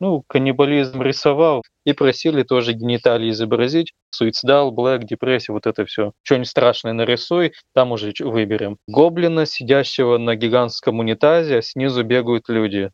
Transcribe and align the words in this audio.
ну, 0.00 0.22
каннибализм 0.28 1.02
рисовал, 1.02 1.62
и 1.84 1.92
просили 1.92 2.42
тоже 2.42 2.72
гениталии 2.72 3.30
изобразить. 3.30 3.92
Суицидал, 4.10 4.72
блэк, 4.72 5.04
депрессия, 5.04 5.52
вот 5.52 5.66
это 5.66 5.84
все. 5.84 6.12
Что-нибудь 6.22 6.48
страшное 6.48 6.92
нарисуй, 6.92 7.52
там 7.74 7.92
уже 7.92 8.12
выберем. 8.20 8.78
Гоблина, 8.88 9.46
сидящего 9.46 10.18
на 10.18 10.34
гигантском 10.36 10.98
унитазе, 10.98 11.58
а 11.58 11.62
снизу 11.62 12.02
бегают 12.02 12.48
люди. 12.48 12.90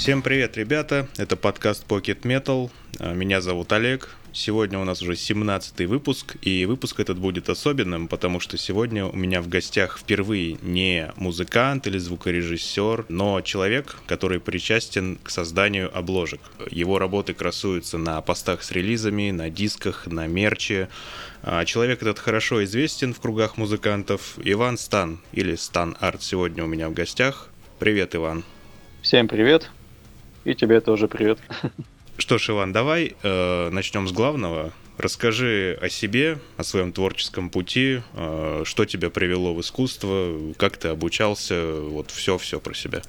Всем 0.00 0.22
привет, 0.22 0.56
ребята! 0.56 1.08
Это 1.18 1.36
подкаст 1.36 1.84
Pocket 1.86 2.22
Metal. 2.22 2.70
А, 2.98 3.12
меня 3.12 3.42
зовут 3.42 3.70
Олег. 3.70 4.16
Сегодня 4.32 4.78
у 4.78 4.84
нас 4.84 5.02
уже 5.02 5.14
17 5.14 5.86
выпуск, 5.86 6.36
и 6.40 6.64
выпуск 6.64 7.00
этот 7.00 7.18
будет 7.18 7.50
особенным, 7.50 8.08
потому 8.08 8.40
что 8.40 8.56
сегодня 8.56 9.04
у 9.04 9.14
меня 9.14 9.42
в 9.42 9.48
гостях 9.48 9.98
впервые 9.98 10.56
не 10.62 11.12
музыкант 11.16 11.86
или 11.86 11.98
звукорежиссер, 11.98 13.04
но 13.10 13.42
человек, 13.42 13.94
который 14.06 14.40
причастен 14.40 15.18
к 15.22 15.28
созданию 15.28 15.94
обложек. 15.94 16.40
Его 16.70 16.98
работы 16.98 17.34
красуются 17.34 17.98
на 17.98 18.18
постах 18.22 18.62
с 18.62 18.70
релизами, 18.70 19.30
на 19.32 19.50
дисках, 19.50 20.06
на 20.06 20.26
мерче. 20.26 20.88
А, 21.42 21.66
человек 21.66 22.00
этот 22.00 22.18
хорошо 22.18 22.64
известен 22.64 23.12
в 23.12 23.20
кругах 23.20 23.58
музыкантов. 23.58 24.38
Иван 24.42 24.78
Стан, 24.78 25.20
или 25.32 25.56
Стан 25.56 25.94
Арт, 26.00 26.22
сегодня 26.22 26.64
у 26.64 26.66
меня 26.66 26.88
в 26.88 26.94
гостях. 26.94 27.50
Привет, 27.78 28.14
Иван. 28.14 28.44
Всем 29.02 29.28
привет. 29.28 29.70
И 30.44 30.54
тебе 30.54 30.80
тоже 30.80 31.08
привет. 31.08 31.38
Что 32.16 32.38
ж, 32.38 32.50
Иван, 32.50 32.72
давай 32.72 33.14
э, 33.22 33.70
начнем 33.70 34.06
с 34.06 34.12
главного. 34.12 34.72
Расскажи 34.98 35.78
о 35.80 35.88
себе, 35.88 36.38
о 36.56 36.64
своем 36.64 36.92
творческом 36.92 37.48
пути, 37.48 38.02
э, 38.14 38.62
что 38.64 38.84
тебя 38.84 39.10
привело 39.10 39.54
в 39.54 39.60
искусство, 39.60 40.34
как 40.56 40.76
ты 40.76 40.88
обучался, 40.88 41.80
вот 41.80 42.10
все-все 42.10 42.60
про 42.60 42.74
себя. 42.74 43.00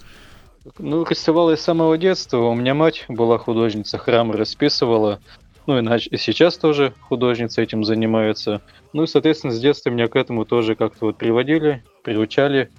Ну, 0.78 1.04
рисовал 1.04 1.50
я 1.50 1.58
с 1.58 1.62
самого 1.62 1.98
детства. 1.98 2.38
У 2.38 2.56
меня 2.56 2.74
мать 2.74 3.06
была 3.08 3.38
художница, 3.38 3.98
храм 3.98 4.32
расписывала. 4.32 5.20
Ну, 5.68 5.80
иначе 5.80 6.10
и 6.10 6.18
сейчас 6.18 6.58
тоже 6.58 6.94
художница 7.02 7.62
этим 7.62 7.84
занимается. 7.84 8.62
Ну 8.94 9.04
и, 9.04 9.08
соответственно, 9.08 9.54
с 9.54 9.60
детства 9.60 9.90
меня 9.90 10.08
к 10.08 10.16
этому 10.16 10.46
тоже 10.46 10.76
как-то 10.76 11.08
вот 11.08 11.18
приводили, 11.18 11.84
приучали 12.04 12.72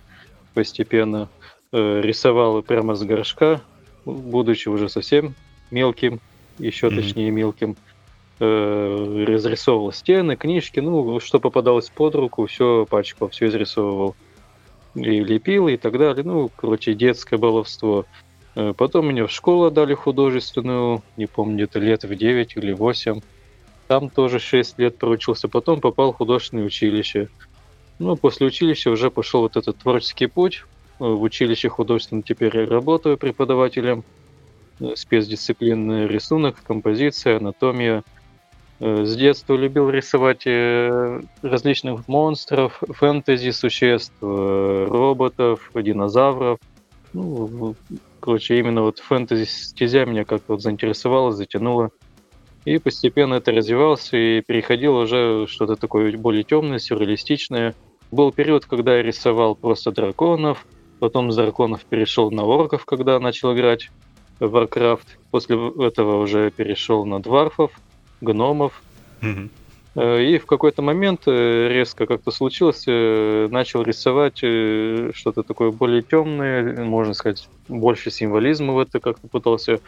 постепенно. 0.55 1.29
Э, 1.75 2.01
рисовал 2.03 2.63
прямо 2.63 2.95
с 2.95 3.03
горшка, 3.03 3.63
будучи 4.05 4.69
уже 4.69 4.89
совсем 4.89 5.34
мелким, 5.70 6.20
еще 6.58 6.89
mm-hmm. 6.89 6.97
точнее 6.97 7.31
мелким, 7.31 7.77
э, 8.41 9.25
разрисовывал 9.27 9.92
стены, 9.92 10.36
книжки, 10.36 10.81
ну, 10.81 11.20
что 11.20 11.41
попадалось 11.41 11.91
под 11.91 12.14
руку, 12.14 12.47
все 12.47 12.86
пачкал, 12.89 13.28
все 13.28 13.47
изрисовывал. 13.47 14.14
И 14.95 15.00
лепил, 15.00 15.69
и 15.69 15.78
так 15.78 15.98
далее. 15.98 16.23
Ну, 16.23 16.50
короче, 16.55 16.92
детское 16.92 17.39
баловство. 17.39 18.05
Э, 18.55 18.75
потом 18.77 19.06
мне 19.06 19.27
в 19.27 19.30
школу 19.30 19.70
дали 19.70 19.95
художественную, 19.95 21.03
не 21.17 21.27
помню, 21.27 21.55
где-то 21.56 21.78
лет 21.78 22.05
в 22.05 22.14
9 22.14 22.56
или 22.56 22.73
8. 22.73 23.20
Там 23.89 24.11
тоже 24.11 24.39
6 24.39 24.78
лет 24.78 24.98
проучился. 24.98 25.48
Потом 25.48 25.80
попал 25.80 26.12
в 26.12 26.17
художественное 26.17 26.64
училище. 26.64 27.28
Ну, 27.98 28.17
после 28.17 28.47
училища 28.47 28.91
уже 28.91 29.11
пошел 29.11 29.42
вот 29.42 29.56
этот 29.56 29.78
творческий 29.78 30.27
путь. 30.27 30.64
Э, 30.98 31.05
в 31.05 31.23
училище 31.23 31.69
художественном 31.69 32.23
теперь 32.23 32.57
я 32.57 32.67
работаю 32.67 33.19
преподавателем. 33.19 34.05
Э, 34.81 34.95
спецдисциплин 34.97 36.07
рисунок, 36.07 36.62
композиция, 36.62 37.39
анатомия. 37.39 38.05
Э, 38.81 39.05
с 39.05 39.17
детства 39.17 39.55
любил 39.55 39.91
рисовать 39.91 40.47
различных 41.43 42.09
монстров, 42.09 42.83
фэнтези 42.89 43.51
существ, 43.51 44.15
роботов, 44.20 45.70
динозавров. 45.75 46.58
Ну, 47.13 47.74
короче, 48.20 48.59
именно 48.59 48.83
вот 48.83 48.98
фэнтези 48.98 49.45
стезя 49.45 50.07
меня 50.07 50.24
как-то 50.24 50.55
вот 50.55 50.63
заинтересовала, 50.63 51.33
затянула. 51.33 51.91
И 52.64 52.79
постепенно 52.79 53.35
это 53.35 53.51
развивался 53.51 54.17
и 54.17 54.41
переходил 54.41 54.97
уже 54.97 55.47
что-то 55.48 55.74
такое 55.74 56.17
более 56.17 56.45
темное, 56.45 56.79
сюрреалистичное. 56.79 57.74
Был 58.13 58.30
период, 58.30 58.67
когда 58.67 58.97
я 58.97 59.03
рисовал 59.03 59.57
просто 59.57 59.91
драконов, 59.91 60.64
Потом 61.02 61.33
с 61.33 61.36
драконов 61.36 61.85
перешел 61.85 62.30
на 62.30 62.45
орков, 62.45 62.85
когда 62.85 63.18
начал 63.18 63.52
играть 63.55 63.90
в 64.39 64.57
Warcraft. 64.57 65.07
После 65.33 65.57
этого 65.85 66.23
уже 66.23 66.52
перешел 66.52 67.05
на 67.05 67.20
дварфов, 67.20 67.73
гномов. 68.20 68.80
Mm-hmm. 69.20 70.23
И 70.24 70.39
в 70.39 70.46
какой-то 70.46 70.80
момент 70.80 71.23
э, 71.27 71.67
резко 71.68 72.07
как-то 72.07 72.30
случилось, 72.30 72.85
э, 72.86 73.48
начал 73.51 73.83
рисовать 73.83 74.36
что-то 74.36 75.42
такое 75.42 75.73
более 75.73 76.02
темное, 76.02 76.85
можно 76.85 77.14
сказать, 77.14 77.48
больше 77.67 78.12
символизма 78.12 78.73
в 78.73 78.79
это 78.79 79.01
как-то 79.01 79.27
пытался 79.27 79.80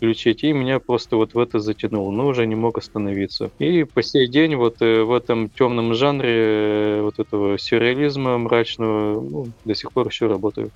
включить, 0.00 0.44
и 0.44 0.52
меня 0.54 0.78
просто 0.78 1.16
вот 1.16 1.34
в 1.34 1.38
это 1.38 1.58
затянуло, 1.60 2.10
но 2.10 2.26
уже 2.26 2.46
не 2.46 2.54
мог 2.54 2.78
остановиться. 2.78 3.50
И 3.58 3.84
по 3.84 4.02
сей 4.02 4.28
день 4.28 4.56
вот 4.56 4.80
э, 4.80 5.02
в 5.02 5.12
этом 5.12 5.50
темном 5.50 5.94
жанре 5.94 6.32
э, 6.32 7.00
вот 7.02 7.18
этого 7.18 7.58
сюрреализма 7.58 8.38
мрачного 8.38 9.20
ну, 9.20 9.48
до 9.66 9.74
сих 9.74 9.92
пор 9.92 10.08
еще 10.08 10.26
работаю. 10.26 10.70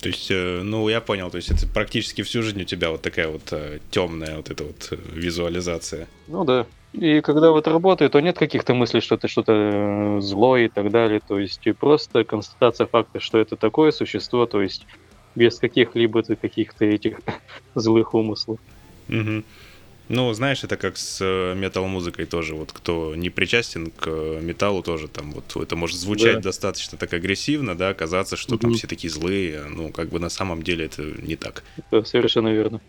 То 0.00 0.08
есть, 0.08 0.30
э, 0.30 0.60
ну, 0.62 0.88
я 0.88 1.00
понял, 1.00 1.28
то 1.28 1.38
есть 1.38 1.50
это 1.50 1.66
практически 1.66 2.22
всю 2.22 2.42
жизнь 2.42 2.62
у 2.62 2.64
тебя 2.64 2.90
вот 2.90 3.02
такая 3.02 3.26
вот 3.26 3.52
темная 3.90 4.36
вот 4.36 4.48
эта 4.48 4.62
вот 4.62 4.92
визуализация. 5.12 6.06
Ну 6.28 6.44
да. 6.44 6.66
И 6.92 7.20
когда 7.20 7.50
вот 7.50 7.66
работаю, 7.66 8.10
то 8.10 8.20
нет 8.20 8.38
каких-то 8.38 8.74
мыслей, 8.74 9.00
что 9.00 9.16
это 9.16 9.26
что-то 9.26 10.20
злое 10.20 10.66
и 10.66 10.68
так 10.68 10.92
далее. 10.92 11.20
То 11.26 11.40
есть 11.40 11.62
просто 11.80 12.22
констатация 12.22 12.86
факта, 12.86 13.18
что 13.18 13.38
это 13.38 13.56
такое 13.56 13.90
существо, 13.90 14.46
то 14.46 14.62
есть 14.62 14.86
без 15.36 15.58
каких-либо 15.58 16.22
каких-то 16.22 16.84
этих 16.84 17.20
злых 17.74 18.14
умыслов. 18.14 18.58
Угу. 19.08 19.44
Ну, 20.08 20.32
знаешь, 20.34 20.62
это 20.62 20.76
как 20.76 20.96
с 20.96 21.18
э, 21.20 21.54
метал-музыкой 21.56 22.26
тоже. 22.26 22.54
Вот 22.54 22.72
кто 22.72 23.14
не 23.16 23.28
причастен 23.28 23.90
к 23.90 24.06
э, 24.06 24.40
металлу 24.40 24.82
тоже, 24.82 25.08
там 25.08 25.32
вот 25.32 25.56
это 25.56 25.74
может 25.74 25.96
звучать 25.96 26.36
да. 26.36 26.42
достаточно 26.42 26.96
так 26.96 27.12
агрессивно, 27.12 27.76
да, 27.76 27.92
казаться, 27.92 28.36
что 28.36 28.54
угу. 28.54 28.62
там 28.62 28.74
все 28.74 28.86
такие 28.86 29.10
злые, 29.10 29.64
ну, 29.64 29.90
как 29.90 30.08
бы 30.10 30.20
на 30.20 30.28
самом 30.28 30.62
деле 30.62 30.86
это 30.86 31.02
не 31.02 31.34
так. 31.34 31.64
Это 31.76 32.04
совершенно 32.04 32.52
верно. 32.52 32.80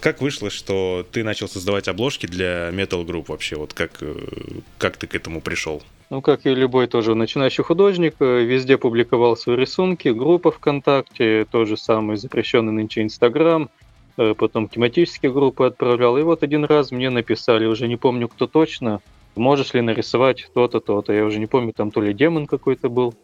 Как 0.00 0.20
вышло, 0.20 0.50
что 0.50 1.06
ты 1.10 1.24
начал 1.24 1.48
создавать 1.48 1.88
обложки 1.88 2.26
для 2.26 2.70
метал-групп 2.72 3.28
вообще? 3.28 3.56
Вот 3.56 3.72
как, 3.72 4.02
э, 4.02 4.14
как 4.78 4.96
ты 4.96 5.06
к 5.06 5.14
этому 5.14 5.40
пришел? 5.40 5.82
Ну, 6.10 6.20
как 6.20 6.46
и 6.46 6.54
любой 6.54 6.86
тоже 6.86 7.14
начинающий 7.14 7.64
художник, 7.64 8.14
э, 8.20 8.44
везде 8.44 8.78
публиковал 8.78 9.36
свои 9.36 9.56
рисунки, 9.56 10.08
группа 10.08 10.52
ВКонтакте, 10.52 11.46
тот 11.50 11.66
же 11.66 11.76
самый 11.76 12.16
запрещенный 12.16 12.72
нынче 12.72 13.02
Инстаграм, 13.02 13.70
э, 14.16 14.34
потом 14.38 14.68
тематические 14.68 15.32
группы 15.32 15.64
отправлял. 15.64 16.16
И 16.18 16.22
вот 16.22 16.42
один 16.42 16.64
раз 16.64 16.92
мне 16.92 17.10
написали, 17.10 17.66
уже 17.66 17.88
не 17.88 17.96
помню 17.96 18.28
кто 18.28 18.46
точно, 18.46 19.00
можешь 19.34 19.74
ли 19.74 19.80
нарисовать 19.80 20.48
то-то, 20.54 20.80
то-то. 20.80 21.12
Я 21.12 21.24
уже 21.24 21.38
не 21.38 21.46
помню, 21.46 21.72
там 21.72 21.90
то 21.90 22.00
ли 22.00 22.12
демон 22.14 22.46
какой-то 22.46 22.88
был, 22.88 23.14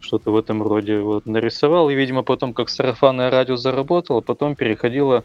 что-то 0.00 0.32
в 0.32 0.36
этом 0.36 0.62
роде. 0.62 0.98
Вот 0.98 1.26
нарисовал, 1.26 1.90
и, 1.90 1.94
видимо, 1.94 2.22
потом 2.22 2.54
как 2.54 2.70
сарафанное 2.70 3.30
радио 3.30 3.56
заработало, 3.56 4.20
потом 4.20 4.56
переходило 4.56 5.24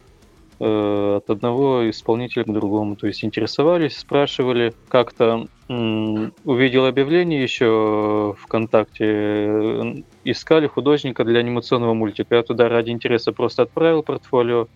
от 0.60 1.30
одного 1.30 1.90
исполнителя 1.90 2.44
к 2.44 2.52
другому. 2.52 2.96
То 2.96 3.08
есть 3.08 3.24
интересовались, 3.24 3.98
спрашивали. 3.98 4.74
Как-то 4.90 5.48
увидел 5.70 6.86
объявление 6.86 7.44
еще 7.44 8.36
ВКонтакте, 8.40 9.06
э, 9.06 9.96
искали 10.24 10.68
художника 10.68 11.26
для 11.26 11.42
анимационного 11.42 11.94
мультика. 11.94 12.36
Я 12.36 12.44
туда 12.44 12.70
ради 12.70 12.92
интереса 12.92 13.34
просто 13.34 13.64
отправил 13.64 14.02
портфолио. 14.02 14.68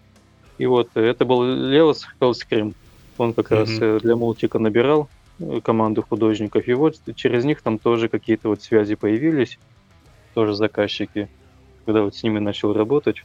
И 0.58 0.66
вот 0.66 0.90
это 0.96 1.24
был 1.24 1.44
Леос 1.44 2.06
Хелскрим. 2.20 2.76
Он 3.18 3.34
как 3.34 3.52
mm-hmm. 3.52 3.56
раз 3.56 3.70
э, 3.80 4.00
для 4.02 4.16
мультика 4.18 4.60
набирал 4.60 5.08
команду 5.64 6.04
художников. 6.08 6.68
И 6.68 6.74
вот 6.74 6.96
через 7.16 7.46
них 7.46 7.62
там 7.62 7.80
тоже 7.80 8.10
какие-то 8.10 8.50
вот 8.50 8.62
связи 8.62 8.96
появились, 8.96 9.60
тоже 10.34 10.54
заказчики, 10.54 11.30
когда 11.86 12.04
вот 12.04 12.16
с 12.16 12.24
ними 12.24 12.40
начал 12.40 12.74
работать. 12.74 13.24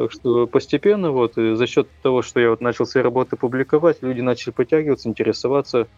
Так 0.00 0.12
что 0.12 0.46
постепенно 0.46 1.10
вот 1.10 1.34
за 1.34 1.66
счет 1.66 1.86
того, 2.02 2.22
что 2.22 2.40
я 2.40 2.48
вот 2.48 2.62
начал 2.62 2.86
свои 2.86 3.04
работы 3.04 3.36
публиковать, 3.36 3.98
люди 4.00 4.22
начали 4.22 4.50
подтягиваться, 4.50 5.10
интересоваться, 5.10 5.88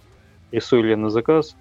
рисую 0.50 0.82
ли 0.82 0.90
я 0.90 0.96
на 0.96 1.08
заказ, 1.08 1.54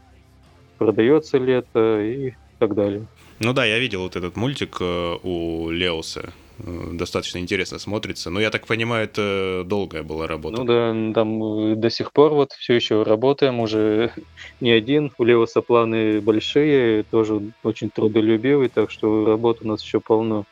продается 0.79 1.38
ли 1.38 1.53
это 1.53 2.01
и 2.01 2.33
так 2.57 2.73
далее. 2.73 3.05
Ну 3.38 3.53
да, 3.53 3.63
я 3.63 3.77
видел 3.77 4.01
вот 4.01 4.15
этот 4.15 4.38
мультик 4.38 4.77
э, 4.79 5.17
у 5.21 5.69
Леоса. 5.69 6.33
Э, 6.57 6.89
достаточно 6.93 7.38
интересно 7.38 7.77
смотрится. 7.77 8.31
Но 8.31 8.39
я 8.39 8.49
так 8.49 8.65
понимаю, 8.65 9.03
это 9.03 9.61
долгая 9.63 10.01
была 10.01 10.25
работа. 10.25 10.57
Ну 10.57 10.63
да, 10.63 11.13
там 11.13 11.79
до 11.79 11.89
сих 11.91 12.11
пор 12.11 12.33
вот 12.33 12.53
все 12.53 12.73
еще 12.73 13.03
работаем, 13.03 13.59
уже 13.59 14.13
не 14.59 14.71
один. 14.71 15.11
У 15.19 15.23
Леоса 15.23 15.61
планы 15.61 16.21
большие, 16.21 17.03
тоже 17.03 17.39
очень 17.61 17.91
трудолюбивый, 17.91 18.69
так 18.69 18.89
что 18.89 19.25
работы 19.25 19.63
у 19.63 19.67
нас 19.67 19.83
еще 19.83 19.99
полно 19.99 20.45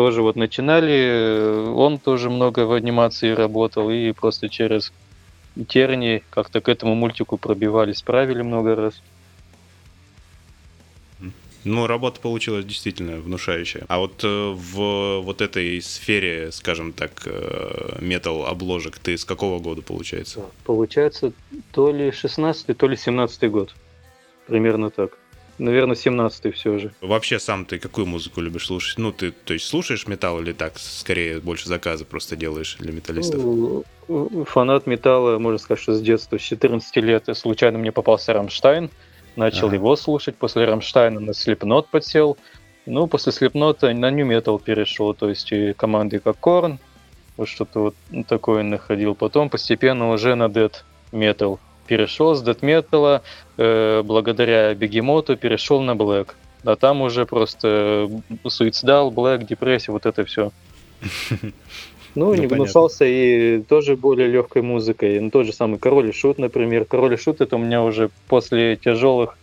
тоже 0.00 0.22
вот 0.22 0.34
начинали, 0.34 1.68
он 1.74 1.98
тоже 1.98 2.30
много 2.30 2.60
в 2.60 2.72
анимации 2.72 3.32
работал, 3.32 3.90
и 3.90 4.12
просто 4.12 4.48
через 4.48 4.94
тернии 5.68 6.22
как-то 6.30 6.62
к 6.62 6.70
этому 6.70 6.94
мультику 6.94 7.36
пробивались, 7.36 8.00
правили 8.00 8.40
много 8.40 8.74
раз. 8.76 9.02
Ну, 11.64 11.86
работа 11.86 12.18
получилась 12.18 12.64
действительно 12.64 13.20
внушающая. 13.20 13.84
А 13.88 13.98
вот 13.98 14.24
э, 14.24 14.26
в 14.26 15.20
вот 15.20 15.42
этой 15.42 15.82
сфере, 15.82 16.50
скажем 16.50 16.94
так, 16.94 17.10
э, 17.26 17.98
метал 18.00 18.46
обложек, 18.46 18.98
ты 18.98 19.18
с 19.18 19.26
какого 19.26 19.58
года 19.58 19.82
получается? 19.82 20.46
Получается, 20.64 21.34
то 21.72 21.92
ли 21.92 22.10
16 22.10 22.74
то 22.74 22.88
ли 22.88 22.96
17 22.96 23.50
год. 23.50 23.74
Примерно 24.46 24.88
так. 24.88 25.18
Наверное, 25.60 25.94
17 25.94 26.54
все 26.54 26.78
же. 26.78 26.92
Вообще 27.00 27.38
сам 27.38 27.64
ты 27.64 27.78
какую 27.78 28.06
музыку 28.06 28.40
любишь 28.40 28.66
слушать? 28.66 28.98
Ну, 28.98 29.12
ты, 29.12 29.30
то 29.30 29.52
есть, 29.52 29.66
слушаешь 29.66 30.06
металл 30.06 30.40
или 30.40 30.52
так, 30.52 30.78
скорее, 30.78 31.40
больше 31.40 31.68
заказы 31.68 32.04
просто 32.04 32.34
делаешь 32.34 32.76
для 32.78 32.92
металлистов? 32.92 33.42
Ну, 33.42 33.84
фанат 34.46 34.86
металла, 34.86 35.38
можно 35.38 35.58
сказать, 35.58 35.82
что 35.82 35.94
с 35.94 36.00
детства, 36.00 36.38
с 36.38 36.42
14 36.42 36.96
лет 36.96 37.28
случайно 37.34 37.78
мне 37.78 37.92
попался 37.92 38.32
Рамштайн 38.32 38.90
начал 39.36 39.66
ага. 39.68 39.76
его 39.76 39.96
слушать. 39.96 40.36
После 40.36 40.64
Rammstein'а 40.64 41.20
на 41.20 41.30
Slipknot 41.30 41.86
подсел. 41.90 42.36
Ну, 42.86 43.06
после 43.06 43.32
Slipknot 43.32 43.92
на 43.92 44.10
nu 44.10 44.26
metal 44.26 44.62
перешел, 44.62 45.14
то 45.14 45.28
есть 45.28 45.52
и 45.52 45.72
команды 45.74 46.18
как 46.18 46.36
Korn, 46.40 46.78
вот 47.36 47.48
что-то 47.48 47.80
вот 47.80 48.26
такое 48.26 48.62
находил. 48.62 49.14
Потом 49.14 49.50
постепенно 49.50 50.10
уже 50.10 50.34
на 50.34 50.44
death 50.44 50.72
Metal 51.12 51.58
перешел 51.90 52.36
с 52.36 52.42
Metal, 52.44 53.20
э, 53.56 54.02
благодаря 54.04 54.72
Бегемоту 54.74 55.36
перешел 55.36 55.80
на 55.80 55.96
Black. 55.96 56.28
А 56.64 56.76
там 56.76 57.02
уже 57.02 57.26
просто 57.26 58.08
суицидал, 58.46 59.10
Black, 59.10 59.44
депрессия, 59.44 59.90
вот 59.90 60.06
это 60.06 60.24
все. 60.24 60.52
Ну, 61.02 61.50
ну 62.14 62.30
не 62.30 62.36
понятно. 62.36 62.56
гнушался 62.56 63.04
и 63.04 63.60
тоже 63.62 63.96
более 63.96 64.28
легкой 64.28 64.62
музыкой. 64.62 65.18
Ну, 65.18 65.30
тот 65.30 65.46
же 65.46 65.52
самый 65.52 65.80
Король 65.80 66.10
и 66.10 66.12
Шут, 66.12 66.38
например. 66.38 66.84
Король 66.84 67.14
и 67.14 67.16
Шут 67.16 67.40
это 67.40 67.56
у 67.56 67.58
меня 67.58 67.82
уже 67.82 68.10
после 68.28 68.76
тяжелых 68.76 69.36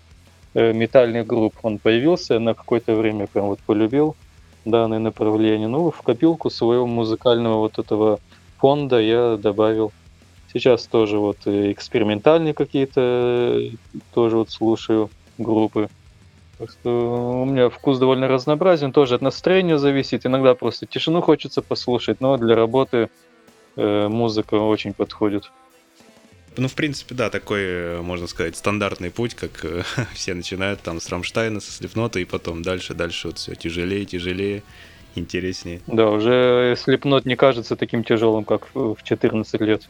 э, 0.53 0.71
метальных 0.71 1.27
групп 1.27 1.53
он 1.63 1.79
появился 1.79 2.39
на 2.39 2.53
какое-то 2.53 2.95
время, 2.95 3.27
прям 3.27 3.47
вот 3.47 3.59
полюбил 3.59 4.15
данное 4.63 4.99
направление. 4.99 5.67
Ну, 5.67 5.91
в 5.91 6.01
копилку 6.01 6.49
своего 6.49 6.87
музыкального 6.87 7.57
вот 7.57 7.77
этого 7.77 8.21
фонда 8.57 9.01
я 9.01 9.35
добавил. 9.35 9.91
Сейчас 10.59 10.87
тоже 10.87 11.17
вот 11.17 11.37
экспериментальные 11.45 12.53
какие-то 12.53 13.01
э, 13.01 13.69
тоже 14.13 14.37
вот 14.37 14.51
слушаю 14.51 15.09
группы. 15.37 15.89
Так 16.57 16.71
что 16.71 17.41
у 17.41 17.45
меня 17.45 17.69
вкус 17.69 17.99
довольно 17.99 18.27
разнообразен, 18.27 18.91
тоже 18.91 19.15
от 19.15 19.21
настроения 19.21 19.77
зависит. 19.77 20.25
Иногда 20.25 20.55
просто 20.55 20.87
тишину 20.87 21.21
хочется 21.21 21.61
послушать, 21.61 22.19
но 22.19 22.37
для 22.37 22.55
работы 22.55 23.09
э, 23.75 24.07
музыка 24.07 24.55
очень 24.55 24.93
подходит. 24.93 25.51
Ну, 26.57 26.67
в 26.67 26.73
принципе, 26.73 27.13
да, 27.13 27.29
такой, 27.29 27.61
э, 27.61 28.01
можно 28.01 28.25
сказать, 28.25 28.55
стандартный 28.55 29.11
путь, 29.11 29.35
как 29.35 29.63
э, 29.63 29.83
все 30.13 30.33
начинают 30.33 30.81
там 30.81 30.99
с 30.99 31.07
Рамштайна, 31.09 31.59
со 31.59 31.71
Слепнота, 31.71 32.19
и 32.19 32.25
потом 32.25 32.63
дальше, 32.63 32.95
дальше 32.95 33.27
вот 33.27 33.37
все 33.37 33.53
тяжелее, 33.53 34.05
тяжелее, 34.05 34.63
интереснее. 35.13 35.81
Да, 35.85 36.09
уже 36.09 36.75
Слепнот 36.75 37.25
не 37.25 37.35
кажется 37.35 37.75
таким 37.75 38.03
тяжелым, 38.03 38.43
как 38.43 38.69
в 38.73 38.97
14 39.03 39.61
лет. 39.61 39.87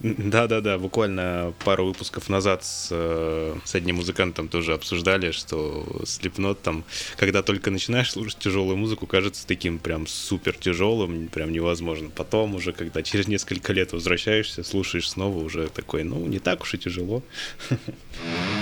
Да-да-да, 0.00 0.78
буквально 0.78 1.52
пару 1.62 1.84
выпусков 1.84 2.30
назад 2.30 2.64
с, 2.64 2.88
э, 2.90 3.54
с 3.64 3.74
одним 3.74 3.96
музыкантом 3.96 4.48
тоже 4.48 4.72
обсуждали, 4.72 5.30
что 5.30 5.86
Slipknot 6.04 6.58
там, 6.62 6.84
когда 7.18 7.42
только 7.42 7.70
начинаешь 7.70 8.10
слушать 8.10 8.38
тяжелую 8.38 8.78
музыку, 8.78 9.06
кажется 9.06 9.46
таким 9.46 9.78
прям 9.78 10.06
супер 10.06 10.56
тяжелым, 10.56 11.28
прям 11.28 11.52
невозможно. 11.52 12.08
Потом 12.08 12.54
уже, 12.54 12.72
когда 12.72 13.02
через 13.02 13.28
несколько 13.28 13.74
лет 13.74 13.92
возвращаешься, 13.92 14.64
слушаешь 14.64 15.10
снова, 15.10 15.36
уже 15.38 15.68
такой, 15.68 16.02
ну, 16.02 16.24
не 16.26 16.38
так 16.38 16.62
уж 16.62 16.72
и 16.74 16.78
тяжело. 16.78 17.22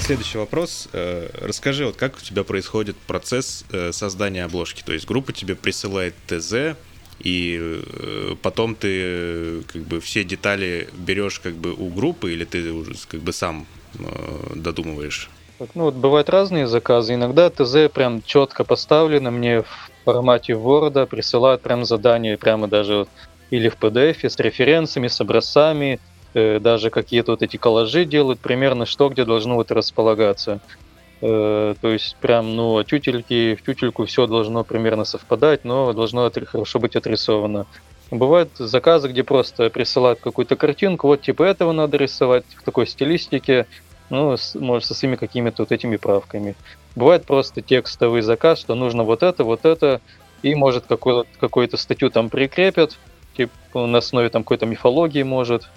следующий 0.00 0.38
вопрос. 0.38 0.88
Э, 0.92 1.28
расскажи, 1.40 1.86
вот 1.86 1.96
как 1.96 2.16
у 2.16 2.20
тебя 2.20 2.44
происходит 2.44 2.96
процесс 2.96 3.64
э, 3.70 3.92
создания 3.92 4.44
обложки? 4.44 4.82
То 4.82 4.92
есть 4.92 5.06
группа 5.06 5.32
тебе 5.32 5.54
присылает 5.54 6.14
ТЗ, 6.26 6.76
и 7.20 7.58
э, 7.60 8.34
потом 8.42 8.74
ты 8.74 9.62
как 9.72 9.82
бы 9.82 10.00
все 10.00 10.24
детали 10.24 10.88
берешь 10.94 11.40
как 11.40 11.54
бы 11.54 11.72
у 11.72 11.88
группы, 11.88 12.32
или 12.32 12.44
ты 12.44 12.72
уже 12.72 12.94
как 13.08 13.20
бы 13.20 13.32
сам 13.32 13.66
додумываешь? 14.54 15.28
Ну 15.74 15.84
вот 15.84 15.94
бывают 15.94 16.30
разные 16.30 16.66
заказы. 16.66 17.14
Иногда 17.14 17.50
ТЗ 17.50 17.92
прям 17.92 18.22
четко 18.22 18.64
поставлено 18.64 19.30
мне 19.30 19.62
в 19.62 19.66
формате 20.04 20.54
Word, 20.54 21.06
присылают 21.06 21.60
прям 21.60 21.84
задание 21.84 22.38
прямо 22.38 22.66
даже 22.66 22.94
вот, 22.94 23.08
или 23.50 23.68
в 23.68 23.76
PDF 23.76 24.28
с 24.28 24.38
референсами, 24.38 25.08
с 25.08 25.20
образцами, 25.20 26.00
даже 26.34 26.90
какие-то 26.90 27.32
вот 27.32 27.42
эти 27.42 27.56
коллажи 27.56 28.04
делают, 28.04 28.40
примерно 28.40 28.86
что 28.86 29.08
где 29.08 29.24
должно 29.24 29.56
вот 29.56 29.70
располагаться. 29.70 30.60
Э, 31.22 31.74
то 31.80 31.88
есть 31.88 32.16
прям, 32.20 32.56
ну, 32.56 32.78
от 32.78 32.86
тютельки 32.86 33.54
в 33.54 33.62
тютельку 33.62 34.06
все 34.06 34.26
должно 34.26 34.64
примерно 34.64 35.04
совпадать, 35.04 35.64
но 35.64 35.92
должно 35.92 36.30
хорошо 36.46 36.78
быть 36.78 36.96
отрисовано. 36.96 37.66
Бывают 38.10 38.50
заказы, 38.58 39.08
где 39.08 39.22
просто 39.22 39.70
присылают 39.70 40.20
какую-то 40.20 40.56
картинку, 40.56 41.06
вот 41.06 41.22
типа 41.22 41.44
этого 41.44 41.72
надо 41.72 41.96
рисовать 41.96 42.44
в 42.56 42.62
такой 42.64 42.86
стилистике, 42.86 43.66
ну, 44.08 44.36
с, 44.36 44.54
может, 44.56 44.88
со 44.88 44.94
своими 44.94 45.16
какими-то 45.16 45.62
вот 45.62 45.72
этими 45.72 45.96
правками. 45.96 46.56
Бывает 46.96 47.24
просто 47.24 47.62
текстовый 47.62 48.22
заказ, 48.22 48.58
что 48.58 48.74
нужно 48.74 49.04
вот 49.04 49.22
это, 49.22 49.44
вот 49.44 49.64
это, 49.64 50.00
и 50.42 50.54
может 50.54 50.86
какую-то, 50.86 51.28
какую-то 51.38 51.76
статью 51.76 52.10
там 52.10 52.30
прикрепят, 52.30 52.98
типа 53.36 53.86
на 53.86 53.98
основе 53.98 54.28
там 54.30 54.42
какой-то 54.42 54.66
мифологии 54.66 55.22
может, 55.22 55.68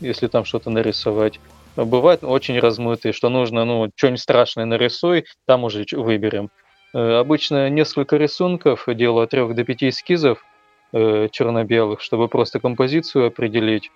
если 0.00 0.26
там 0.26 0.44
что-то 0.44 0.70
нарисовать. 0.70 1.40
Бывает 1.76 2.24
очень 2.24 2.58
размытые, 2.58 3.12
что 3.12 3.28
нужно, 3.28 3.64
ну, 3.64 3.90
что-нибудь 3.94 4.20
страшное 4.20 4.64
нарисуй, 4.64 5.24
там 5.46 5.64
уже 5.64 5.84
выберем. 5.92 6.50
Э, 6.92 7.18
обычно 7.18 7.70
несколько 7.70 8.16
рисунков, 8.16 8.84
делаю 8.88 9.24
от 9.24 9.30
3 9.30 9.54
до 9.54 9.64
5 9.64 9.84
эскизов 9.84 10.44
э, 10.92 11.28
черно-белых, 11.30 12.00
чтобы 12.00 12.28
просто 12.28 12.58
композицию 12.60 13.26
определить. 13.26 13.90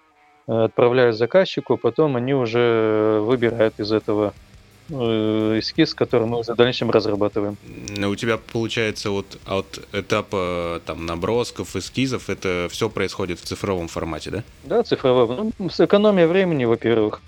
Э, 0.47 0.65
отправляю 0.65 1.13
заказчику, 1.13 1.77
потом 1.77 2.17
они 2.17 2.35
уже 2.35 3.19
выбирают 3.23 3.79
из 3.79 3.93
этого 3.93 4.33
эскиз, 4.91 5.95
который 5.95 6.27
мы 6.27 6.39
уже 6.39 6.53
в 6.53 6.57
дальнейшем 6.57 6.91
разрабатываем. 6.91 7.57
У 7.99 8.15
тебя 8.17 8.39
получается 8.39 9.11
вот 9.11 9.39
от 9.47 9.81
этапа 9.93 10.81
там 10.85 11.07
набросков, 11.07 11.75
эскизов, 11.77 12.29
это 12.29 12.69
все 12.71 12.89
происходит 12.89 13.41
в 13.41 13.45
цифровом 13.45 13.89
формате, 13.89 14.31
да? 14.31 14.45
Да, 14.65 14.83
цифровом. 14.83 15.53
Ну, 15.59 15.71
с 15.71 15.81
экономией 15.81 16.27
времени, 16.27 16.65
во-первых. 16.65 17.21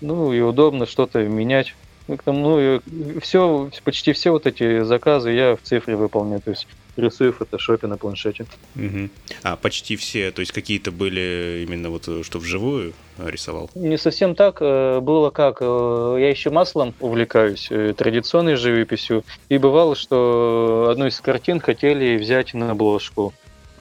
Ну 0.00 0.32
и 0.32 0.40
удобно 0.40 0.86
что-то 0.86 1.20
менять. 1.20 1.74
Ну, 2.06 2.60
и 2.60 2.80
все, 3.20 3.70
почти 3.82 4.12
все 4.12 4.30
вот 4.30 4.46
эти 4.46 4.82
заказы 4.82 5.30
я 5.30 5.56
в 5.56 5.62
цифре 5.62 5.96
выполняю. 5.96 6.40
То 6.42 6.50
есть 6.50 6.66
рисую 6.96 7.32
в 7.32 7.38
фотошопе 7.38 7.86
на 7.86 7.96
планшете. 7.96 8.46
Угу. 8.76 9.08
А 9.42 9.56
почти 9.56 9.96
все, 9.96 10.30
то 10.30 10.40
есть 10.40 10.52
какие-то 10.52 10.92
были 10.92 11.64
именно 11.66 11.90
вот, 11.90 12.08
что 12.24 12.38
вживую 12.38 12.92
рисовал? 13.18 13.70
Не 13.74 13.98
совсем 13.98 14.34
так. 14.34 14.58
Э, 14.60 15.00
было 15.00 15.30
как, 15.30 15.58
э, 15.60 16.16
я 16.20 16.30
еще 16.30 16.50
маслом 16.50 16.94
увлекаюсь, 17.00 17.68
э, 17.70 17.94
традиционной 17.96 18.56
живописью, 18.56 19.24
и 19.48 19.58
бывало, 19.58 19.96
что 19.96 20.88
одну 20.90 21.06
из 21.06 21.20
картин 21.20 21.60
хотели 21.60 22.16
взять 22.16 22.54
на 22.54 22.72
обложку. 22.72 23.32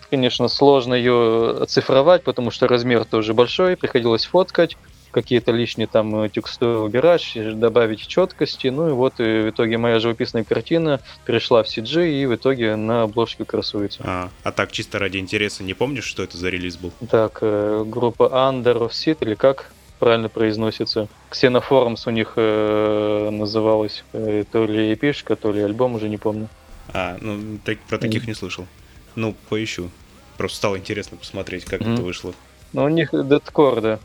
Конечно, 0.09 0.47
сложно 0.47 0.93
ее 0.93 1.57
оцифровать, 1.61 2.23
потому 2.23 2.51
что 2.51 2.67
размер 2.67 3.03
тоже 3.05 3.33
большой, 3.33 3.75
приходилось 3.75 4.25
фоткать 4.25 4.77
какие-то 5.13 5.51
лишние 5.51 5.87
там 5.87 6.23
э, 6.23 6.29
текстуры 6.29 6.79
убирать, 6.79 7.37
добавить 7.57 8.05
четкости. 8.05 8.67
Ну 8.67 8.89
и 8.89 8.91
вот 8.91 9.19
и 9.19 9.41
в 9.41 9.49
итоге 9.51 9.77
моя 9.77 9.99
живописная 9.99 10.43
картина 10.43 10.99
перешла 11.25 11.63
в 11.63 11.67
CG 11.67 12.21
и 12.21 12.25
в 12.25 12.35
итоге 12.35 12.75
на 12.75 13.03
обложке 13.03 13.45
красуется. 13.45 14.03
А, 14.03 14.29
а 14.43 14.51
так 14.51 14.71
чисто 14.71 14.99
ради 14.99 15.17
интереса 15.17 15.63
не 15.63 15.73
помнишь, 15.73 16.05
что 16.05 16.23
это 16.23 16.37
за 16.37 16.49
релиз 16.49 16.77
был? 16.77 16.91
Так, 17.09 17.39
э, 17.41 17.83
группа 17.85 18.23
Under 18.23 18.77
of 18.79 18.89
Seed 18.89 19.19
или 19.21 19.35
как 19.35 19.71
правильно 19.99 20.27
произносится. 20.27 21.07
Xenoforums 21.31 22.01
у 22.07 22.09
них 22.09 22.33
э, 22.35 23.29
называлась. 23.31 24.03
Э, 24.11 24.43
то 24.51 24.65
ли 24.65 24.93
эпишка, 24.93 25.37
то 25.37 25.51
ли 25.51 25.61
альбом, 25.61 25.95
уже 25.95 26.09
не 26.09 26.17
помню. 26.17 26.49
А, 26.89 27.17
ну 27.21 27.59
так, 27.63 27.79
про 27.87 27.97
таких 27.97 28.23
mm. 28.23 28.27
не 28.27 28.33
слышал. 28.33 28.67
Ну, 29.15 29.33
поищу. 29.49 29.89
Просто 30.37 30.57
стало 30.57 30.77
интересно 30.77 31.17
посмотреть, 31.17 31.63
как 31.65 31.81
mm. 31.81 31.93
это 31.93 32.01
вышло. 32.01 32.33
Ну, 32.73 32.83
у 32.83 32.89
них 32.89 33.11
дедкор, 33.11 33.81
да. 33.81 33.99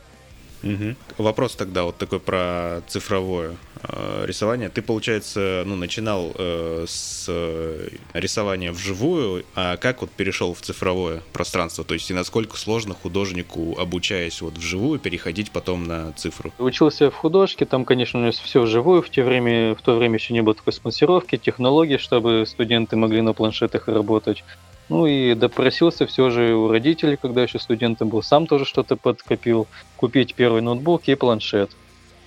Угу. 0.62 0.96
Вопрос 1.18 1.54
тогда 1.54 1.84
вот 1.84 1.96
такой 1.98 2.20
про 2.20 2.82
цифровое 2.88 3.56
э, 3.82 4.24
рисование. 4.26 4.68
Ты, 4.68 4.82
получается, 4.82 5.62
ну, 5.66 5.76
начинал 5.76 6.32
э, 6.34 6.84
с 6.88 7.26
э, 7.28 7.88
рисования 8.12 8.72
вживую, 8.72 9.44
а 9.54 9.76
как 9.76 10.00
вот 10.00 10.10
перешел 10.10 10.54
в 10.54 10.60
цифровое 10.60 11.22
пространство? 11.32 11.84
То 11.84 11.94
есть 11.94 12.10
и 12.10 12.14
насколько 12.14 12.56
сложно 12.56 12.94
художнику, 12.94 13.76
обучаясь 13.78 14.40
вот 14.40 14.58
вживую, 14.58 14.98
переходить 14.98 15.50
потом 15.50 15.86
на 15.86 16.12
цифру? 16.12 16.52
Учился 16.58 17.10
в 17.10 17.14
художке, 17.14 17.64
там, 17.64 17.84
конечно, 17.84 18.20
у 18.20 18.22
нас 18.22 18.38
все 18.38 18.60
вживую. 18.60 19.02
В, 19.02 19.10
те 19.10 19.22
время, 19.22 19.74
в 19.74 19.82
то 19.82 19.96
время 19.96 20.14
еще 20.14 20.34
не 20.34 20.42
было 20.42 20.54
такой 20.54 20.72
спонсировки, 20.72 21.36
технологий, 21.36 21.98
чтобы 21.98 22.44
студенты 22.46 22.96
могли 22.96 23.20
на 23.20 23.32
планшетах 23.32 23.88
работать. 23.88 24.44
Ну 24.88 25.06
и 25.06 25.34
допросился 25.34 26.06
все 26.06 26.30
же 26.30 26.54
у 26.54 26.68
родителей, 26.68 27.16
когда 27.16 27.42
еще 27.42 27.58
студентом 27.58 28.08
был, 28.08 28.22
сам 28.22 28.46
тоже 28.46 28.64
что-то 28.64 28.96
подкопил, 28.96 29.66
купить 29.96 30.34
первый 30.34 30.62
ноутбук 30.62 31.02
и 31.06 31.14
планшет. 31.14 31.70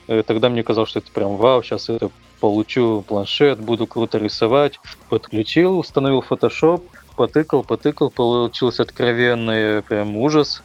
Э, 0.08 0.24
тогда 0.26 0.50
мне 0.50 0.64
казалось, 0.64 0.90
что 0.90 1.00
это 1.00 1.12
прям 1.12 1.38
вау, 1.38 1.64
сейчас 1.64 1.90
это 1.90 2.12
получу 2.40 3.04
планшет, 3.08 3.60
буду 3.60 3.88
круто 3.88 4.18
рисовать. 4.18 4.80
Подключил, 5.10 5.80
установил 5.80 6.24
Photoshop, 6.28 6.84
потыкал, 7.16 7.64
потыкал, 7.64 8.12
получился 8.12 8.84
откровенный 8.84 9.82
прям 9.82 10.18
ужас. 10.18 10.62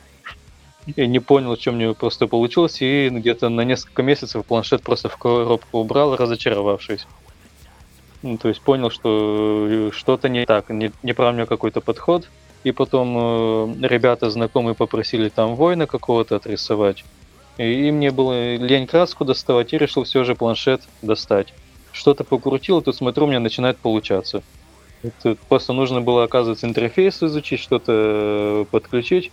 И 0.95 1.07
не 1.07 1.19
понял, 1.19 1.57
что 1.57 1.73
мне 1.73 1.95
просто 1.95 2.29
получилось, 2.29 2.81
и 2.81 3.09
где-то 3.09 3.49
на 3.49 3.63
несколько 3.63 4.03
месяцев 4.03 4.45
планшет 4.47 4.83
просто 4.83 5.09
в 5.09 5.17
коробку 5.17 5.79
убрал, 5.79 6.15
разочаровавшись. 6.15 7.07
Ну, 8.23 8.39
то 8.39 8.49
есть 8.49 8.61
понял, 8.61 8.91
что 8.91 9.67
э, 9.69 9.91
что-то 9.93 10.29
не 10.29 10.47
так, 10.47 10.71
не, 10.71 10.91
неправильный 11.03 11.47
какой-то 11.47 11.81
подход. 11.81 12.29
И 12.65 12.73
потом 12.73 13.79
э, 13.81 13.87
ребята 13.87 14.31
знакомые 14.31 14.75
попросили 14.75 15.29
там 15.29 15.55
воина 15.55 15.87
какого-то 15.87 16.37
отрисовать. 16.37 17.05
И, 17.59 17.89
и 17.89 17.91
мне 17.93 18.11
было 18.11 18.57
лень 18.57 18.87
краску 18.87 19.25
доставать, 19.25 19.73
и 19.73 19.79
решил 19.79 20.05
все 20.05 20.25
же 20.25 20.35
планшет 20.35 20.83
достать. 21.03 21.55
Что-то 21.93 22.25
покрутил, 22.25 22.83
тут 22.83 22.97
смотрю, 22.97 23.25
у 23.25 23.29
меня 23.29 23.41
начинает 23.41 23.79
получаться. 23.79 24.43
Это 25.03 25.37
просто 25.49 25.73
нужно 25.73 26.01
было, 26.01 26.25
оказывается, 26.25 26.67
интерфейс 26.67 27.23
изучить, 27.23 27.61
что-то 27.61 27.93
э, 27.93 28.65
подключить 28.71 29.31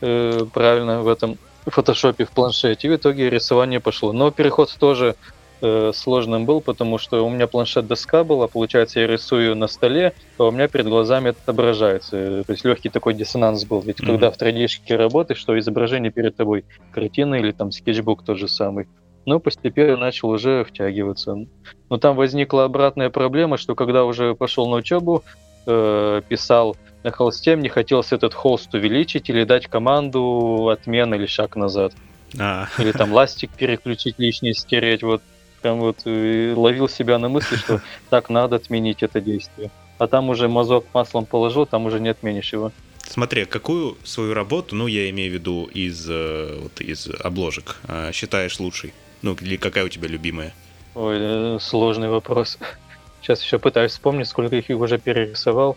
э, 0.00 0.44
правильно 0.52 1.02
в 1.02 1.08
этом 1.08 1.38
фотошопе 1.64 2.24
в 2.24 2.30
планшете. 2.30 2.86
И 2.86 2.90
в 2.90 2.96
итоге 2.96 3.30
рисование 3.30 3.80
пошло. 3.80 4.12
Но 4.12 4.30
переход 4.30 4.74
тоже 4.78 5.16
э, 5.60 5.92
сложным 5.94 6.44
был, 6.44 6.60
потому 6.60 6.98
что 6.98 7.24
у 7.24 7.30
меня 7.30 7.46
планшет-доска 7.46 8.24
была, 8.24 8.46
получается, 8.48 9.00
я 9.00 9.06
рисую 9.06 9.56
на 9.56 9.66
столе, 9.66 10.12
а 10.38 10.44
у 10.44 10.50
меня 10.50 10.68
перед 10.68 10.86
глазами 10.86 11.30
это 11.30 11.38
отображается. 11.42 12.44
То 12.44 12.52
есть 12.52 12.64
легкий 12.64 12.88
такой 12.88 13.14
диссонанс 13.14 13.64
был. 13.64 13.80
Ведь 13.80 14.00
mm-hmm. 14.00 14.06
когда 14.06 14.30
в 14.30 14.38
3D 14.38 14.96
работаешь, 14.96 15.38
что 15.38 15.58
изображение 15.58 16.10
перед 16.10 16.36
тобой 16.36 16.64
картина 16.92 17.36
или 17.36 17.52
там 17.52 17.72
скетчбук 17.72 18.24
тот 18.24 18.38
же 18.38 18.48
самый. 18.48 18.88
Но 19.24 19.40
постепенно 19.40 19.96
начал 19.96 20.30
уже 20.30 20.64
втягиваться. 20.64 21.46
Но 21.90 21.96
там 21.98 22.16
возникла 22.16 22.64
обратная 22.64 23.10
проблема, 23.10 23.56
что 23.56 23.74
когда 23.74 24.04
уже 24.04 24.34
пошел 24.34 24.68
на 24.68 24.76
учебу, 24.76 25.24
э, 25.66 26.22
писал 26.28 26.76
на 27.02 27.10
холсте, 27.10 27.56
мне 27.56 27.68
хотелось 27.68 28.12
этот 28.12 28.34
холст 28.34 28.72
увеличить 28.74 29.28
или 29.28 29.44
дать 29.44 29.66
команду 29.66 30.68
отмен 30.68 31.14
или 31.14 31.26
шаг 31.26 31.56
назад. 31.56 31.92
А. 32.38 32.68
Или 32.78 32.92
там 32.92 33.12
ластик 33.12 33.50
переключить 33.50 34.18
лишний, 34.18 34.52
стереть. 34.54 35.02
Вот 35.02 35.22
прям 35.66 35.80
вот 35.80 36.02
э, 36.04 36.54
ловил 36.56 36.88
себя 36.88 37.18
на 37.18 37.28
мысли, 37.28 37.56
что 37.56 37.80
так 38.10 38.30
надо 38.30 38.56
отменить 38.56 39.02
это 39.02 39.20
действие. 39.20 39.70
А 39.98 40.06
там 40.06 40.30
уже 40.30 40.48
мазок 40.48 40.84
маслом 40.94 41.26
положил, 41.26 41.66
там 41.66 41.86
уже 41.86 41.98
не 41.98 42.10
отменишь 42.10 42.52
его. 42.52 42.70
Смотри, 43.02 43.46
какую 43.46 43.96
свою 44.04 44.32
работу, 44.32 44.76
ну, 44.76 44.86
я 44.86 45.10
имею 45.10 45.32
в 45.32 45.34
виду 45.34 45.64
из, 45.64 46.06
э, 46.08 46.58
вот, 46.62 46.80
из 46.80 47.08
обложек, 47.24 47.76
э, 47.88 48.12
считаешь 48.12 48.60
лучшей? 48.60 48.92
Ну, 49.22 49.36
или 49.40 49.56
какая 49.56 49.84
у 49.84 49.88
тебя 49.88 50.06
любимая? 50.06 50.54
Ой, 50.94 51.58
сложный 51.60 52.08
вопрос. 52.08 52.58
Сейчас 53.22 53.42
еще 53.42 53.58
пытаюсь 53.58 53.90
вспомнить, 53.92 54.28
сколько 54.28 54.54
их 54.54 54.68
уже 54.70 54.98
перерисовал. 54.98 55.76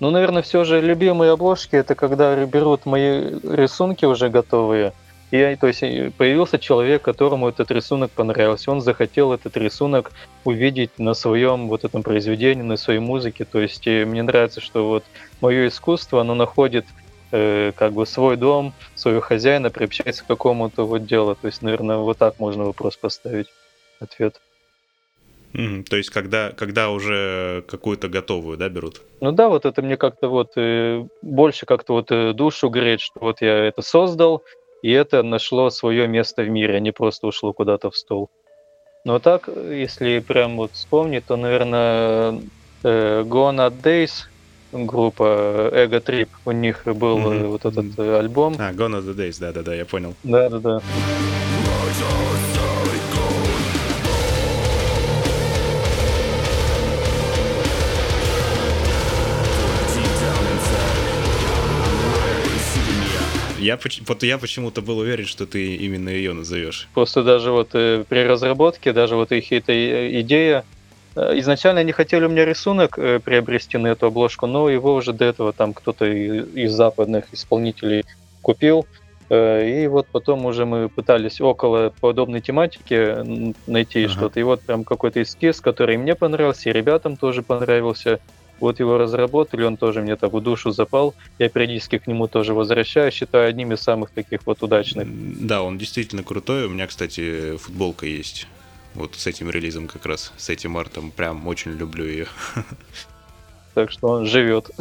Ну, 0.00 0.10
наверное, 0.10 0.42
все 0.42 0.64
же 0.64 0.82
любимые 0.82 1.32
обложки 1.32 1.76
это 1.76 1.94
когда 1.94 2.44
берут 2.44 2.84
мои 2.84 3.30
рисунки 3.42 4.04
уже 4.04 4.28
готовые, 4.28 4.92
и, 5.30 5.56
то 5.56 5.66
есть 5.66 5.80
появился 6.16 6.58
человек, 6.58 7.02
которому 7.02 7.48
этот 7.48 7.70
рисунок 7.70 8.10
понравился. 8.10 8.70
Он 8.70 8.80
захотел 8.80 9.32
этот 9.32 9.56
рисунок 9.56 10.12
увидеть 10.44 10.98
на 10.98 11.14
своем 11.14 11.68
вот 11.68 11.84
этом 11.84 12.02
произведении, 12.02 12.62
на 12.62 12.76
своей 12.76 13.00
музыке. 13.00 13.44
То 13.44 13.60
есть 13.60 13.86
мне 13.86 14.22
нравится, 14.22 14.60
что 14.60 14.88
вот 14.88 15.04
мое 15.40 15.68
искусство, 15.68 16.22
оно 16.22 16.34
находит 16.34 16.86
э, 17.30 17.72
как 17.76 17.92
бы 17.92 18.06
свой 18.06 18.36
дом, 18.36 18.72
своего 18.94 19.20
хозяина, 19.20 19.70
приобщается 19.70 20.24
к 20.24 20.28
какому-то 20.28 20.86
вот 20.86 21.04
делу. 21.04 21.34
То 21.34 21.46
есть, 21.46 21.60
наверное, 21.60 21.98
вот 21.98 22.16
так 22.16 22.38
можно 22.38 22.64
вопрос 22.64 22.96
поставить, 22.96 23.48
ответ. 24.00 24.40
Mm, 25.54 25.84
то 25.84 25.96
есть, 25.96 26.10
когда, 26.10 26.52
когда 26.52 26.90
уже 26.90 27.64
какую-то 27.68 28.08
готовую, 28.08 28.58
да, 28.58 28.68
берут? 28.68 29.00
Ну 29.20 29.32
да, 29.32 29.48
вот 29.48 29.64
это 29.64 29.80
мне 29.82 29.96
как-то 29.96 30.28
вот 30.28 30.52
э, 30.56 31.06
больше 31.22 31.64
как-то 31.64 31.94
вот 31.94 32.10
э, 32.10 32.32
душу 32.34 32.68
греет, 32.68 33.00
что 33.00 33.20
вот 33.20 33.40
я 33.40 33.64
это 33.64 33.80
создал, 33.80 34.44
и 34.82 34.90
это 34.90 35.22
нашло 35.22 35.70
свое 35.70 36.06
место 36.08 36.42
в 36.42 36.48
мире, 36.48 36.76
а 36.76 36.80
не 36.80 36.92
просто 36.92 37.26
ушло 37.26 37.52
куда-то 37.52 37.90
в 37.90 37.96
стол. 37.96 38.30
Но 39.04 39.18
так, 39.18 39.48
если 39.48 40.18
прям 40.18 40.56
вот 40.56 40.72
вспомнить, 40.72 41.24
то, 41.24 41.36
наверное, 41.36 42.40
э, 42.82 43.22
Gone 43.22 43.72
Days, 43.82 44.26
группа 44.72 45.70
Ego 45.72 46.04
Trip, 46.04 46.28
у 46.44 46.50
них 46.50 46.82
был 46.84 47.18
mm-hmm. 47.18 47.46
вот 47.46 47.64
этот 47.64 47.84
mm-hmm. 47.86 48.18
альбом. 48.18 48.56
А, 48.58 48.72
Gone 48.72 49.00
the 49.02 49.14
Days, 49.14 49.40
да-да-да, 49.40 49.74
я 49.74 49.84
понял. 49.84 50.14
Да-да-да. 50.24 50.80
Я, 63.68 63.78
вот 64.06 64.22
я 64.22 64.38
почему-то 64.38 64.80
был 64.80 64.96
уверен, 64.96 65.26
что 65.26 65.44
ты 65.44 65.76
именно 65.76 66.08
ее 66.08 66.32
назовешь. 66.32 66.88
Просто 66.94 67.22
даже 67.22 67.50
вот 67.50 67.74
э, 67.74 68.02
при 68.08 68.20
разработке, 68.20 68.94
даже 68.94 69.14
вот 69.14 69.30
их 69.30 69.52
эта 69.52 69.72
э, 69.72 70.22
идея, 70.22 70.64
э, 71.14 71.38
изначально 71.40 71.80
они 71.80 71.92
хотели 71.92 72.24
у 72.24 72.30
меня 72.30 72.46
рисунок 72.46 72.98
э, 72.98 73.20
приобрести 73.20 73.76
на 73.76 73.88
эту 73.88 74.06
обложку, 74.06 74.46
но 74.46 74.70
его 74.70 74.94
уже 74.94 75.12
до 75.12 75.26
этого 75.26 75.52
там 75.52 75.74
кто-то 75.74 76.06
из, 76.06 76.72
западных 76.72 77.26
исполнителей 77.32 78.06
купил. 78.40 78.86
И 79.30 79.86
вот 79.90 80.06
потом 80.10 80.46
уже 80.46 80.64
мы 80.64 80.88
пытались 80.88 81.38
около 81.42 81.92
подобной 82.00 82.40
тематики 82.40 83.52
найти 83.66 84.04
ага. 84.04 84.14
что-то. 84.14 84.40
И 84.40 84.42
вот 84.42 84.62
прям 84.62 84.84
какой-то 84.84 85.20
эскиз, 85.20 85.60
который 85.60 85.98
мне 85.98 86.14
понравился, 86.14 86.70
и 86.70 86.72
ребятам 86.72 87.18
тоже 87.18 87.42
понравился. 87.42 88.20
Вот 88.60 88.80
его 88.80 88.98
разработали, 88.98 89.62
он 89.62 89.76
тоже 89.76 90.02
мне 90.02 90.16
так 90.16 90.32
в 90.32 90.40
душу 90.40 90.70
запал. 90.70 91.14
Я 91.38 91.48
периодически 91.48 91.98
к 91.98 92.06
нему 92.06 92.28
тоже 92.28 92.54
возвращаюсь, 92.54 93.14
считаю 93.14 93.48
одним 93.48 93.72
из 93.72 93.80
самых 93.80 94.10
таких 94.10 94.46
вот 94.46 94.62
удачных. 94.62 95.06
Да, 95.46 95.62
он 95.62 95.78
действительно 95.78 96.22
крутой. 96.22 96.66
У 96.66 96.70
меня, 96.70 96.86
кстати, 96.86 97.56
футболка 97.56 98.06
есть. 98.06 98.46
Вот 98.94 99.14
с 99.14 99.26
этим 99.26 99.50
релизом 99.50 99.86
как 99.86 100.06
раз, 100.06 100.32
с 100.36 100.48
этим 100.48 100.76
артом. 100.76 101.10
Прям 101.10 101.46
очень 101.46 101.72
люблю 101.72 102.04
ее. 102.04 102.26
Так 103.78 103.92
что 103.92 104.08
он 104.08 104.26
живет. 104.26 104.72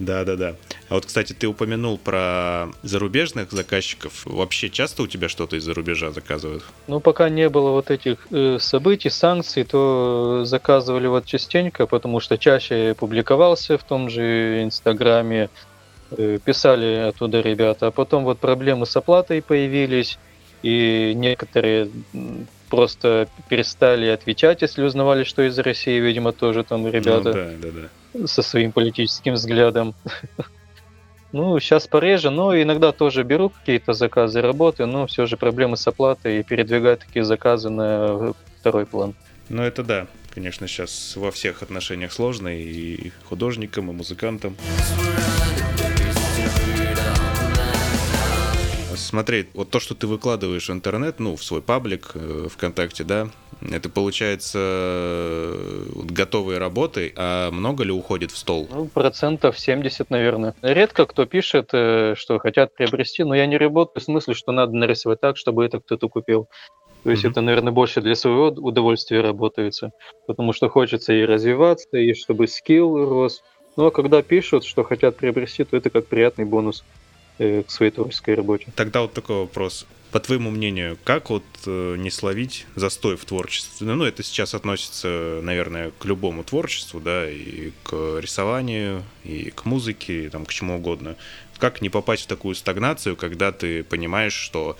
Да, 0.00 0.24
да, 0.24 0.34
да. 0.34 0.56
А 0.88 0.94
вот, 0.94 1.06
кстати, 1.06 1.34
ты 1.34 1.46
упомянул 1.46 1.98
про 1.98 2.68
зарубежных 2.82 3.52
заказчиков. 3.52 4.22
Вообще 4.24 4.70
часто 4.70 5.02
у 5.02 5.06
тебя 5.06 5.28
что-то 5.28 5.56
из-за 5.56 5.72
рубежа 5.72 6.10
заказывают? 6.10 6.64
Ну, 6.88 6.98
пока 7.00 7.28
не 7.28 7.48
было 7.48 7.70
вот 7.70 7.92
этих 7.92 8.26
э, 8.32 8.56
событий, 8.58 9.08
санкций, 9.10 9.62
то 9.62 10.42
заказывали 10.46 11.06
вот 11.06 11.26
частенько, 11.26 11.86
потому 11.86 12.18
что 12.18 12.38
чаще 12.38 12.96
публиковался 12.98 13.78
в 13.78 13.84
том 13.84 14.10
же 14.10 14.64
Инстаграме, 14.64 15.48
э, 16.10 16.38
писали 16.44 17.08
оттуда 17.10 17.42
ребята. 17.42 17.88
А 17.88 17.90
потом 17.92 18.24
вот 18.24 18.40
проблемы 18.40 18.86
с 18.86 18.96
оплатой 18.96 19.42
появились, 19.42 20.18
и 20.62 21.12
некоторые 21.14 21.88
просто 22.68 23.28
перестали 23.48 24.06
отвечать, 24.06 24.62
если 24.62 24.82
узнавали, 24.82 25.22
что 25.22 25.42
из 25.42 25.56
России, 25.58 26.00
видимо, 26.00 26.32
тоже 26.32 26.64
там 26.64 26.88
ребята. 26.88 27.28
Ну, 27.28 27.32
да, 27.32 27.50
да, 27.60 27.80
да 27.82 27.88
со 28.26 28.42
своим 28.42 28.72
политическим 28.72 29.34
взглядом. 29.34 29.94
Ну, 31.32 31.60
сейчас 31.60 31.86
пореже, 31.86 32.30
но 32.30 32.60
иногда 32.60 32.90
тоже 32.90 33.22
беру 33.22 33.50
какие-то 33.50 33.92
заказы 33.92 34.40
работы, 34.40 34.86
но 34.86 35.06
все 35.06 35.26
же 35.26 35.36
проблемы 35.36 35.76
с 35.76 35.86
оплатой 35.86 36.40
и 36.40 36.42
передвигаю 36.42 36.96
такие 36.96 37.24
заказы 37.24 37.70
на 37.70 38.32
второй 38.58 38.84
план. 38.84 39.14
Ну, 39.48 39.62
это 39.62 39.84
да. 39.84 40.06
Конечно, 40.34 40.66
сейчас 40.66 41.14
во 41.16 41.30
всех 41.30 41.62
отношениях 41.62 42.12
сложно 42.12 42.48
и 42.48 43.12
художникам, 43.28 43.90
и 43.90 43.94
музыкантам. 43.94 44.56
Смотри, 49.00 49.48
вот 49.54 49.70
то, 49.70 49.80
что 49.80 49.94
ты 49.94 50.06
выкладываешь 50.06 50.68
в 50.68 50.72
интернет, 50.72 51.20
ну, 51.20 51.36
в 51.36 51.42
свой 51.42 51.62
паблик 51.62 52.12
э, 52.14 52.48
ВКонтакте, 52.50 53.04
да, 53.04 53.28
это 53.70 53.88
получается 53.88 54.58
э, 54.60 55.84
готовые 56.04 56.58
работы, 56.58 57.12
а 57.16 57.50
много 57.50 57.84
ли 57.84 57.92
уходит 57.92 58.30
в 58.30 58.38
стол? 58.38 58.68
Ну, 58.70 58.86
процентов 58.86 59.58
70, 59.58 60.08
наверное. 60.10 60.54
Редко 60.62 61.06
кто 61.06 61.26
пишет, 61.26 61.70
э, 61.72 62.14
что 62.16 62.38
хотят 62.38 62.74
приобрести, 62.74 63.24
но 63.24 63.34
я 63.34 63.46
не 63.46 63.58
работаю 63.58 64.00
в 64.00 64.04
смысле, 64.04 64.34
что 64.34 64.52
надо 64.52 64.72
нарисовать 64.72 65.20
так, 65.20 65.36
чтобы 65.36 65.64
это 65.64 65.80
кто-то 65.80 66.08
купил. 66.08 66.48
То 67.02 67.10
есть 67.10 67.24
mm-hmm. 67.24 67.30
это, 67.30 67.40
наверное, 67.40 67.72
больше 67.72 68.00
для 68.00 68.14
своего 68.14 68.48
удовольствия 68.48 69.20
работается, 69.20 69.90
потому 70.26 70.52
что 70.52 70.68
хочется 70.68 71.12
и 71.12 71.24
развиваться, 71.24 71.96
и 71.96 72.14
чтобы 72.14 72.46
скилл 72.46 73.08
рос. 73.08 73.42
Ну 73.76 73.86
а 73.86 73.90
когда 73.90 74.22
пишут, 74.22 74.64
что 74.64 74.84
хотят 74.84 75.16
приобрести, 75.16 75.64
то 75.64 75.76
это 75.76 75.90
как 75.90 76.06
приятный 76.06 76.44
бонус 76.44 76.84
к 77.40 77.70
своей 77.70 77.90
творческой 77.90 78.34
работе. 78.34 78.66
Тогда 78.76 79.02
вот 79.02 79.14
такой 79.14 79.36
вопрос. 79.36 79.86
По 80.12 80.18
твоему 80.18 80.50
мнению, 80.50 80.98
как 81.04 81.30
вот 81.30 81.44
э, 81.66 81.94
не 81.96 82.10
словить 82.10 82.66
застой 82.74 83.16
в 83.16 83.24
творчестве? 83.24 83.86
Ну, 83.86 84.04
это 84.04 84.24
сейчас 84.24 84.54
относится, 84.54 85.40
наверное, 85.42 85.92
к 85.98 86.04
любому 86.04 86.42
творчеству, 86.42 87.00
да, 87.00 87.30
и 87.30 87.70
к 87.84 88.18
рисованию, 88.20 89.04
и 89.24 89.50
к 89.50 89.64
музыке, 89.64 90.26
и 90.26 90.28
там, 90.28 90.46
к 90.46 90.52
чему 90.52 90.76
угодно. 90.76 91.16
Как 91.58 91.80
не 91.80 91.90
попасть 91.90 92.24
в 92.24 92.26
такую 92.26 92.56
стагнацию, 92.56 93.16
когда 93.16 93.52
ты 93.52 93.84
понимаешь, 93.84 94.34
что 94.34 94.76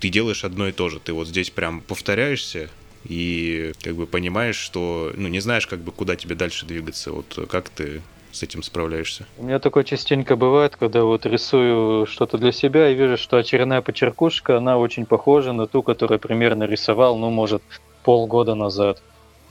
ты 0.00 0.08
делаешь 0.08 0.44
одно 0.44 0.68
и 0.68 0.72
то 0.72 0.88
же. 0.88 0.98
Ты 0.98 1.12
вот 1.12 1.28
здесь 1.28 1.50
прям 1.50 1.80
повторяешься, 1.80 2.68
и 3.04 3.72
как 3.80 3.94
бы 3.94 4.06
понимаешь, 4.06 4.56
что, 4.56 5.12
ну, 5.16 5.28
не 5.28 5.40
знаешь, 5.40 5.68
как 5.68 5.80
бы, 5.80 5.92
куда 5.92 6.16
тебе 6.16 6.34
дальше 6.34 6.66
двигаться. 6.66 7.12
Вот 7.12 7.46
как 7.48 7.68
ты 7.68 8.02
с 8.34 8.42
этим 8.42 8.62
справляешься? 8.62 9.26
У 9.38 9.44
меня 9.44 9.58
такое 9.58 9.84
частенько 9.84 10.36
бывает, 10.36 10.76
когда 10.76 11.04
вот 11.04 11.24
рисую 11.26 12.06
что-то 12.06 12.38
для 12.38 12.52
себя 12.52 12.88
и 12.88 12.94
вижу, 12.94 13.16
что 13.16 13.36
очередная 13.36 13.80
почеркушка, 13.80 14.58
она 14.58 14.78
очень 14.78 15.06
похожа 15.06 15.52
на 15.52 15.66
ту, 15.66 15.82
которую 15.82 16.18
примерно 16.18 16.64
рисовал, 16.64 17.16
ну, 17.16 17.30
может, 17.30 17.62
полгода 18.02 18.54
назад. 18.54 19.02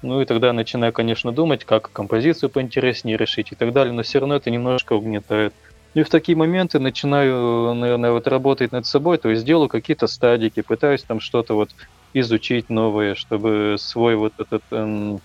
Ну 0.01 0.21
и 0.21 0.25
тогда 0.25 0.51
начинаю, 0.51 0.91
конечно, 0.91 1.31
думать, 1.31 1.63
как 1.63 1.91
композицию 1.91 2.49
поинтереснее 2.49 3.17
решить 3.17 3.51
и 3.51 3.55
так 3.55 3.71
далее, 3.71 3.93
но 3.93 4.03
все 4.03 4.19
равно 4.19 4.35
это 4.35 4.51
немножко 4.51 4.93
угнетает. 4.93 5.53
И 5.93 6.03
в 6.03 6.09
такие 6.09 6.35
моменты 6.35 6.79
начинаю, 6.79 7.73
наверное, 7.75 8.11
вот 8.11 8.27
работать 8.27 8.71
над 8.71 8.85
собой, 8.85 9.17
то 9.17 9.29
есть 9.29 9.45
делаю 9.45 9.69
какие-то 9.69 10.07
стадики, 10.07 10.61
пытаюсь 10.61 11.03
там 11.03 11.19
что-то 11.19 11.53
вот 11.53 11.69
изучить 12.13 12.69
новое, 12.69 13.15
чтобы 13.15 13.75
свой 13.79 14.15
вот 14.15 14.33
этот 14.37 14.63
эм, 14.71 15.21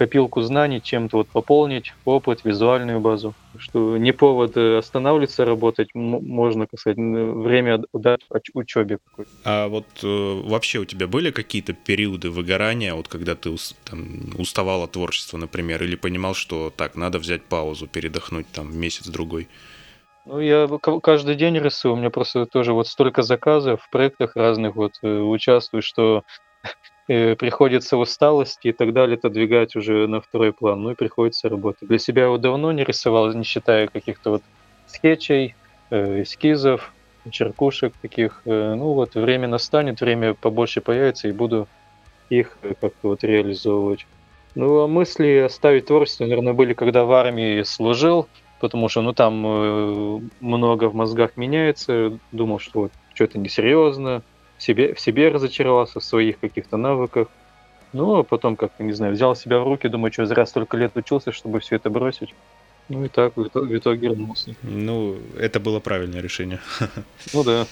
копилку 0.00 0.40
знаний 0.40 0.80
чем-то 0.80 1.18
вот 1.18 1.28
пополнить, 1.28 1.92
опыт, 2.06 2.42
визуальную 2.42 3.00
базу. 3.00 3.34
Что 3.58 3.98
не 3.98 4.12
повод 4.12 4.56
э, 4.56 4.78
останавливаться 4.78 5.44
работать, 5.44 5.90
можно, 5.94 6.66
как 6.66 6.80
сказать, 6.80 6.96
время 6.96 7.82
дать 7.92 8.22
учебе. 8.54 8.98
А 9.44 9.68
вот 9.68 9.84
э, 10.02 10.40
вообще 10.46 10.78
у 10.78 10.86
тебя 10.86 11.06
были 11.06 11.30
какие-то 11.30 11.74
периоды 11.74 12.30
выгорания, 12.30 12.94
вот 12.94 13.08
когда 13.08 13.34
ты 13.34 13.54
там, 13.84 14.20
уставал 14.38 14.84
от 14.84 14.92
творчества, 14.92 15.36
например, 15.36 15.82
или 15.82 15.96
понимал, 15.96 16.32
что 16.32 16.72
так, 16.74 16.96
надо 16.96 17.18
взять 17.18 17.42
паузу, 17.42 17.86
передохнуть 17.86 18.46
там 18.50 18.74
месяц-другой? 18.74 19.48
Ну, 20.24 20.40
я 20.40 20.66
каждый 21.02 21.34
день 21.34 21.58
рисую, 21.58 21.92
у 21.92 21.96
меня 21.98 22.08
просто 22.08 22.46
тоже 22.46 22.72
вот 22.72 22.88
столько 22.88 23.22
заказов 23.22 23.82
в 23.82 23.90
проектах 23.90 24.34
разных 24.34 24.76
вот 24.76 24.92
э, 25.02 25.18
участвую, 25.20 25.82
что 25.82 26.24
приходится 27.10 27.96
усталость 27.96 28.60
и 28.62 28.72
так 28.72 28.92
далее 28.92 29.16
отодвигать 29.16 29.74
уже 29.74 30.06
на 30.06 30.20
второй 30.20 30.52
план, 30.52 30.82
ну 30.82 30.90
и 30.92 30.94
приходится 30.94 31.48
работать. 31.48 31.88
Для 31.88 31.98
себя 31.98 32.28
вот 32.28 32.40
давно 32.40 32.70
не 32.70 32.84
рисовал, 32.84 33.32
не 33.32 33.42
считая 33.42 33.88
каких-то 33.88 34.30
вот 34.30 34.42
скетчей, 34.86 35.56
э, 35.90 36.22
эскизов, 36.22 36.92
черкушек 37.30 37.94
таких. 38.00 38.42
Ну 38.44 38.94
вот 38.94 39.14
время 39.14 39.48
настанет, 39.48 40.00
время 40.00 40.34
побольше 40.34 40.80
появится, 40.80 41.28
и 41.28 41.32
буду 41.32 41.68
их 42.30 42.56
как-то 42.80 43.08
вот 43.08 43.24
реализовывать. 43.24 44.06
Ну, 44.54 44.80
а 44.80 44.88
мысли 44.88 45.44
оставить 45.46 45.86
творчество, 45.86 46.24
наверное, 46.24 46.54
были, 46.54 46.74
когда 46.74 47.04
в 47.04 47.12
армии 47.12 47.62
служил, 47.62 48.28
потому 48.60 48.88
что, 48.88 49.02
ну, 49.02 49.12
там 49.12 49.44
э, 49.46 50.20
много 50.40 50.88
в 50.88 50.94
мозгах 50.94 51.36
меняется, 51.36 52.18
думал, 52.32 52.58
что 52.58 52.80
вот 52.80 52.92
что-то 53.14 53.38
несерьезно, 53.38 54.22
в 54.60 54.62
себе, 54.62 54.94
в 54.94 55.00
себе 55.00 55.28
разочаровался, 55.28 56.00
в 56.00 56.04
своих 56.04 56.38
каких-то 56.38 56.76
навыках. 56.76 57.28
Ну, 57.92 58.18
а 58.18 58.22
потом 58.22 58.56
как-то, 58.56 58.84
не 58.84 58.92
знаю, 58.92 59.14
взял 59.14 59.34
себя 59.34 59.58
в 59.58 59.64
руки, 59.64 59.88
думаю, 59.88 60.12
что 60.12 60.26
зря 60.26 60.46
столько 60.46 60.76
лет 60.76 60.92
учился, 60.94 61.32
чтобы 61.32 61.58
все 61.60 61.76
это 61.76 61.90
бросить. 61.90 62.34
Ну 62.88 63.04
и 63.04 63.08
так 63.08 63.36
в 63.36 63.46
итоге, 63.46 63.76
в 63.76 63.78
итоге 63.78 64.08
вернулся. 64.08 64.54
Ну, 64.62 65.16
это 65.38 65.60
было 65.60 65.80
правильное 65.80 66.20
решение. 66.20 66.60
Ну 67.32 67.42
да. 67.42 67.66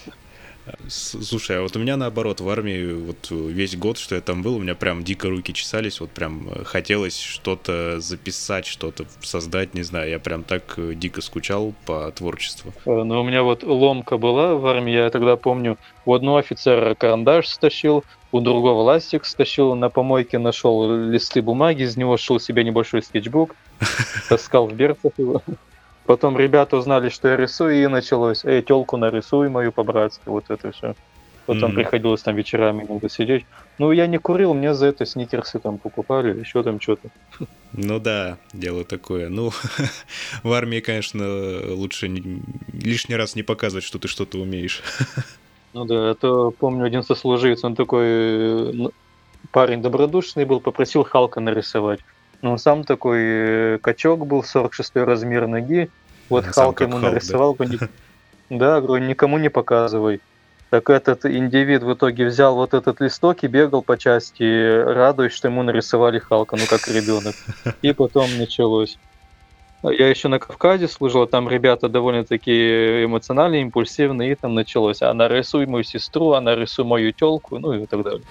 Слушай, 0.88 1.58
а 1.58 1.62
вот 1.62 1.76
у 1.76 1.78
меня 1.78 1.96
наоборот 1.96 2.40
в 2.40 2.48
армии 2.48 2.92
вот 2.92 3.30
весь 3.30 3.76
год, 3.76 3.98
что 3.98 4.14
я 4.14 4.20
там 4.20 4.42
был, 4.42 4.56
у 4.56 4.58
меня 4.58 4.74
прям 4.74 5.04
дико 5.04 5.28
руки 5.28 5.52
чесались, 5.52 6.00
вот 6.00 6.10
прям 6.10 6.48
э, 6.50 6.64
хотелось 6.64 7.18
что-то 7.18 8.00
записать, 8.00 8.66
что-то 8.66 9.04
создать, 9.20 9.74
не 9.74 9.82
знаю, 9.82 10.10
я 10.10 10.18
прям 10.18 10.42
так 10.42 10.74
э, 10.76 10.94
дико 10.94 11.20
скучал 11.20 11.74
по 11.86 12.10
творчеству. 12.12 12.72
Э, 12.86 13.02
ну, 13.02 13.20
у 13.20 13.24
меня 13.24 13.42
вот 13.42 13.62
ломка 13.62 14.18
была 14.18 14.54
в 14.54 14.66
армии, 14.66 14.92
я 14.92 15.10
тогда 15.10 15.36
помню, 15.36 15.78
у 16.04 16.14
одного 16.14 16.38
офицера 16.38 16.94
карандаш 16.94 17.48
стащил, 17.48 18.04
у 18.32 18.40
другого 18.40 18.82
ластик 18.82 19.24
стащил, 19.24 19.74
на 19.74 19.90
помойке 19.90 20.38
нашел 20.38 20.90
листы 20.90 21.42
бумаги, 21.42 21.82
из 21.82 21.96
него 21.96 22.16
шел 22.16 22.40
себе 22.40 22.64
небольшой 22.64 23.02
скетчбук, 23.02 23.54
таскал 24.28 24.66
в 24.66 24.74
берцах 24.74 25.12
его. 25.16 25.42
Потом 26.08 26.38
ребята 26.38 26.78
узнали, 26.78 27.10
что 27.10 27.28
я 27.28 27.36
рисую, 27.36 27.82
и 27.82 27.86
началось, 27.86 28.42
эй, 28.42 28.62
телку 28.62 28.96
нарисуй 28.96 29.50
мою 29.50 29.72
по-братски, 29.72 30.22
вот 30.24 30.44
это 30.48 30.72
все. 30.72 30.94
Потом 31.44 31.70
mm-hmm. 31.70 31.74
приходилось 31.74 32.22
там 32.22 32.34
вечерами 32.34 32.82
много 32.82 33.10
сидеть. 33.10 33.44
Ну, 33.76 33.92
я 33.92 34.06
не 34.06 34.16
курил, 34.16 34.54
мне 34.54 34.72
за 34.72 34.86
это 34.86 35.04
сникерсы 35.04 35.58
там 35.58 35.76
покупали, 35.76 36.40
еще 36.40 36.62
там 36.62 36.80
что-то. 36.80 37.10
Ну 37.74 38.00
да, 38.00 38.38
дело 38.54 38.84
такое. 38.84 39.28
Ну, 39.28 39.50
в 40.42 40.50
армии, 40.50 40.80
конечно, 40.80 41.26
лучше 41.74 42.08
не, 42.08 42.40
лишний 42.72 43.16
раз 43.16 43.36
не 43.36 43.42
показывать, 43.42 43.84
что 43.84 43.98
ты 43.98 44.08
что-то 44.08 44.38
умеешь. 44.38 44.82
Ну 45.74 45.84
да, 45.84 46.10
а 46.10 46.14
то 46.14 46.50
помню 46.50 46.86
один 46.86 47.02
сослуживец, 47.02 47.62
он 47.62 47.74
такой 47.74 48.72
ну, 48.72 48.90
парень 49.52 49.82
добродушный 49.82 50.46
был, 50.46 50.60
попросил 50.60 51.04
Халка 51.04 51.40
нарисовать. 51.40 52.00
Но 52.42 52.52
он 52.52 52.58
сам 52.58 52.84
такой 52.84 53.18
э, 53.20 53.78
качок 53.80 54.26
был, 54.26 54.42
46 54.42 54.96
размер 54.96 55.46
ноги. 55.46 55.90
Вот 56.28 56.46
а 56.46 56.52
Халк 56.52 56.80
ему 56.80 56.98
Халк, 56.98 57.04
нарисовал. 57.04 57.56
Да? 57.58 57.64
Ни... 57.64 58.58
да, 58.58 58.80
говорю, 58.80 59.04
никому 59.04 59.38
не 59.38 59.50
показывай. 59.50 60.20
Так 60.70 60.90
этот 60.90 61.24
индивид 61.24 61.82
в 61.82 61.94
итоге 61.94 62.26
взял 62.26 62.54
вот 62.54 62.74
этот 62.74 63.00
листок 63.00 63.42
и 63.42 63.46
бегал 63.46 63.82
по 63.82 63.96
части, 63.96 64.82
радуясь, 64.82 65.32
что 65.32 65.48
ему 65.48 65.62
нарисовали 65.62 66.18
Халка, 66.18 66.56
ну 66.56 66.62
как 66.68 66.86
ребенок. 66.88 67.34
И 67.80 67.92
потом 67.92 68.28
началось. 68.38 68.98
Я 69.82 70.08
еще 70.08 70.28
на 70.28 70.38
Кавказе 70.38 70.88
служил, 70.88 71.26
там 71.26 71.48
ребята 71.48 71.88
довольно-таки 71.88 73.04
эмоциональные, 73.04 73.62
импульсивные, 73.62 74.32
и 74.32 74.34
там 74.34 74.54
началось. 74.54 75.02
А 75.02 75.14
нарисуй 75.14 75.66
мою 75.66 75.84
сестру, 75.84 76.32
а 76.32 76.40
нарисуй 76.40 76.84
мою 76.84 77.12
телку, 77.12 77.58
ну 77.58 77.72
и 77.72 77.86
так 77.86 78.02
далее. 78.02 78.22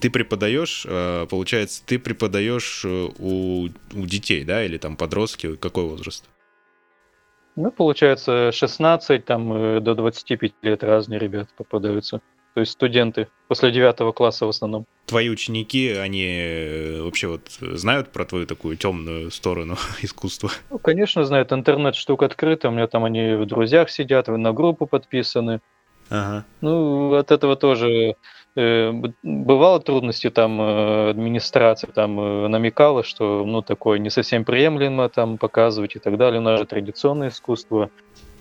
Ты 0.00 0.10
преподаешь, 0.10 0.86
э, 0.88 1.26
получается, 1.28 1.82
ты 1.84 1.98
преподаешь 1.98 2.82
э, 2.84 3.08
у, 3.18 3.68
у 3.94 4.06
детей, 4.06 4.44
да, 4.44 4.64
или 4.64 4.78
там 4.78 4.96
подростки, 4.96 5.56
какой 5.56 5.84
возраст? 5.84 6.28
Ну, 7.56 7.70
получается, 7.70 8.52
16 8.52 9.24
там, 9.24 9.52
э, 9.52 9.80
до 9.80 9.94
25 9.94 10.52
лет 10.62 10.84
разные 10.84 11.18
ребята 11.18 11.50
попадаются. 11.56 12.20
То 12.54 12.60
есть 12.60 12.72
студенты 12.72 13.28
после 13.46 13.70
9 13.70 14.14
класса 14.14 14.46
в 14.46 14.48
основном. 14.48 14.86
Твои 15.06 15.28
ученики, 15.28 15.90
они 15.90 16.98
вообще 17.00 17.28
вот 17.28 17.42
знают 17.60 18.10
про 18.10 18.24
твою 18.24 18.46
такую 18.46 18.76
темную 18.76 19.30
сторону 19.30 19.76
искусства? 20.02 20.50
Ну, 20.70 20.78
конечно, 20.78 21.24
знают. 21.24 21.52
Интернет 21.52 21.94
штука 21.94 22.26
открыта. 22.26 22.68
У 22.68 22.72
меня 22.72 22.86
там 22.88 23.04
они 23.04 23.34
в 23.34 23.46
друзьях 23.46 23.90
сидят, 23.90 24.28
на 24.28 24.52
группу 24.52 24.86
подписаны. 24.86 25.60
Ага. 26.10 26.44
Ну, 26.60 27.14
от 27.14 27.30
этого 27.30 27.56
тоже 27.56 28.16
бывало 29.22 29.80
трудности, 29.80 30.30
там 30.30 30.60
э, 30.60 31.10
администрация 31.10 31.92
там 31.92 32.18
э, 32.18 32.48
намекала, 32.48 33.04
что 33.04 33.44
ну 33.44 33.62
такое 33.62 33.98
не 33.98 34.10
совсем 34.10 34.44
приемлемо 34.44 35.08
там 35.08 35.38
показывать 35.38 35.96
и 35.96 35.98
так 35.98 36.16
далее. 36.16 36.40
У 36.40 36.42
нас 36.42 36.58
же 36.58 36.66
традиционное 36.66 37.28
искусство. 37.28 37.90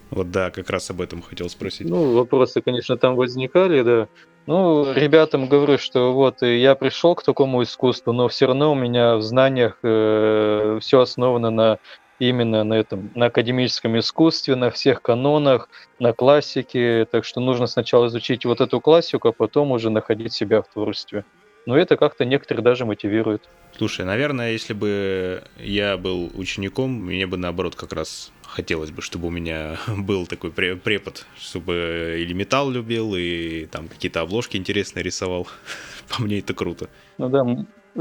Вот 0.10 0.32
да, 0.32 0.50
как 0.50 0.70
раз 0.70 0.90
об 0.90 1.02
этом 1.02 1.22
хотел 1.22 1.50
спросить. 1.50 1.90
Ну, 1.90 2.14
вопросы, 2.14 2.62
конечно, 2.62 2.98
там 2.98 3.16
возникали, 3.16 3.82
да. 3.82 4.08
Ну, 4.46 4.94
ребятам 4.94 5.50
говорю, 5.50 5.78
что 5.78 6.14
вот 6.14 6.42
я 6.42 6.76
пришел 6.76 7.14
к 7.16 7.24
такому 7.24 7.62
искусству, 7.64 8.14
но 8.14 8.30
все 8.30 8.48
равно 8.48 8.72
у 8.72 8.76
меня 8.76 9.18
в 9.18 9.22
знаниях 9.22 9.78
э, 9.84 10.80
все 10.82 11.02
основано 11.02 11.52
на 11.52 11.80
именно 12.20 12.64
на 12.64 12.74
этом, 12.76 13.12
на 13.16 13.28
академическом 13.28 13.98
искусстве, 14.00 14.56
на 14.56 14.70
всех 14.70 15.02
канонах, 15.02 15.70
на 16.00 16.14
классике. 16.14 17.06
Так 17.06 17.26
что 17.26 17.40
нужно 17.40 17.68
сначала 17.68 18.08
изучить 18.08 18.46
вот 18.46 18.62
эту 18.62 18.82
классику, 18.82 19.30
а 19.30 19.32
потом 19.32 19.72
уже 19.72 19.90
находить 19.90 20.34
себя 20.34 20.62
в 20.62 20.68
творчестве. 20.70 21.26
Но 21.66 21.78
это 21.78 21.98
как-то 21.98 22.24
некоторые 22.24 22.64
даже 22.64 22.86
мотивирует. 22.86 23.50
Слушай, 23.78 24.06
наверное, 24.06 24.54
если 24.54 24.74
бы 24.74 25.44
я 25.58 25.98
был 25.98 26.32
учеником, 26.34 26.92
мне 26.92 27.28
бы 27.28 27.36
наоборот 27.36 27.76
как 27.76 27.92
раз 27.92 28.32
хотелось 28.44 28.92
бы, 28.92 29.02
чтобы 29.02 29.28
у 29.28 29.32
меня 29.32 29.78
был 29.88 30.26
такой 30.28 30.52
препод, 30.52 31.26
чтобы 31.38 32.18
или 32.20 32.34
металл 32.34 32.72
любил, 32.72 33.16
и 33.16 33.66
там 33.66 33.90
какие-то 33.90 34.22
обложки 34.22 34.56
интересные 34.56 35.04
рисовал. 35.04 35.48
По 36.16 36.22
мне 36.24 36.40
это 36.40 36.54
круто. 36.54 36.90
Ну 37.18 37.30
да, 37.30 37.46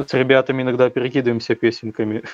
с 0.04 0.14
ребятами 0.14 0.62
иногда 0.62 0.88
перекидываемся 0.88 1.54
песенками. 1.54 2.22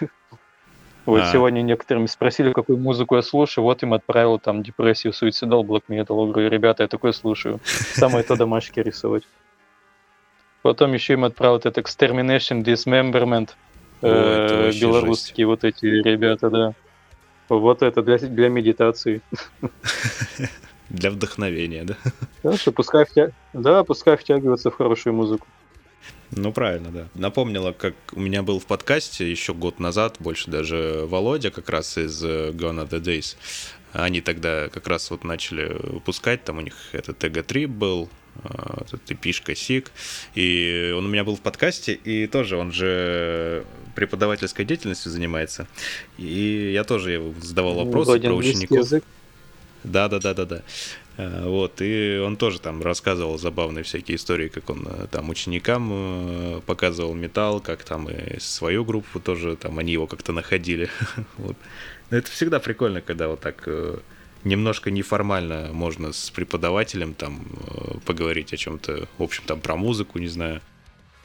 Вот 1.04 1.22
а. 1.22 1.32
сегодня 1.32 1.62
некоторыми 1.62 2.06
спросили, 2.06 2.52
какую 2.52 2.78
музыку 2.78 3.16
я 3.16 3.22
слушаю, 3.22 3.64
вот 3.64 3.82
им 3.82 3.92
отправил 3.92 4.38
там 4.38 4.62
депрессию, 4.62 5.12
суицидал, 5.12 5.64
блэк 5.64 5.84
метал. 5.88 6.26
Говорю, 6.26 6.48
ребята, 6.48 6.84
я 6.84 6.88
такое 6.88 7.12
слушаю. 7.12 7.60
Самое 7.64 8.22
то 8.22 8.36
домашки 8.36 8.80
рисовать. 8.80 9.24
Потом 10.62 10.92
еще 10.92 11.14
им 11.14 11.24
отправил 11.24 11.56
этот 11.56 11.78
Extermination 11.78 12.62
Dismemberment. 12.62 13.50
Э, 14.00 14.70
белорусские 14.80 15.46
жесть. 15.46 15.62
вот 15.62 15.64
эти 15.64 15.86
ребята, 15.86 16.50
да. 16.50 16.74
Вот 17.48 17.82
это 17.82 18.02
для, 18.02 18.18
для 18.18 18.48
медитации. 18.48 19.20
Для 20.88 21.10
вдохновения, 21.10 21.84
да? 21.84 21.96
Да, 22.42 22.56
что 22.58 22.70
пускай, 22.70 23.06
втя... 23.06 23.30
да, 23.54 23.82
пускай 23.82 24.18
втягиваться 24.18 24.70
в 24.70 24.76
хорошую 24.76 25.14
музыку. 25.14 25.46
Ну, 26.34 26.52
правильно, 26.52 26.90
да. 26.90 27.08
Напомнила, 27.14 27.72
как 27.72 27.94
у 28.12 28.20
меня 28.20 28.42
был 28.42 28.58
в 28.58 28.66
подкасте 28.66 29.30
еще 29.30 29.52
год 29.52 29.78
назад, 29.78 30.16
больше 30.18 30.50
даже 30.50 31.04
Володя 31.06 31.50
как 31.50 31.68
раз 31.68 31.98
из 31.98 32.24
э, 32.24 32.50
Gone 32.52 32.88
the 32.88 33.00
Days. 33.00 33.36
Они 33.92 34.22
тогда 34.22 34.68
как 34.70 34.88
раз 34.88 35.10
вот 35.10 35.24
начали 35.24 35.76
выпускать, 35.82 36.44
там 36.44 36.58
у 36.58 36.60
них 36.62 36.74
этот 36.92 37.22
Эго-3 37.22 37.66
был, 37.66 38.08
э, 38.44 38.48
этот 38.80 39.10
эпишка 39.10 39.54
Сик, 39.54 39.92
и 40.34 40.94
он 40.96 41.04
у 41.04 41.08
меня 41.08 41.24
был 41.24 41.36
в 41.36 41.42
подкасте, 41.42 41.92
и 41.92 42.26
тоже 42.26 42.56
он 42.56 42.72
же 42.72 43.66
преподавательской 43.94 44.64
деятельностью 44.64 45.12
занимается, 45.12 45.66
и 46.16 46.70
я 46.72 46.84
тоже 46.84 47.34
задавал 47.42 47.74
ну, 47.74 47.84
вопросы 47.84 48.18
про 48.18 48.32
учеников. 48.32 48.78
Язык. 48.78 49.04
Да, 49.84 50.08
да, 50.08 50.18
да, 50.18 50.32
да, 50.32 50.46
да. 50.46 50.62
Вот, 51.18 51.83
и 51.83 52.18
он 52.18 52.37
тоже 52.37 52.59
там 52.59 52.83
рассказывал 52.83 53.38
забавные 53.38 53.85
всякие 53.85 54.16
истории, 54.16 54.48
как 54.48 54.70
он 54.70 54.87
э, 54.88 55.07
там 55.11 55.29
ученикам 55.29 55.90
э, 55.92 56.61
показывал 56.64 57.12
металл, 57.12 57.61
как 57.61 57.85
там 57.85 58.09
и 58.09 58.38
свою 58.40 58.83
группу 58.85 59.20
тоже, 59.20 59.57
там 59.57 59.79
они 59.79 59.92
его 59.92 60.07
как-то 60.07 60.33
находили. 60.33 60.88
вот. 61.37 61.57
Но 62.11 62.16
это 62.16 62.31
всегда 62.31 62.61
прикольно, 62.61 63.03
когда 63.03 63.29
вот 63.29 63.40
так 63.40 63.62
э, 63.66 63.98
немножко 64.44 64.90
неформально 64.90 65.68
можно 65.72 66.14
с 66.14 66.31
преподавателем 66.31 67.12
там 67.12 67.44
поговорить 68.07 68.55
о 68.55 68.57
чем-то, 68.57 69.07
в 69.18 69.22
общем, 69.22 69.44
там 69.46 69.61
про 69.61 69.77
музыку, 69.77 70.18
не 70.18 70.29
знаю. 70.29 70.62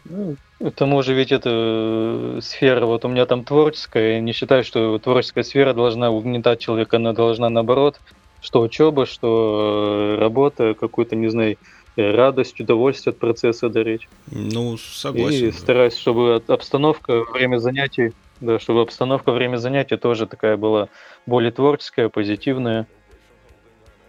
Ну, 0.10 0.36
к 0.60 0.71
тому 0.71 1.02
ведь 1.02 1.32
это 1.32 2.39
сфера, 2.41 2.86
вот 2.86 3.06
у 3.06 3.08
меня 3.08 3.26
там 3.26 3.43
творческая, 3.43 4.15
я 4.15 4.19
не 4.19 4.34
считаю, 4.34 4.63
что 4.63 4.97
творческая 5.00 5.43
сфера 5.43 5.73
должна 5.73 6.10
угнетать 6.10 6.60
человека, 6.60 6.97
она 6.97 7.13
должна 7.13 7.50
наоборот 7.50 8.00
что 8.47 8.62
учеба, 8.62 9.05
что 9.05 10.15
э, 10.15 10.21
работа, 10.21 10.73
какую-то, 10.73 11.17
не 11.17 11.27
знаю, 11.27 11.57
радость, 11.97 12.62
удовольствие 12.62 13.12
от 13.12 13.19
процесса 13.19 13.67
дарить. 13.67 14.07
Ну, 14.31 14.77
согласен. 14.77 15.49
И 15.49 15.51
стараюсь, 15.51 15.97
чтобы 15.97 16.41
обстановка, 16.47 17.25
время 17.25 17.57
занятий, 17.57 18.13
да, 18.39 18.57
чтобы 18.57 18.83
обстановка, 18.83 19.33
время 19.33 19.57
занятий 19.57 19.97
тоже 19.97 20.27
такая 20.27 20.55
была 20.55 20.88
более 21.25 21.51
творческая, 21.51 22.07
позитивная. 22.07 22.88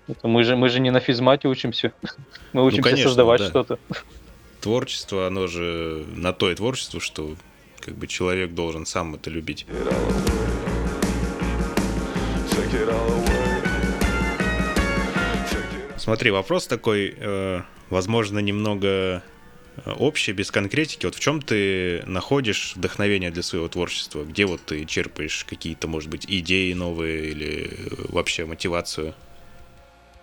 Это 0.06 0.28
мы 0.28 0.44
же 0.44 0.54
мы 0.54 0.68
же 0.68 0.78
не 0.78 0.92
на 0.92 1.00
физмате 1.00 1.48
учимся, 1.48 1.92
мы 2.02 2.08
ну, 2.52 2.64
учимся 2.64 2.82
ну, 2.82 2.90
конечно, 2.90 3.08
создавать 3.08 3.40
да. 3.40 3.48
что-то. 3.48 3.78
Творчество, 4.60 5.26
оно 5.26 5.48
же 5.48 6.04
на 6.14 6.32
то 6.32 6.48
и 6.48 6.54
творчество, 6.54 7.00
что 7.00 7.34
как 7.80 7.96
бы 7.96 8.06
человек 8.06 8.52
должен 8.52 8.86
сам 8.86 9.16
это 9.16 9.30
любить. 9.30 9.66
Смотри, 16.08 16.30
вопрос 16.30 16.66
такой, 16.66 17.14
э, 17.18 17.60
возможно, 17.90 18.38
немного 18.38 18.88
э, 18.88 19.20
общий, 19.98 20.32
без 20.32 20.50
конкретики. 20.50 21.04
Вот 21.04 21.14
в 21.14 21.20
чем 21.20 21.42
ты 21.42 22.02
находишь 22.06 22.72
вдохновение 22.76 23.30
для 23.30 23.42
своего 23.42 23.68
творчества? 23.68 24.24
Где 24.24 24.46
вот 24.46 24.62
ты 24.62 24.86
черпаешь 24.86 25.44
какие-то, 25.44 25.86
может 25.86 26.08
быть, 26.08 26.24
идеи 26.26 26.72
новые 26.72 27.26
или 27.26 27.64
э, 27.64 28.06
вообще 28.08 28.46
мотивацию? 28.46 29.12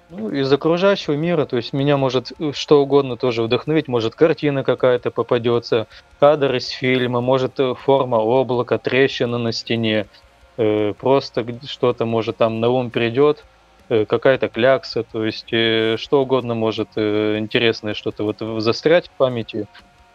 Ну, 0.09 0.31
из 0.31 0.51
окружающего 0.51 1.13
мира, 1.13 1.45
то 1.45 1.55
есть 1.55 1.71
меня 1.71 1.97
может 1.97 2.31
что 2.53 2.81
угодно 2.81 3.15
тоже 3.15 3.43
вдохновить, 3.43 3.87
может 3.87 4.15
картина 4.15 4.63
какая-то 4.63 5.11
попадется, 5.11 5.85
кадр 6.19 6.55
из 6.55 6.67
фильма, 6.69 7.21
может 7.21 7.59
форма 7.83 8.17
облака, 8.17 8.79
трещина 8.79 9.37
на 9.37 9.51
стене, 9.51 10.07
просто 10.55 11.45
что-то 11.67 12.05
может 12.05 12.37
там 12.37 12.59
на 12.59 12.69
ум 12.69 12.89
придет, 12.89 13.45
Э, 13.45 13.54
какая-то 13.87 14.49
клякса, 14.49 15.03
то 15.03 15.23
есть 15.23 15.51
э, 15.51 15.97
что 15.97 16.21
угодно 16.21 16.55
может 16.55 16.89
э, 16.95 17.37
интересное 17.37 17.93
что-то 17.93 18.23
вот 18.23 18.37
застрять 18.61 19.07
в 19.07 19.11
памяти. 19.11 19.67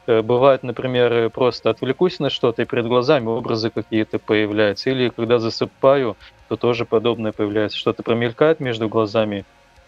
Бывает, 0.06 0.64
например, 0.64 1.30
просто 1.30 1.70
отвлекусь 1.70 2.18
на 2.18 2.30
что-то, 2.30 2.62
и 2.62 2.64
перед 2.64 2.86
глазами 2.86 3.26
образы 3.26 3.70
какие-то 3.70 4.18
появляются. 4.18 4.90
Или 4.90 5.10
когда 5.10 5.38
засыпаю, 5.38 6.16
то 6.48 6.56
тоже 6.56 6.84
подобное 6.84 7.30
появляется. 7.30 7.78
Что-то 7.78 8.02
промелькает 8.02 8.58
между 8.58 8.88
глазами, 8.88 9.44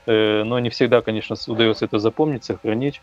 но 0.06 0.60
не 0.60 0.70
всегда, 0.70 1.00
конечно, 1.00 1.34
удается 1.48 1.86
это 1.86 1.98
запомнить, 1.98 2.44
сохранить. 2.44 3.00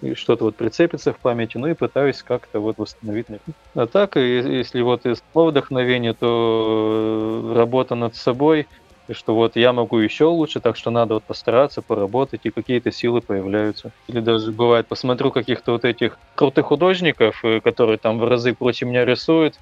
И 0.00 0.14
что-то 0.14 0.44
вот 0.44 0.56
прицепится 0.56 1.12
в 1.12 1.18
памяти, 1.18 1.58
ну 1.58 1.66
и 1.66 1.74
пытаюсь 1.74 2.22
как-то 2.22 2.60
вот 2.60 2.78
восстановить. 2.78 3.26
А 3.74 3.86
так, 3.86 4.16
если 4.16 4.80
вот 4.80 5.04
из 5.04 5.22
вдохновения, 5.34 6.14
то 6.14 7.52
работа 7.54 7.94
над 7.94 8.14
собой– 8.14 8.68
и 9.08 9.14
что 9.14 9.34
вот 9.34 9.56
я 9.56 9.72
могу 9.72 9.98
еще 9.98 10.24
лучше, 10.24 10.60
так 10.60 10.76
что 10.76 10.90
надо 10.90 11.14
вот 11.14 11.24
постараться, 11.24 11.82
поработать, 11.82 12.42
и 12.44 12.50
какие-то 12.50 12.92
силы 12.92 13.20
появляются. 13.20 13.90
Или 14.06 14.20
даже 14.20 14.52
бывает, 14.52 14.86
посмотрю 14.86 15.30
каких-то 15.30 15.72
вот 15.72 15.84
этих 15.84 16.18
крутых 16.34 16.66
художников, 16.66 17.44
э, 17.44 17.60
которые 17.60 17.98
там 17.98 18.18
в 18.18 18.24
разы 18.24 18.54
круче 18.54 18.86
меня 18.86 19.04
рисуют, 19.04 19.58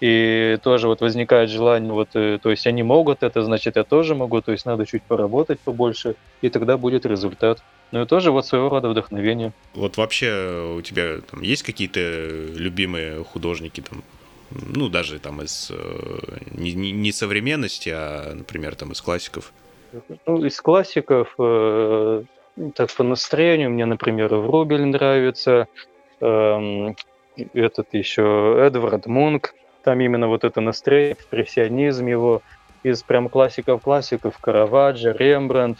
и 0.00 0.58
тоже 0.62 0.88
вот 0.88 1.00
возникает 1.00 1.50
желание, 1.50 1.92
вот, 1.92 2.10
э, 2.14 2.38
то 2.42 2.50
есть 2.50 2.66
они 2.66 2.82
могут 2.82 3.22
это, 3.22 3.42
значит 3.42 3.76
я 3.76 3.84
тоже 3.84 4.14
могу, 4.14 4.40
то 4.40 4.52
есть 4.52 4.64
надо 4.64 4.86
чуть 4.86 5.02
поработать 5.02 5.60
побольше, 5.60 6.16
и 6.40 6.48
тогда 6.48 6.76
будет 6.78 7.04
результат. 7.04 7.62
Ну 7.92 8.02
и 8.02 8.06
тоже 8.06 8.30
вот 8.30 8.46
своего 8.46 8.68
рода 8.68 8.88
вдохновение. 8.88 9.52
Вот 9.74 9.96
вообще 9.96 10.74
у 10.78 10.80
тебя 10.80 11.18
там 11.30 11.42
есть 11.42 11.62
какие-то 11.62 12.00
любимые 12.00 13.24
художники, 13.24 13.80
там, 13.80 14.02
ну, 14.50 14.88
даже 14.88 15.18
там 15.18 15.42
из 15.42 15.70
э, 15.70 16.18
не, 16.52 16.74
не 16.74 17.12
современности, 17.12 17.90
а, 17.92 18.34
например, 18.34 18.74
там 18.74 18.92
из 18.92 19.00
классиков? 19.00 19.52
Ну, 20.26 20.44
из 20.44 20.60
классиков, 20.60 21.34
э, 21.38 22.24
так 22.74 22.92
по 22.92 23.04
настроению, 23.04 23.70
мне, 23.70 23.86
например, 23.86 24.34
Врубель 24.34 24.84
нравится, 24.84 25.68
э, 26.20 26.94
этот 27.54 27.94
еще 27.94 28.56
Эдвард 28.58 29.06
Мунк, 29.06 29.54
там 29.82 30.00
именно 30.00 30.28
вот 30.28 30.44
это 30.44 30.60
настроение, 30.60 31.14
экспрессионизм 31.14 32.06
его, 32.06 32.42
из 32.82 33.02
прям 33.02 33.28
классиков-классиков, 33.28 34.38
Караваджо, 34.38 35.12
Рембрандт, 35.12 35.78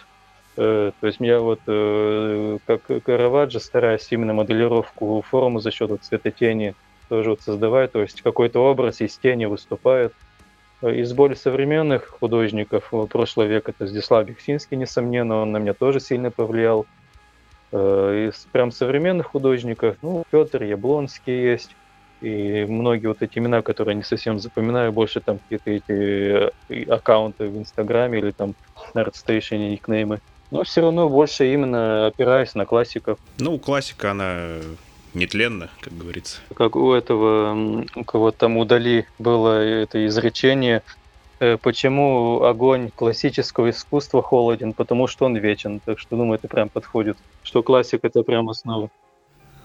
э, 0.56 0.92
то 0.98 1.06
есть 1.06 1.18
я 1.20 1.40
вот 1.40 1.60
э, 1.66 2.58
как 2.66 2.82
Караваджо 3.04 3.58
стараюсь 3.58 4.06
именно 4.10 4.34
моделировку 4.34 5.22
формы 5.28 5.60
за 5.60 5.70
счет 5.70 5.90
вот 5.90 6.02
цвета 6.02 6.30
тени 6.30 6.74
тоже 7.10 7.30
вот 7.30 7.42
создавать, 7.42 7.92
то 7.92 8.00
есть 8.00 8.22
какой-то 8.22 8.60
образ 8.60 9.00
из 9.00 9.18
тени 9.18 9.44
выступает. 9.46 10.14
Из 10.80 11.12
более 11.12 11.36
современных 11.36 12.06
художников 12.06 12.92
прошлого 13.10 13.46
века 13.46 13.72
это 13.72 13.86
Здислав 13.86 14.24
Бексинский, 14.24 14.78
несомненно, 14.78 15.42
он 15.42 15.52
на 15.52 15.58
меня 15.58 15.74
тоже 15.74 16.00
сильно 16.00 16.30
повлиял. 16.30 16.86
Э, 17.72 18.30
из 18.30 18.46
прям 18.52 18.70
современных 18.70 19.26
художников, 19.26 19.96
ну, 20.02 20.24
Петр 20.30 20.62
Яблонский 20.62 21.32
есть, 21.32 21.76
и 22.20 22.64
многие 22.68 23.08
вот 23.08 23.22
эти 23.22 23.38
имена, 23.38 23.60
которые 23.60 23.96
не 23.96 24.04
совсем 24.04 24.38
запоминаю, 24.38 24.92
больше 24.92 25.20
там 25.20 25.38
какие-то 25.38 25.70
эти 25.70 26.52
э, 26.68 26.84
аккаунты 26.84 27.48
в 27.48 27.58
Инстаграме 27.58 28.20
или 28.20 28.30
там 28.30 28.54
на 28.94 29.02
ArtStation 29.02 29.58
никнеймы. 29.70 30.20
Но 30.50 30.62
все 30.62 30.80
равно 30.80 31.08
больше 31.08 31.52
именно 31.52 32.06
опираюсь 32.06 32.54
на 32.54 32.64
классиков. 32.64 33.18
Ну, 33.38 33.58
классика, 33.58 34.12
она 34.12 34.56
нетленно, 35.14 35.70
как 35.80 35.96
говорится. 35.96 36.40
Как 36.54 36.76
у 36.76 36.92
этого, 36.92 37.84
у 37.94 38.04
кого 38.04 38.30
там 38.30 38.56
удали 38.56 39.06
было 39.18 39.62
это 39.62 40.06
изречение, 40.06 40.82
э, 41.38 41.56
почему 41.56 42.42
огонь 42.42 42.90
классического 42.94 43.70
искусства 43.70 44.22
холоден, 44.22 44.72
потому 44.72 45.06
что 45.06 45.26
он 45.26 45.36
вечен. 45.36 45.80
Так 45.84 45.98
что, 45.98 46.16
думаю, 46.16 46.38
это 46.38 46.48
прям 46.48 46.68
подходит, 46.68 47.16
что 47.42 47.62
классик 47.62 48.00
это 48.04 48.22
прям 48.22 48.48
основа. 48.48 48.90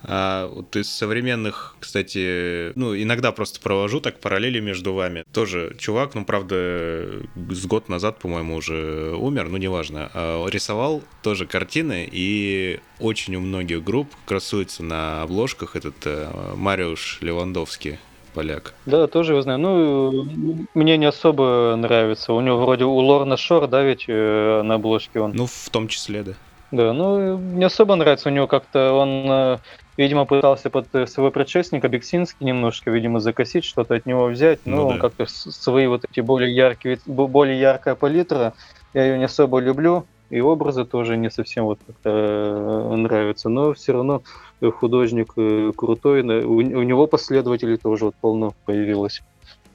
А 0.08 0.48
вот 0.48 0.76
из 0.76 0.90
современных, 0.90 1.76
кстати, 1.80 2.72
ну, 2.78 2.96
иногда 2.96 3.32
просто 3.32 3.60
провожу 3.60 4.00
так 4.00 4.20
параллели 4.20 4.60
между 4.60 4.94
вами. 4.94 5.24
Тоже 5.34 5.76
чувак, 5.78 6.16
ну, 6.16 6.26
правда, 6.26 7.22
с 7.50 7.66
год 7.66 7.90
назад, 7.90 8.20
по-моему, 8.20 8.56
уже 8.56 9.16
умер, 9.16 9.50
ну, 9.50 9.58
неважно. 9.58 10.10
А 10.14 10.46
рисовал 10.48 11.02
тоже 11.24 11.46
картины, 11.46 12.08
и 12.12 12.80
очень 13.00 13.36
у 13.36 13.40
многих 13.40 13.84
групп 13.84 14.10
красуется 14.26 14.84
на 14.84 15.24
обложках 15.24 15.76
этот 15.76 15.96
э, 16.06 16.28
Мариуш 16.56 17.20
Левандовский 17.22 18.00
поляк. 18.34 18.74
Да, 18.86 19.08
тоже 19.08 19.34
его 19.34 19.42
знаю. 19.42 19.60
Ну, 19.60 20.66
мне 20.74 20.98
не 20.98 21.06
особо 21.06 21.76
нравится. 21.78 22.34
У 22.34 22.42
него 22.42 22.58
вроде 22.58 22.84
у 22.84 22.94
Лорна 22.94 23.38
Шор, 23.38 23.68
да, 23.68 23.82
ведь 23.82 24.06
э, 24.08 24.62
на 24.64 24.76
обложке 24.76 25.20
он. 25.20 25.32
Ну, 25.34 25.48
в 25.48 25.70
том 25.72 25.88
числе, 25.88 26.24
да. 26.24 26.34
Да, 26.72 26.94
ну, 26.94 27.38
не 27.38 27.64
особо 27.64 27.96
нравится 27.96 28.30
у 28.30 28.32
него 28.32 28.48
как-то, 28.48 28.92
он, 28.92 29.26
э, 29.30 29.58
видимо, 29.98 30.26
пытался 30.26 30.70
под 30.70 30.88
своего 31.10 31.32
предшественника 31.32 31.88
Бексинский 31.88 32.46
немножко, 32.46 32.92
видимо, 32.92 33.20
закосить, 33.20 33.64
что-то 33.64 33.96
от 33.96 34.06
него 34.06 34.26
взять, 34.26 34.60
но 34.66 34.76
ну, 34.76 34.94
да. 34.94 35.00
как-то 35.00 35.26
свои 35.28 35.88
вот 35.88 36.06
эти 36.10 36.20
более 36.20 36.54
яркие, 36.54 37.00
более 37.06 37.60
яркая 37.60 37.96
палитра, 37.96 38.54
я 38.94 39.06
ее 39.06 39.18
не 39.18 39.26
особо 39.26 39.60
люблю, 39.60 40.06
и 40.30 40.42
образы 40.42 40.86
тоже 40.86 41.18
не 41.18 41.30
совсем 41.30 41.66
вот 41.66 41.80
как-то 41.86 42.10
э, 42.10 42.96
нравятся, 42.96 43.50
но 43.50 43.74
все 43.74 43.94
равно 43.94 44.22
художник 44.62 45.34
э, 45.38 45.72
крутой, 45.76 46.22
у, 46.44 46.56
у 46.56 46.82
него 46.84 47.08
последователей 47.08 47.78
тоже 47.78 48.06
вот 48.06 48.16
полно 48.16 48.54
появилось, 48.66 49.22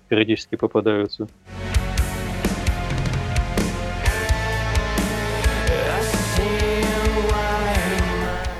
периодически 0.09 0.57
попадаются. 0.57 1.29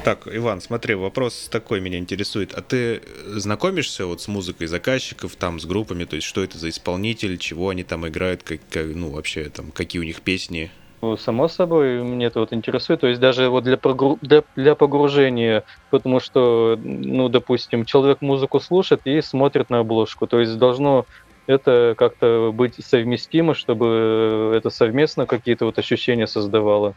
Так, 0.03 0.27
Иван, 0.27 0.63
смотри, 0.63 0.95
вопрос 0.95 1.49
такой 1.51 1.81
меня 1.81 1.99
интересует. 1.99 2.55
А 2.55 2.63
ты 2.63 3.03
знакомишься 3.27 4.07
вот 4.07 4.23
с 4.23 4.29
музыкой 4.29 4.67
заказчиков, 4.67 5.37
там, 5.37 5.61
с 5.61 5.67
группами, 5.67 6.05
то 6.05 6.17
есть 6.17 6.27
что 6.27 6.43
это 6.43 6.57
за 6.57 6.71
исполнитель, 6.71 7.37
чего 7.37 7.69
они 7.69 7.83
там 7.83 8.09
играют, 8.09 8.43
как, 8.43 8.61
как 8.71 8.87
ну, 8.95 9.11
вообще, 9.11 9.51
там, 9.51 9.71
какие 9.71 10.01
у 10.01 10.05
них 10.05 10.23
песни? 10.23 10.71
Ну, 11.03 11.17
само 11.19 11.49
собой, 11.49 12.03
мне 12.03 12.27
это 12.27 12.41
вот 12.41 12.55
интересует. 12.55 13.01
То 13.01 13.09
есть 13.09 13.21
даже 13.21 13.51
вот 13.51 13.65
для, 13.65 13.77
прогру... 13.77 14.19
для, 14.23 14.43
для 14.57 14.75
погружения, 14.75 15.65
потому 15.91 16.19
что, 16.19 16.79
ну, 16.83 17.29
допустим, 17.29 17.85
человек 17.85 18.23
музыку 18.23 18.59
слушает 18.59 19.03
и 19.05 19.21
смотрит 19.21 19.69
на 19.69 19.81
обложку. 19.81 20.27
То 20.27 20.41
есть 20.41 20.57
должно 20.57 21.05
это 21.47 21.95
как-то 21.99 22.53
быть 22.55 22.75
совместимо, 22.85 23.55
чтобы 23.55 24.53
это 24.57 24.71
совместно 24.71 25.27
какие-то 25.27 25.67
вот 25.67 25.79
ощущения 25.79 26.27
создавало. 26.27 26.95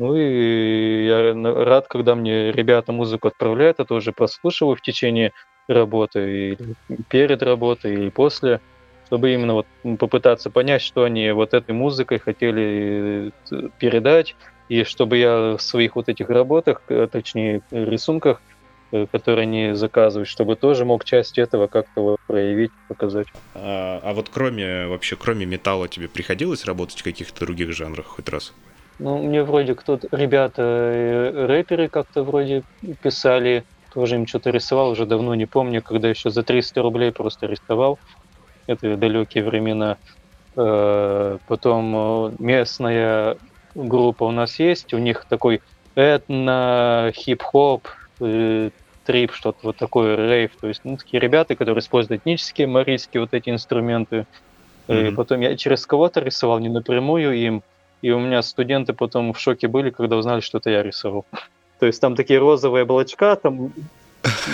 Ну 0.00 0.16
и 0.16 1.04
я 1.04 1.34
рад, 1.34 1.86
когда 1.86 2.14
мне 2.14 2.52
ребята 2.52 2.90
музыку 2.90 3.28
отправляют, 3.28 3.80
я 3.80 3.84
тоже 3.84 4.12
прослушиваю 4.12 4.74
в 4.74 4.80
течение 4.80 5.34
работы, 5.68 6.52
или 6.52 6.74
перед 7.10 7.42
работой, 7.42 8.06
и 8.06 8.10
после 8.10 8.60
чтобы 9.06 9.34
именно 9.34 9.54
вот 9.54 9.66
попытаться 9.98 10.50
понять, 10.50 10.82
что 10.82 11.02
они 11.02 11.32
вот 11.32 11.52
этой 11.52 11.72
музыкой 11.72 12.20
хотели 12.20 13.32
э, 13.50 13.68
передать, 13.78 14.36
и 14.68 14.84
чтобы 14.84 15.18
я 15.18 15.56
в 15.56 15.60
своих 15.60 15.96
вот 15.96 16.08
этих 16.08 16.30
работах, 16.30 16.82
э, 16.88 17.08
точнее 17.10 17.60
рисунках, 17.72 18.40
э, 18.92 19.06
которые 19.10 19.42
они 19.42 19.74
заказывают, 19.74 20.28
чтобы 20.28 20.54
тоже 20.54 20.84
мог 20.84 21.04
часть 21.04 21.38
этого 21.38 21.66
как-то 21.66 22.16
проявить, 22.28 22.70
показать. 22.86 23.26
А, 23.56 24.00
а 24.02 24.14
вот 24.14 24.28
кроме 24.32 24.86
вообще, 24.86 25.16
кроме 25.16 25.44
металла 25.44 25.88
тебе 25.88 26.08
приходилось 26.08 26.64
работать 26.64 27.00
в 27.00 27.04
каких-то 27.04 27.40
других 27.40 27.72
жанрах 27.72 28.06
хоть 28.06 28.28
раз? 28.28 28.54
Ну, 29.00 29.16
мне 29.22 29.42
вроде 29.42 29.74
кто-то, 29.74 30.08
ребята, 30.12 31.32
рэперы 31.48 31.88
как-то 31.88 32.22
вроде 32.22 32.64
писали, 33.02 33.64
тоже 33.94 34.16
им 34.16 34.26
что-то 34.26 34.50
рисовал, 34.50 34.90
уже 34.90 35.06
давно 35.06 35.34
не 35.34 35.46
помню, 35.46 35.80
когда 35.82 36.10
еще 36.10 36.28
за 36.28 36.42
300 36.42 36.82
рублей 36.82 37.10
просто 37.10 37.46
рисовал 37.46 37.98
это 38.66 38.96
далекие 38.96 39.42
времена. 39.42 39.96
Э, 40.54 41.38
потом 41.48 41.94
э, 41.96 42.32
местная 42.38 43.38
группа 43.74 44.24
у 44.24 44.30
нас 44.32 44.58
есть, 44.58 44.92
у 44.92 44.98
них 44.98 45.24
такой 45.28 45.62
этно, 45.94 47.10
хип-хоп, 47.14 47.88
э, 48.20 48.70
трип, 49.06 49.32
что-то 49.32 49.58
вот 49.62 49.76
такое, 49.78 50.14
рейв, 50.16 50.52
то 50.60 50.68
есть 50.68 50.82
ну, 50.84 50.98
такие 50.98 51.20
ребята, 51.20 51.56
которые 51.56 51.80
используют 51.80 52.20
этнические 52.20 52.66
марийские 52.66 53.22
вот 53.22 53.32
эти 53.32 53.48
инструменты. 53.48 54.26
Mm-hmm. 54.88 55.08
И 55.08 55.14
потом 55.14 55.40
я 55.40 55.56
через 55.56 55.86
кого-то 55.86 56.20
рисовал, 56.20 56.58
не 56.58 56.68
напрямую 56.68 57.34
им, 57.34 57.62
и 58.02 58.10
у 58.10 58.18
меня 58.18 58.42
студенты 58.42 58.92
потом 58.92 59.32
в 59.32 59.38
шоке 59.40 59.68
были, 59.68 59.90
когда 59.90 60.16
узнали, 60.16 60.40
что 60.40 60.58
это 60.58 60.70
я 60.70 60.82
рисовал. 60.82 61.26
То 61.78 61.86
есть 61.86 62.00
там 62.00 62.16
такие 62.16 62.38
розовые 62.38 62.84
облачка, 62.84 63.36
там 63.36 63.72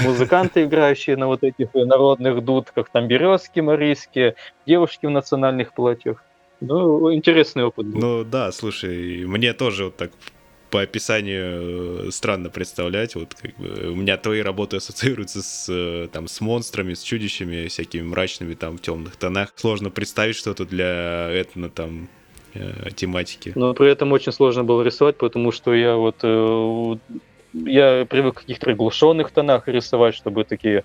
музыканты, 0.03 0.65
играющие 0.65 1.17
на 1.17 1.27
вот 1.27 1.43
этих 1.43 1.75
народных 1.75 2.45
дудках, 2.45 2.89
там 2.91 3.09
березки 3.09 3.61
марийские, 3.61 4.37
девушки 4.67 5.07
в 5.07 5.11
национальных 5.11 5.73
платьях. 5.73 6.23
Ну, 6.61 7.13
интересный 7.13 7.65
опыт 7.65 7.87
был. 7.87 8.01
Ну 8.01 8.25
да, 8.25 8.51
слушай, 8.53 9.25
мне 9.27 9.53
тоже 9.53 9.87
вот 9.87 9.97
так 9.97 10.11
по 10.71 10.83
описанию 10.83 12.09
э, 12.09 12.11
странно 12.11 12.51
представлять. 12.51 13.15
Вот 13.15 13.35
как 13.35 13.57
бы 13.57 13.91
у 13.91 13.95
меня 13.95 14.17
твои 14.17 14.41
работы 14.41 14.77
ассоциируются 14.77 15.43
с 15.43 15.67
э, 15.69 16.09
там 16.13 16.29
с 16.29 16.41
монстрами, 16.41 16.95
с 16.95 17.03
чудищами, 17.03 17.69
всякими 17.69 18.03
мрачными 18.03 18.55
там 18.55 18.79
в 18.79 18.83
темных 18.83 19.17
тонах. 19.17 19.53
Сложно 19.57 19.91
представить 19.91 20.37
что-то 20.37 20.65
для 20.65 21.29
этно 21.31 21.71
там 21.71 22.09
э, 22.59 22.91
тематики. 22.95 23.53
Но 23.55 23.75
при 23.75 23.91
этом 23.91 24.13
очень 24.13 24.33
сложно 24.33 24.65
было 24.65 24.83
рисовать, 24.83 25.19
потому 25.19 25.53
что 25.53 25.75
я 25.75 25.97
вот 25.97 26.25
я 27.53 28.07
привык 28.09 28.37
в 28.37 28.41
каких-то 28.41 28.67
приглушенных 28.67 29.31
тонах 29.31 29.67
рисовать, 29.69 30.15
чтобы 30.15 30.45
такие 30.45 30.85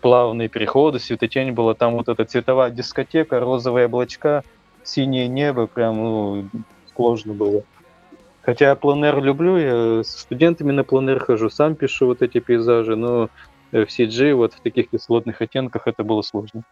плавные 0.00 0.48
переходы, 0.48 0.98
светотень 0.98 1.52
было. 1.52 1.74
Там 1.74 1.94
вот 1.94 2.08
эта 2.08 2.24
цветовая 2.24 2.70
дискотека, 2.70 3.40
розовые 3.40 3.86
облачка, 3.86 4.42
синее 4.82 5.28
небо, 5.28 5.66
прям 5.66 5.96
ну, 5.96 6.48
сложно 6.94 7.34
было. 7.34 7.64
Хотя 8.42 8.68
я 8.68 8.76
планер 8.76 9.22
люблю, 9.22 9.56
я 9.58 10.04
с 10.04 10.20
студентами 10.20 10.70
на 10.72 10.84
планер 10.84 11.18
хожу, 11.18 11.50
сам 11.50 11.74
пишу 11.74 12.06
вот 12.06 12.22
эти 12.22 12.38
пейзажи, 12.38 12.94
но 12.94 13.28
в 13.72 13.76
CG 13.76 14.34
вот 14.34 14.54
в 14.54 14.60
таких 14.60 14.90
кислотных 14.90 15.42
оттенках 15.42 15.86
это 15.86 16.04
было 16.04 16.22
сложно. 16.22 16.62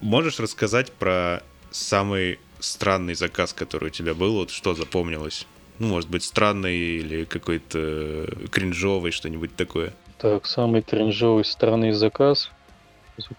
Можешь 0.00 0.40
рассказать 0.40 0.90
про 0.92 1.42
самый 1.70 2.38
странный 2.60 3.14
заказ, 3.14 3.52
который 3.52 3.86
у 3.86 3.90
тебя 3.90 4.14
был? 4.14 4.34
Вот 4.34 4.50
что 4.50 4.74
запомнилось? 4.74 5.46
Ну, 5.78 5.88
может 5.88 6.10
быть, 6.10 6.24
странный 6.24 6.76
или 6.76 7.24
какой-то 7.24 7.78
э, 7.78 8.26
кринжовый, 8.50 9.12
что-нибудь 9.12 9.56
такое. 9.56 9.92
Так, 10.18 10.46
самый 10.46 10.82
кринжовый 10.82 11.44
странный 11.44 11.92
заказ. 11.92 12.50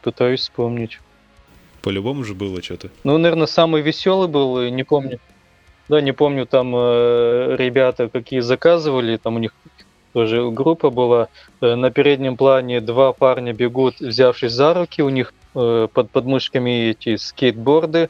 Пытаюсь 0.01 0.41
вспомнить. 0.41 0.99
По-любому 1.81 2.23
же 2.23 2.33
было 2.33 2.61
что-то. 2.61 2.89
Ну, 3.03 3.17
наверное, 3.17 3.47
самый 3.47 3.81
веселый 3.81 4.27
был, 4.27 4.61
не 4.69 4.83
помню. 4.83 5.19
Да, 5.89 5.99
не 5.99 6.13
помню, 6.13 6.45
там 6.45 6.73
э, 6.75 7.55
ребята 7.57 8.07
какие 8.07 8.39
заказывали, 8.39 9.17
там 9.17 9.35
у 9.35 9.39
них 9.39 9.53
тоже 10.13 10.49
группа 10.51 10.89
была. 10.89 11.27
Э, 11.59 11.75
на 11.75 11.91
переднем 11.91 12.37
плане 12.37 12.81
два 12.81 13.13
парня 13.13 13.53
бегут, 13.53 13.99
взявшись 13.99 14.53
за 14.53 14.73
руки, 14.73 15.01
у 15.01 15.09
них 15.09 15.33
э, 15.55 15.87
под 15.91 16.11
подмышками 16.11 16.91
эти 16.91 17.15
скейтборды, 17.17 18.09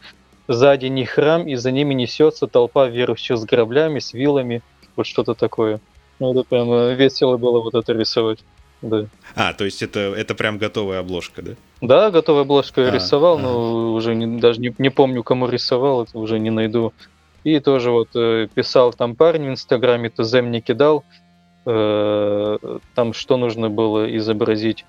Сзади 0.52 0.88
них 0.88 1.12
храм, 1.12 1.48
и 1.48 1.56
за 1.56 1.72
ними 1.72 1.94
несется 1.94 2.48
толпа 2.48 2.88
верующих 2.88 3.38
с 3.38 3.46
граблями, 3.46 4.00
с 4.00 4.14
вилами, 4.14 4.62
вот 4.96 5.08
что-то 5.08 5.34
такое. 5.34 5.80
Ну, 6.20 6.32
это 6.32 6.44
прям 6.44 6.72
э, 6.72 6.96
весело 6.96 7.38
было 7.38 7.62
вот 7.62 7.74
это 7.74 7.94
рисовать. 7.94 8.40
Да. 8.82 9.06
А, 9.36 9.54
то 9.54 9.64
есть 9.64 9.82
это, 9.84 10.00
это 10.00 10.36
прям 10.36 10.58
готовая 10.58 11.00
обложка, 11.00 11.42
да? 11.42 11.52
Да, 11.82 12.12
готовая 12.12 12.42
обложка 12.42 12.82
я 12.82 12.88
а, 12.88 12.92
рисовал, 12.92 13.38
а. 13.38 13.42
но 13.42 13.94
уже 13.94 14.16
не, 14.16 14.40
даже 14.40 14.60
не, 14.60 14.74
не 14.78 14.90
помню, 14.90 15.24
кому 15.24 15.48
рисовал, 15.48 16.04
это 16.04 16.18
уже 16.18 16.40
не 16.40 16.50
найду. 16.50 16.94
И 17.44 17.60
тоже 17.60 17.92
вот 17.92 18.10
э, 18.16 18.48
писал 18.54 18.94
там 18.94 19.16
парень 19.16 19.48
в 19.48 19.50
Инстаграме, 19.52 20.10
ТЗ 20.10 20.42
мне 20.42 20.62
кидал, 20.62 21.04
э, 21.66 22.58
там 22.94 23.14
что 23.14 23.38
нужно 23.38 23.70
было 23.70 24.16
изобразить 24.18 24.86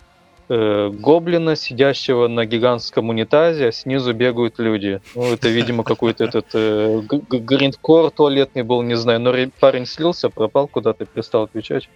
э, 0.53 0.91
гоблина, 0.91 1.57
сидящего 1.57 2.29
на 2.29 2.45
гигантском 2.45 3.09
унитазе, 3.09 3.69
а 3.69 3.73
снизу 3.73 4.13
бегают 4.13 4.59
люди. 4.59 5.01
Ну, 5.15 5.33
это, 5.33 5.49
видимо, 5.49 5.85
какой-то 5.85 6.25
этот 6.25 6.47
э, 6.55 7.01
гриндкор 7.09 8.11
туалетный 8.11 8.63
был, 8.63 8.83
не 8.83 8.97
знаю, 8.97 9.21
но 9.21 9.35
парень 9.61 9.87
слился, 9.87 10.29
пропал 10.29 10.69
куда-то, 10.69 11.07
перестал 11.07 11.45
отвечать. 11.45 11.89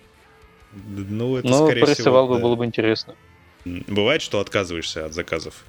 Ну, 0.72 1.36
это, 1.36 1.48
ну, 1.48 1.68
порисовал 1.68 2.24
всего, 2.24 2.28
бы, 2.28 2.34
да. 2.36 2.42
было 2.42 2.56
бы 2.56 2.64
интересно. 2.64 3.14
Бывает, 3.64 4.22
что 4.22 4.40
отказываешься 4.40 5.04
от 5.04 5.12
заказов? 5.12 5.64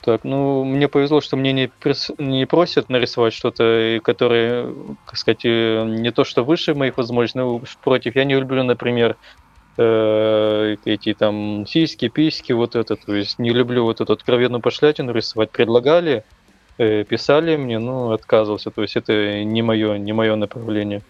Так, 0.00 0.24
ну, 0.24 0.64
мне 0.64 0.88
повезло, 0.88 1.20
что 1.20 1.36
мне 1.36 1.52
не, 1.52 1.68
прис... 1.68 2.10
не 2.18 2.46
просят 2.46 2.88
нарисовать 2.88 3.34
что-то, 3.34 4.00
которое, 4.02 4.72
так 5.06 5.16
сказать, 5.16 5.44
э, 5.44 5.84
не 5.84 6.10
то, 6.12 6.24
что 6.24 6.44
выше 6.44 6.74
моих 6.74 6.96
возможностей, 6.96 7.38
но 7.38 7.60
против. 7.82 8.16
Я 8.16 8.24
не 8.24 8.34
люблю, 8.34 8.64
например, 8.64 9.16
э, 9.76 10.76
эти 10.84 11.14
там 11.14 11.66
сиськи, 11.66 12.08
письки, 12.08 12.52
вот 12.52 12.76
это, 12.76 12.96
то 12.96 13.14
есть 13.14 13.38
не 13.38 13.50
люблю 13.50 13.84
вот 13.84 14.00
эту 14.00 14.12
откровенную 14.12 14.60
пошлятину 14.60 15.12
рисовать. 15.12 15.50
Предлагали, 15.50 16.24
э, 16.78 17.04
писали 17.04 17.56
мне, 17.56 17.78
но 17.78 18.12
отказывался, 18.12 18.70
то 18.70 18.82
есть 18.82 18.96
это 18.96 19.44
не 19.44 19.62
мое, 19.62 19.98
не 19.98 20.12
мое 20.12 20.36
направление. 20.36 21.02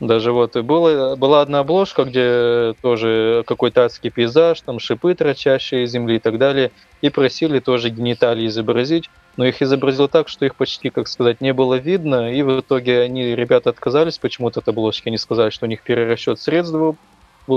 Даже 0.00 0.30
вот 0.30 0.56
была, 0.56 1.16
была 1.16 1.42
одна 1.42 1.60
обложка, 1.60 2.04
где 2.04 2.74
тоже 2.82 3.42
какой-то 3.46 3.84
адский 3.84 4.10
пейзаж, 4.10 4.60
там 4.60 4.78
шипы 4.78 5.12
торчащие 5.14 5.82
из 5.82 5.90
земли 5.90 6.16
и 6.16 6.18
так 6.20 6.38
далее, 6.38 6.70
и 7.00 7.10
просили 7.10 7.58
тоже 7.58 7.90
гениталии 7.90 8.46
изобразить, 8.46 9.10
но 9.36 9.44
их 9.44 9.60
изобразил 9.60 10.06
так, 10.06 10.28
что 10.28 10.44
их 10.44 10.54
почти, 10.54 10.90
как 10.90 11.08
сказать, 11.08 11.40
не 11.40 11.52
было 11.52 11.74
видно, 11.74 12.32
и 12.32 12.42
в 12.42 12.60
итоге 12.60 13.00
они, 13.00 13.34
ребята, 13.34 13.70
отказались 13.70 14.18
почему-то 14.18 14.60
от 14.60 14.68
обложки, 14.68 15.08
они 15.08 15.18
сказали, 15.18 15.50
что 15.50 15.66
у 15.66 15.68
них 15.68 15.82
перерасчет 15.82 16.40
средств 16.40 16.74
был, 16.74 16.96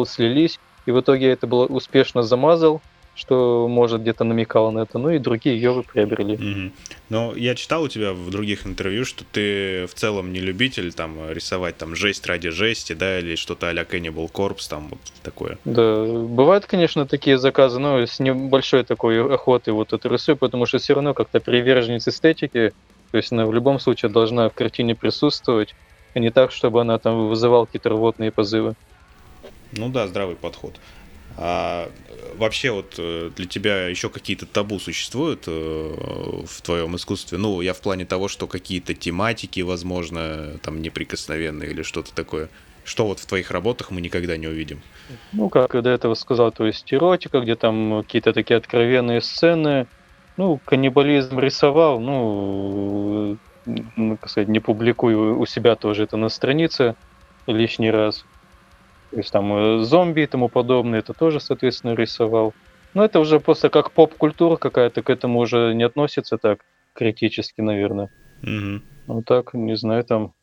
слились, 0.06 0.60
и 0.86 0.92
в 0.92 1.00
итоге 1.00 1.30
это 1.30 1.48
было 1.48 1.66
успешно 1.66 2.24
замазал, 2.24 2.82
что, 3.14 3.68
может, 3.68 4.02
где-то 4.02 4.24
намекал 4.24 4.72
на 4.72 4.80
это, 4.80 4.98
ну 4.98 5.10
и 5.10 5.20
другие 5.20 5.56
ее 5.56 5.84
приобрели. 5.84 6.36
Угу. 6.36 6.72
Но 7.10 7.36
я 7.36 7.56
читал 7.56 7.84
у 7.84 7.88
тебя 7.88 8.14
в 8.14 8.30
других 8.30 8.66
интервью, 8.66 9.06
что 9.06 9.24
ты 9.32 9.86
в 9.88 9.94
целом 9.94 10.32
не 10.32 10.40
любитель 10.40 10.94
там 10.94 11.30
рисовать 11.30 11.78
там 11.78 11.96
жесть 11.96 12.26
ради 12.26 12.50
жести, 12.50 12.94
да, 12.94 13.20
или 13.20 13.36
что-то 13.36 13.68
а-ля 13.68 13.84
Cannibal 13.84 14.32
Corpse, 14.32 14.70
там 14.70 14.88
вот 14.90 15.00
такое. 15.24 15.58
Да, 15.66 16.06
бывают, 16.06 16.66
конечно, 16.66 17.06
такие 17.06 17.38
заказы, 17.38 17.80
но 17.80 18.00
с 18.00 18.20
небольшой 18.20 18.84
такой 18.86 19.34
охотой 19.34 19.74
вот 19.74 19.94
это 19.94 20.08
рисую, 20.08 20.38
потому 20.38 20.66
что 20.66 20.80
все 20.80 20.94
равно 20.94 21.14
как-то 21.14 21.40
приверженец 21.40 22.08
эстетики, 22.08 22.74
то 23.12 23.18
есть 23.18 23.32
она 23.32 23.46
в 23.46 23.54
любом 23.54 23.80
случае 23.80 24.10
должна 24.10 24.50
в 24.50 24.54
картине 24.54 24.96
присутствовать, 24.96 25.76
а 26.14 26.20
не 26.20 26.30
так, 26.30 26.52
чтобы 26.52 26.82
она 26.82 26.98
там 26.98 27.28
вызывала 27.28 27.66
какие-то 27.66 27.90
рвотные 27.90 28.32
позывы. 28.32 28.76
Ну 29.74 29.90
да, 29.90 30.08
здравый 30.08 30.36
подход. 30.36 30.80
А 31.38 31.90
вообще 32.36 32.72
вот 32.72 32.96
э, 32.98 33.32
для 33.36 33.46
тебя 33.46 33.88
еще 33.88 34.10
какие-то 34.10 34.46
табу 34.46 34.80
существуют 34.80 35.46
э, 35.48 35.52
в 36.46 36.62
твоем 36.62 36.96
искусстве? 36.96 37.38
Ну, 37.38 37.62
я 37.62 37.74
в 37.74 37.82
плане 37.82 38.06
того, 38.06 38.28
что 38.28 38.48
какие-то 38.48 38.94
тематики, 38.94 39.62
возможно, 39.62 40.58
там 40.62 40.82
неприкосновенные 40.82 41.72
или 41.72 41.84
что-то 41.84 42.14
такое. 42.14 42.50
Что 42.84 43.06
вот 43.06 43.20
в 43.20 43.26
твоих 43.26 43.52
работах 43.52 43.92
мы 43.92 44.02
никогда 44.02 44.38
не 44.38 44.48
увидим? 44.48 44.82
Ну, 45.34 45.50
как 45.50 45.74
я 45.74 45.82
до 45.82 45.92
этого 45.92 46.16
сказал, 46.16 46.52
то 46.52 46.66
есть 46.66 46.92
эротика, 46.94 47.40
где 47.40 47.56
там 47.56 48.04
какие-то 48.04 48.34
такие 48.34 48.58
откровенные 48.58 49.22
сцены. 49.22 49.88
Ну, 50.38 50.60
каннибализм 50.66 51.40
рисовал, 51.40 52.00
ну, 52.00 53.38
как 54.20 54.30
сказать, 54.30 54.48
не 54.50 54.60
публикую 54.60 55.40
у 55.40 55.46
себя 55.46 55.76
тоже 55.76 56.04
это 56.04 56.18
на 56.18 56.30
странице 56.30 56.96
лишний 57.46 57.92
раз. 57.92 58.26
То 59.12 59.18
есть 59.18 59.32
там 59.32 59.54
э, 59.54 59.84
зомби 59.84 60.22
и 60.22 60.26
тому 60.26 60.50
подобное, 60.50 61.00
это 61.00 61.14
тоже, 61.14 61.40
соответственно, 61.40 61.96
рисовал. 61.96 62.54
Но 62.94 63.06
это 63.06 63.20
уже 63.20 63.40
просто 63.40 63.70
как 63.70 63.92
поп-культура 63.92 64.56
какая-то, 64.58 65.02
к 65.02 65.10
этому 65.10 65.40
уже 65.40 65.74
не 65.74 65.84
относится 65.84 66.38
так 66.38 66.60
критически, 66.94 67.62
наверное. 67.62 68.10
Угу. 68.44 68.82
Ну 69.08 69.24
так, 69.24 69.54
не 69.54 69.76
знаю, 69.76 70.04
там 70.04 70.34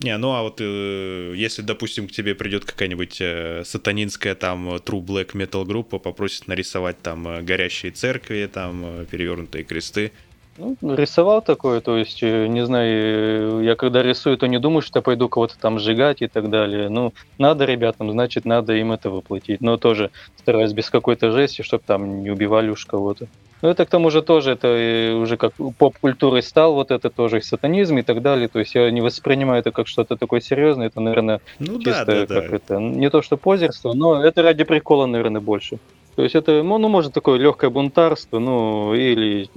не, 0.00 0.16
ну 0.16 0.30
а 0.30 0.42
вот 0.42 0.60
э, 0.60 1.32
если, 1.34 1.62
допустим, 1.62 2.06
к 2.06 2.12
тебе 2.12 2.36
придет 2.36 2.64
какая-нибудь 2.64 3.20
э, 3.20 3.62
сатанинская 3.64 4.36
там 4.36 4.76
True 4.76 5.04
Black 5.04 5.32
Metal 5.32 5.64
группа, 5.64 5.98
попросит 5.98 6.46
нарисовать 6.46 7.02
там 7.02 7.26
э, 7.26 7.42
горящие 7.42 7.90
церкви, 7.90 8.48
там 8.52 8.84
э, 8.84 9.06
перевернутые 9.10 9.64
кресты, 9.64 10.12
ну, 10.58 10.94
рисовал 10.94 11.40
такое, 11.40 11.80
то 11.80 11.96
есть, 11.96 12.22
э, 12.22 12.46
не 12.48 12.64
знаю, 12.66 13.62
я 13.62 13.76
когда 13.76 14.02
рисую, 14.02 14.36
то 14.36 14.46
не 14.46 14.58
думаю, 14.58 14.82
что 14.82 14.98
я 14.98 15.02
пойду 15.02 15.28
кого-то 15.28 15.58
там 15.58 15.78
сжигать 15.78 16.20
и 16.22 16.26
так 16.26 16.50
далее. 16.50 16.88
Ну, 16.88 17.12
надо 17.38 17.64
ребятам, 17.64 18.10
значит, 18.10 18.44
надо 18.44 18.74
им 18.74 18.92
это 18.92 19.10
воплотить. 19.10 19.60
Но 19.60 19.76
тоже 19.76 20.10
стараюсь 20.36 20.72
без 20.72 20.90
какой-то 20.90 21.30
жести, 21.30 21.62
чтобы 21.62 21.82
там 21.86 22.22
не 22.22 22.30
убивали 22.30 22.70
уж 22.70 22.84
кого-то. 22.86 23.28
Ну, 23.60 23.68
это 23.68 23.84
к 23.86 23.90
тому 23.90 24.10
же 24.10 24.22
тоже, 24.22 24.52
это 24.52 24.68
э, 24.68 25.12
уже 25.14 25.36
как 25.36 25.52
поп-культурой 25.78 26.42
стал, 26.42 26.74
вот 26.74 26.90
это 26.90 27.10
тоже 27.10 27.40
сатанизм 27.42 27.98
и 27.98 28.02
так 28.02 28.22
далее. 28.22 28.48
То 28.48 28.60
есть 28.60 28.74
я 28.74 28.90
не 28.90 29.00
воспринимаю 29.00 29.60
это 29.60 29.72
как 29.72 29.88
что-то 29.88 30.16
такое 30.16 30.40
серьезное, 30.40 30.86
это, 30.86 31.00
наверное, 31.00 31.40
ну, 31.58 31.78
чисто 31.78 32.04
да, 32.04 32.26
да, 32.26 32.40
как 32.40 32.50
да. 32.50 32.56
это, 32.56 32.78
не 32.78 33.10
то 33.10 33.22
что 33.22 33.36
позерство, 33.36 33.92
но 33.94 34.22
это 34.22 34.42
ради 34.42 34.64
прикола, 34.64 35.06
наверное, 35.06 35.40
больше. 35.40 35.78
То 36.18 36.24
есть 36.24 36.34
это, 36.34 36.64
ну, 36.64 36.78
ну, 36.78 36.88
может, 36.88 37.12
такое 37.12 37.38
легкое 37.38 37.70
бунтарство, 37.70 38.40
ну, 38.40 38.92
или 38.92 39.48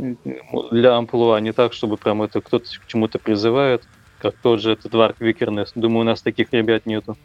для 0.69 0.95
амплуа, 0.95 1.39
не 1.39 1.54
так, 1.54 1.74
чтобы 1.74 1.97
прям 1.97 2.21
это 2.21 2.39
кто-то 2.39 2.65
к 2.65 2.86
чему-то 2.86 3.17
призывает, 3.17 3.82
как 4.19 4.36
тот 4.43 4.62
же 4.62 4.74
этот 4.74 4.93
Варк 4.93 5.19
Викернес. 5.19 5.71
Думаю, 5.74 6.02
у 6.02 6.04
нас 6.04 6.21
таких 6.21 6.54
ребят 6.54 6.86
нету. 6.86 7.17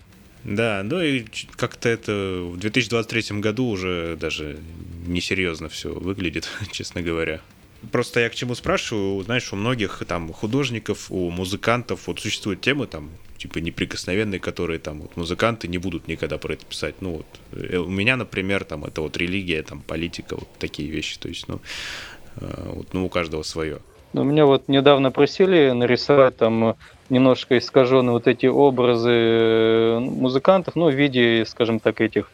Да, 0.42 0.80
ну 0.82 1.02
и 1.02 1.26
как-то 1.54 1.90
это 1.90 2.48
в 2.50 2.56
2023 2.56 3.40
году 3.40 3.66
уже 3.66 4.16
даже 4.18 4.56
несерьезно 5.06 5.68
все 5.68 5.92
выглядит, 5.92 6.48
честно 6.72 7.02
говоря. 7.02 7.42
Просто 7.92 8.20
я 8.20 8.30
к 8.30 8.34
чему 8.34 8.54
спрашиваю, 8.54 9.22
знаешь, 9.22 9.52
у 9.52 9.56
многих 9.56 10.02
там 10.08 10.32
художников, 10.32 11.10
у 11.10 11.28
музыкантов 11.28 12.06
вот 12.06 12.20
существуют 12.20 12.62
темы 12.62 12.86
там 12.86 13.10
типа 13.36 13.58
неприкосновенные, 13.58 14.40
которые 14.40 14.78
там 14.78 15.00
вот 15.00 15.16
музыканты 15.16 15.68
не 15.68 15.78
будут 15.78 16.08
никогда 16.08 16.38
про 16.38 16.54
это 16.54 16.64
писать. 16.64 16.96
Ну 17.00 17.18
вот 17.18 17.26
э, 17.52 17.76
у 17.76 17.88
меня, 17.88 18.16
например, 18.16 18.64
там 18.64 18.84
это 18.84 19.00
вот 19.00 19.16
религия, 19.16 19.62
там 19.62 19.80
политика, 19.80 20.36
вот 20.36 20.48
такие 20.58 20.90
вещи. 20.90 21.18
То 21.18 21.28
есть, 21.28 21.48
ну, 21.48 21.60
э, 22.40 22.70
вот, 22.74 22.94
ну 22.94 23.06
у 23.06 23.08
каждого 23.08 23.42
свое. 23.42 23.78
Ну, 24.12 24.24
меня 24.24 24.46
вот 24.46 24.68
недавно 24.68 25.10
просили 25.10 25.70
нарисовать 25.70 26.36
там 26.36 26.76
немножко 27.10 27.58
искаженные 27.58 28.12
вот 28.12 28.26
эти 28.26 28.46
образы 28.46 29.10
э, 29.10 29.98
музыкантов, 29.98 30.76
ну, 30.76 30.90
в 30.90 30.94
виде, 30.94 31.44
скажем 31.46 31.80
так, 31.80 32.00
этих 32.00 32.30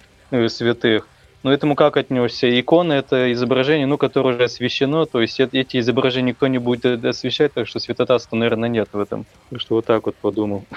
святых. 0.48 1.08
Но 1.42 1.52
этому 1.52 1.74
как 1.74 1.96
отнесся? 1.96 2.48
Иконы— 2.60 2.92
это 2.94 3.32
изображение, 3.32 3.86
ну, 3.86 3.98
которое 3.98 4.34
уже 4.34 4.44
освещено, 4.44 5.06
то 5.06 5.20
есть 5.20 5.40
эти 5.40 5.78
изображения 5.78 6.30
никто 6.30 6.46
не 6.46 6.58
будет 6.58 7.04
освещать, 7.04 7.52
так 7.52 7.66
что 7.66 7.80
святотатства, 7.80 8.36
наверное, 8.36 8.68
нет 8.68 8.88
в 8.92 9.00
этом. 9.00 9.26
Так 9.50 9.60
что 9.60 9.74
вот 9.74 9.86
так 9.86 10.06
вот 10.06 10.14
подумал. 10.16 10.64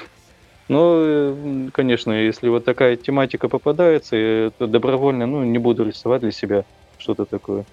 Ну, 0.68 1.70
конечно, 1.74 2.12
если 2.12 2.50
вот 2.50 2.66
такая 2.66 2.96
тематика 2.96 3.50
попадается, 3.50 4.52
то 4.58 4.66
добровольно, 4.66 5.28
ну, 5.28 5.44
не 5.44 5.60
буду 5.60 5.86
рисовать 5.86 6.22
для 6.22 6.32
себя 6.32 6.66
что-то 6.98 7.26
такое. 7.26 7.66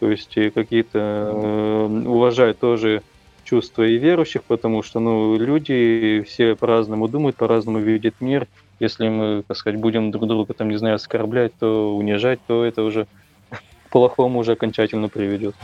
То 0.00 0.10
есть 0.10 0.34
какие-то 0.34 0.98
э, 0.98 2.02
уважать 2.06 2.58
тоже 2.58 3.02
чувства 3.44 3.84
и 3.84 3.98
верующих, 3.98 4.42
потому 4.42 4.82
что, 4.82 4.98
ну, 4.98 5.36
люди 5.36 6.24
все 6.26 6.56
по-разному 6.56 7.06
думают, 7.06 7.36
по-разному 7.36 7.78
видят 7.78 8.14
мир, 8.18 8.48
если 8.80 9.08
мы, 9.08 9.42
так 9.46 9.56
сказать, 9.56 9.80
будем 9.80 10.10
друг 10.10 10.26
друга, 10.26 10.54
там, 10.54 10.68
не 10.68 10.76
знаю, 10.76 10.96
оскорблять, 10.96 11.52
то 11.58 11.96
унижать, 11.96 12.40
то 12.46 12.64
это 12.64 12.82
уже 12.82 13.06
к 13.50 13.90
плохому 13.90 14.40
уже 14.40 14.52
окончательно 14.52 15.08
приведет. 15.08 15.54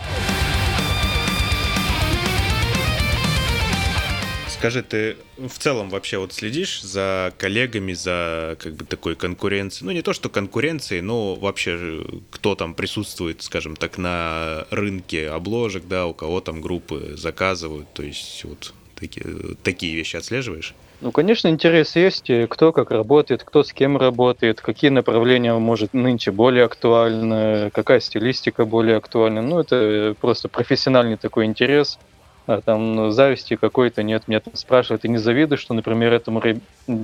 Скажи, 4.49 4.83
ты 4.83 5.17
в 5.37 5.59
целом 5.59 5.91
вообще 5.91 6.17
вот 6.17 6.33
следишь 6.33 6.81
за 6.81 7.35
коллегами, 7.37 7.93
за 7.93 8.57
как 8.59 8.73
бы 8.77 8.87
такой 8.87 9.15
конкуренцией? 9.15 9.87
Ну, 9.87 9.93
не 9.93 10.01
то, 10.01 10.15
что 10.15 10.31
конкуренцией, 10.31 11.03
но 11.03 11.35
вообще 11.35 12.03
кто 12.31 12.55
там 12.55 12.73
присутствует, 12.73 13.43
скажем 13.43 13.77
так, 13.77 13.99
на 13.99 14.65
рынке 14.71 15.29
обложек, 15.29 15.87
да, 15.87 16.07
у 16.07 16.15
кого 16.15 16.41
там 16.41 16.63
группы 16.63 17.13
заказывают, 17.15 17.93
то 17.93 18.03
есть 18.03 18.43
вот 18.45 18.73
такие, 18.95 19.27
такие 19.63 19.95
вещи 19.95 20.17
отслеживаешь? 20.17 20.75
Ну, 21.05 21.13
конечно, 21.13 21.49
интерес 21.49 21.97
есть, 21.97 22.31
кто 22.49 22.73
как 22.73 22.91
работает, 22.91 23.45
кто 23.45 23.63
с 23.63 23.75
кем 23.75 23.99
работает, 23.99 24.63
какие 24.63 24.89
направления 24.89 25.53
может 25.53 25.93
нынче 25.93 26.31
более 26.31 26.65
актуальны, 26.65 27.71
какая 27.73 28.01
стилистика 28.01 28.65
более 28.65 28.97
актуальна. 28.97 29.43
Ну, 29.43 29.61
это 29.61 30.17
просто 30.19 30.49
профессиональный 30.49 31.19
такой 31.19 31.45
интерес. 31.45 31.99
А 32.47 32.63
там 32.63 32.95
ну, 32.95 33.11
зависти 33.11 33.57
какой-то 33.57 34.03
нет. 34.03 34.29
Меня 34.29 34.41
там 34.41 34.55
спрашивают, 34.55 35.03
ты 35.03 35.09
не 35.09 35.19
завидуешь, 35.19 35.61
что, 35.61 35.75
например, 35.75 36.11
этому 36.11 36.43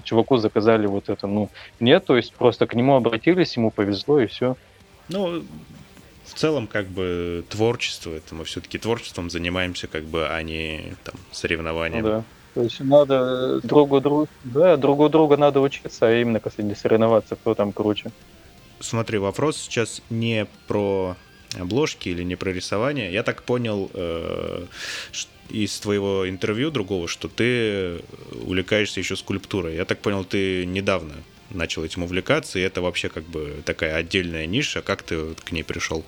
чуваку 0.03 0.39
заказали 0.39 0.87
вот 0.87 1.11
это? 1.11 1.27
Ну, 1.27 1.51
нет, 1.79 2.07
то 2.07 2.17
есть 2.17 2.33
просто 2.33 2.67
к 2.67 2.75
нему 2.75 2.97
обратились, 2.97 3.55
ему 3.59 3.71
повезло 3.71 4.19
и 4.19 4.29
все. 4.29 4.57
Ну, 5.11 5.45
в 6.25 6.33
целом, 6.33 6.69
как 6.69 6.87
бы, 6.87 7.45
творчество, 7.51 8.13
это 8.15 8.35
мы 8.35 8.45
все-таки 8.45 8.79
творчеством 8.79 9.29
занимаемся, 9.29 9.89
как 9.89 10.05
бы, 10.05 10.27
а 10.27 10.43
не 10.43 10.95
там 11.05 11.17
соревнованием. 11.33 12.03
Ну, 12.03 12.09
да. 12.09 12.25
То 12.55 12.63
есть 12.63 12.81
надо 12.81 13.61
другу 13.63 14.01
другу, 14.01 14.29
да, 14.45 14.77
другу 14.77 15.09
друга 15.09 15.37
надо 15.37 15.61
учиться, 15.61 16.09
а 16.09 16.21
именно, 16.21 16.41
не 16.59 16.75
соревноваться, 16.75 17.37
кто 17.37 17.55
там 17.55 17.73
круче. 17.73 18.11
Смотри, 18.81 19.19
вопрос 19.19 19.57
сейчас 19.57 20.03
не 20.11 20.47
про 20.67 21.17
обложки 21.59 22.09
или 22.09 22.23
не 22.23 22.37
про 22.37 22.51
рисование. 22.51 23.13
Я 23.13 23.23
так 23.23 23.43
понял 23.43 23.91
э, 23.95 24.67
из 25.49 25.79
твоего 25.81 26.29
интервью 26.29 26.71
другого, 26.71 27.09
что 27.09 27.29
ты 27.29 28.01
увлекаешься 28.33 29.01
еще 29.01 29.17
скульптурой. 29.17 29.77
Я 29.77 29.85
так 29.85 29.99
понял, 29.99 30.25
ты 30.25 30.65
недавно 30.67 31.15
начал 31.51 31.85
этим 31.85 32.05
увлекаться, 32.05 32.59
и 32.59 32.63
это 32.63 32.81
вообще 32.81 33.09
как 33.09 33.25
бы 33.25 33.63
такая 33.65 33.97
отдельная 33.97 34.47
ниша. 34.47 34.83
Как 34.83 35.03
ты 35.03 35.35
к 35.35 35.53
ней 35.53 35.63
пришел? 35.65 36.05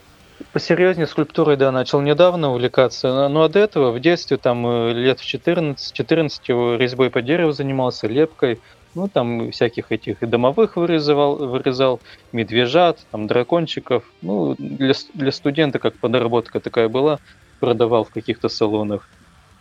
Посерьезнее 0.52 1.07
скульптурой, 1.07 1.57
да, 1.57 1.70
начал 1.70 2.00
недавно 2.00 2.50
увлекаться. 2.50 3.26
А 3.26 3.48
до 3.48 3.59
этого 3.59 3.92
в 3.92 4.00
детстве, 4.00 4.37
там, 4.37 4.66
э, 4.66 4.92
лет 4.92 5.20
в 5.20 5.26
14, 5.26 5.92
14 5.92 6.48
резьбой 6.48 7.11
по 7.11 7.22
дереву 7.22 7.52
занимался, 7.52 8.07
лепкой. 8.09 8.61
Ну, 8.94 9.09
там 9.09 9.50
всяких 9.52 9.90
этих 9.90 10.22
и 10.22 10.26
домовых 10.26 10.76
вырезал, 10.76 11.37
вырезал 11.37 12.00
медвежат, 12.33 12.98
там, 13.11 13.26
дракончиков. 13.26 14.05
Ну, 14.20 14.55
для, 14.59 14.94
для 15.14 15.33
студента 15.33 15.78
как 15.78 15.96
подработка 15.96 16.61
такая 16.61 16.88
была, 16.88 17.18
продавал 17.61 18.05
в 18.05 18.11
каких-то 18.11 18.48
салонах. 18.48 19.09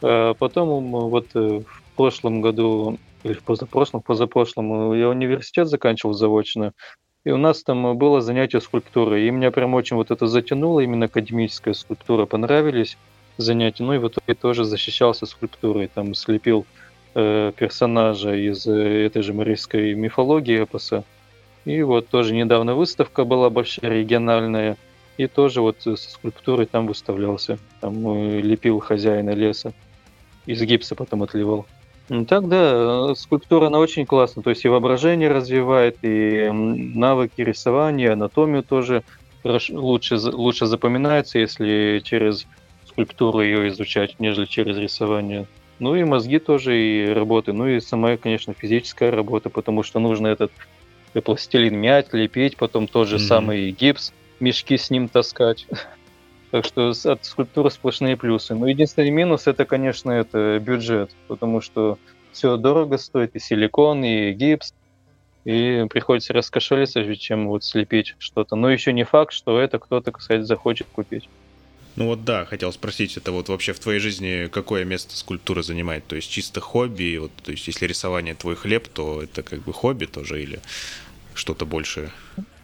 А 0.01 0.33
потом 0.33 0.91
вот 1.09 1.27
э, 1.35 1.61
в 1.65 1.95
прошлом 1.95 2.41
году, 2.41 2.97
или 3.23 3.33
в 3.33 3.43
позапрошлом, 3.43 4.01
позапрошлом, 4.01 4.93
я 4.93 5.09
университет 5.09 5.67
заканчивал 5.67 6.13
заочно, 6.13 6.73
и 7.23 7.31
у 7.31 7.37
нас 7.37 7.63
там 7.63 7.97
было 7.97 8.21
занятие 8.21 8.61
скульптурой. 8.61 9.27
И 9.27 9.31
меня 9.31 9.51
прям 9.51 9.73
очень 9.73 9.95
вот 9.95 10.11
это 10.11 10.27
затянуло, 10.27 10.79
именно 10.79 11.05
академическая 11.05 11.73
скульптура, 11.73 12.25
понравились 12.25 12.97
занятия. 13.37 13.83
Ну 13.83 13.93
и 13.93 13.97
в 13.97 14.07
итоге 14.07 14.33
тоже 14.33 14.63
защищался 14.63 15.25
скульптурой, 15.25 15.87
там 15.87 16.15
слепил 16.15 16.65
э, 17.13 17.51
персонажа 17.55 18.35
из 18.35 18.65
э, 18.65 19.05
этой 19.05 19.21
же 19.21 19.33
марийской 19.33 19.93
мифологии 19.93 20.63
эпоса. 20.63 21.03
И 21.65 21.81
вот 21.83 22.07
тоже 22.07 22.33
недавно 22.33 22.73
выставка 22.73 23.23
была 23.23 23.51
большая, 23.51 23.91
региональная, 23.91 24.77
и 25.17 25.27
тоже 25.27 25.61
вот 25.61 25.81
со 25.81 25.95
скульптурой 25.95 26.65
там 26.65 26.87
выставлялся. 26.87 27.59
Там 27.81 28.07
э, 28.07 28.41
лепил 28.41 28.79
хозяина 28.79 29.31
леса. 29.31 29.73
Из 30.47 30.59
гипса 30.63 30.95
потом 30.95 31.21
отливал. 31.21 31.67
Ну, 32.13 32.25
так, 32.25 32.49
да, 32.49 33.15
скульптура, 33.15 33.67
она 33.67 33.79
очень 33.79 34.05
классная. 34.05 34.43
То 34.43 34.49
есть 34.49 34.65
и 34.65 34.67
воображение 34.67 35.31
развивает, 35.31 35.99
и 36.01 36.49
навыки 36.51 37.39
рисования, 37.39 38.11
анатомию 38.11 38.63
тоже 38.63 39.03
лучше, 39.45 40.17
лучше 40.17 40.65
запоминается, 40.65 41.39
если 41.39 42.01
через 42.03 42.47
скульптуру 42.85 43.39
ее 43.41 43.69
изучать, 43.69 44.19
нежели 44.19 44.43
через 44.43 44.75
рисование. 44.75 45.47
Ну 45.79 45.95
и 45.95 46.03
мозги 46.03 46.39
тоже, 46.39 46.77
и 46.77 47.13
работы. 47.13 47.53
Ну 47.53 47.67
и 47.67 47.79
сама, 47.79 48.17
конечно, 48.17 48.53
физическая 48.53 49.09
работа, 49.09 49.49
потому 49.49 49.81
что 49.81 49.99
нужно 49.99 50.27
этот 50.27 50.51
пластилин 51.23 51.77
мять, 51.77 52.13
лепить, 52.13 52.57
потом 52.57 52.89
тот 52.89 53.07
же 53.07 53.15
mm-hmm. 53.15 53.19
самый 53.19 53.71
гипс, 53.71 54.11
мешки 54.41 54.77
с 54.77 54.89
ним 54.89 55.07
таскать. 55.07 55.65
Так 56.51 56.65
что 56.65 56.89
от 56.89 57.25
скульптуры 57.25 57.71
сплошные 57.71 58.17
плюсы. 58.17 58.53
Но 58.53 58.67
единственный 58.67 59.09
минус 59.09 59.47
это, 59.47 59.65
конечно, 59.65 60.11
это 60.11 60.59
бюджет, 60.59 61.09
потому 61.27 61.61
что 61.61 61.97
все 62.33 62.57
дорого 62.57 62.97
стоит, 62.97 63.35
и 63.35 63.39
силикон, 63.39 64.03
и 64.03 64.33
гипс, 64.33 64.73
и 65.45 65.85
приходится 65.89 66.33
раскошелиться, 66.33 67.15
чем 67.15 67.47
вот 67.47 67.63
слепить 67.63 68.15
что-то. 68.19 68.55
Но 68.55 68.69
еще 68.69 68.93
не 68.93 69.05
факт, 69.05 69.33
что 69.33 69.59
это 69.59 69.79
кто-то, 69.79 70.11
кстати, 70.11 70.41
захочет 70.41 70.87
купить. 70.91 71.27
Ну 71.95 72.07
вот 72.07 72.23
да, 72.23 72.45
хотел 72.45 72.71
спросить, 72.71 73.17
это 73.17 73.31
вот 73.31 73.49
вообще 73.49 73.73
в 73.73 73.79
твоей 73.79 73.99
жизни 73.99 74.47
какое 74.47 74.85
место 74.85 75.17
скульптура 75.17 75.61
занимает? 75.61 76.05
То 76.07 76.15
есть 76.15 76.31
чисто 76.31 76.61
хобби, 76.61 77.17
вот, 77.17 77.31
то 77.43 77.51
есть 77.51 77.67
если 77.67 77.85
рисование 77.85 78.33
твой 78.33 78.55
хлеб, 78.55 78.87
то 78.87 79.21
это 79.21 79.43
как 79.43 79.61
бы 79.63 79.73
хобби 79.73 80.05
тоже 80.05 80.41
или 80.41 80.59
что-то 81.33 81.65
большее? 81.65 82.11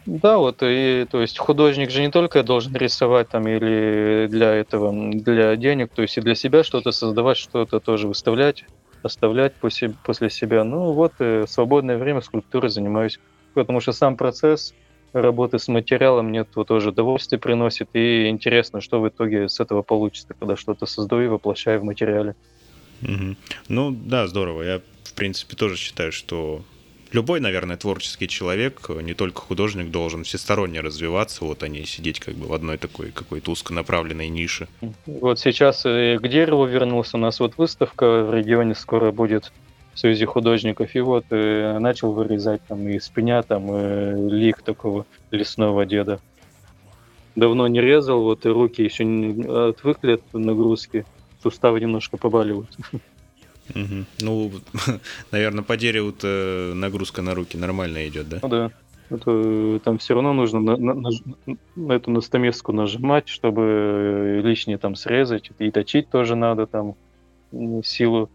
Да, 0.08 0.38
вот, 0.38 0.60
и, 0.62 1.05
то 1.12 1.20
есть 1.20 1.38
художник 1.38 1.91
же 1.91 2.01
не 2.01 2.10
только 2.10 2.41
должен 2.41 2.74
рисовать 2.74 3.28
там 3.28 3.45
или 3.45 4.28
для 4.32 4.53
этого, 4.53 5.12
для 5.12 5.53
денег, 5.58 5.89
то 5.93 6.01
есть 6.01 6.18
и 6.18 6.22
для 6.22 6.34
себя 6.34 6.64
что-то 6.64 6.93
создавать, 6.93 7.36
что-то 7.36 7.82
тоже 7.82 8.08
выставлять, 8.08 8.64
оставлять 9.03 9.55
после, 9.55 9.89
после 10.05 10.30
себя. 10.30 10.64
Ну 10.64 10.93
вот, 10.93 11.12
и 11.20 11.43
свободное 11.45 11.97
время 11.97 12.22
скульптурой 12.22 12.70
занимаюсь, 12.70 13.20
потому 13.53 13.82
что 13.82 13.91
сам 13.91 14.16
процесс 14.16 14.74
работы 15.12 15.60
с 15.60 15.68
материалом 15.68 16.28
мне 16.28 16.45
вот 16.55 16.70
тоже 16.70 16.91
удовольствие 16.91 17.38
приносит, 17.38 17.89
и 17.91 18.30
интересно, 18.30 18.80
что 18.80 19.01
в 19.01 19.10
итоге 19.10 19.49
с 19.49 19.60
этого 19.60 19.82
получится, 19.82 20.34
когда 20.39 20.55
что-то 20.55 20.86
создаю 20.86 21.24
и 21.24 21.28
воплощаю 21.28 21.82
в 21.82 21.84
материале. 21.84 22.36
Угу. 23.01 23.36
Ну 23.68 23.91
да, 23.91 24.26
здорово. 24.28 24.62
Я, 24.62 24.82
в 25.03 25.14
принципе, 25.16 25.58
тоже 25.58 25.76
считаю, 25.76 26.14
что 26.14 26.62
любой, 27.14 27.39
наверное, 27.39 27.78
творческий 27.78 28.28
человек, 28.28 28.89
не 29.01 29.14
только 29.14 29.41
художник, 29.41 29.91
должен 29.91 30.24
всесторонне 30.24 30.82
развиваться, 30.82 31.45
вот, 31.45 31.64
а 31.64 31.68
сидеть 31.86 32.20
как 32.20 32.36
бы 32.36 32.47
в 32.47 32.53
одной 32.53 32.78
такой 32.78 33.12
какой-то 33.12 33.51
узконаправленной 33.51 34.30
нише. 34.30 34.68
Вот 35.05 35.39
сейчас 35.39 35.86
э, 35.86 36.18
к 36.20 36.28
дереву 36.28 36.66
вернулся, 36.66 37.18
у 37.18 37.20
нас 37.20 37.39
вот 37.39 37.58
выставка 37.58 38.24
в 38.24 38.34
регионе 38.34 38.76
скоро 38.76 39.12
будет 39.12 39.51
в 39.93 39.99
Союзе 39.99 40.26
художников, 40.26 40.93
и 40.93 40.99
вот 40.99 41.26
э, 41.32 41.78
начал 41.80 42.12
вырезать 42.12 42.62
там 42.68 42.88
из 42.88 43.10
пня 43.10 43.41
там 43.41 43.68
э, 43.70 44.30
лик 44.30 44.62
такого 44.62 45.05
лесного 45.32 45.86
деда. 45.86 46.20
Давно 47.36 47.68
не 47.68 47.82
резал, 47.82 48.22
вот 48.22 48.45
и 48.45 48.49
руки 48.49 48.84
еще 48.84 49.05
не 49.05 49.43
отвыкли 49.43 50.14
от 50.14 50.34
нагрузки, 50.34 51.05
суставы 51.41 51.80
немножко 51.80 52.18
побаливают. 52.18 52.70
Угу. 53.76 54.05
Ну, 54.22 54.51
наверное, 55.32 55.63
по 55.63 55.78
дереву 55.78 56.13
нагрузка 56.76 57.22
на 57.22 57.36
руки 57.36 57.57
нормально 57.57 58.07
идет, 58.07 58.30
да? 58.30 58.39
Ну 58.41 58.49
да. 58.49 58.72
Это, 59.09 59.80
там 59.86 59.99
все 59.99 60.15
равно 60.15 60.34
нужно 60.34 60.59
на, 60.59 60.76
на, 60.76 61.09
на 61.76 61.93
эту 61.93 62.11
настомеску 62.11 62.74
нажимать, 62.74 63.30
чтобы 63.30 64.41
лишнее 64.43 64.78
там 64.78 64.95
срезать. 64.95 65.49
И 65.59 65.72
точить 65.72 66.09
тоже 66.09 66.36
надо 66.36 66.68
там 66.68 66.95
силу 67.84 68.30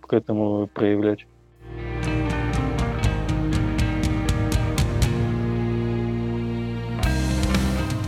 к 0.00 0.12
этому 0.12 0.68
проявлять. 0.74 1.26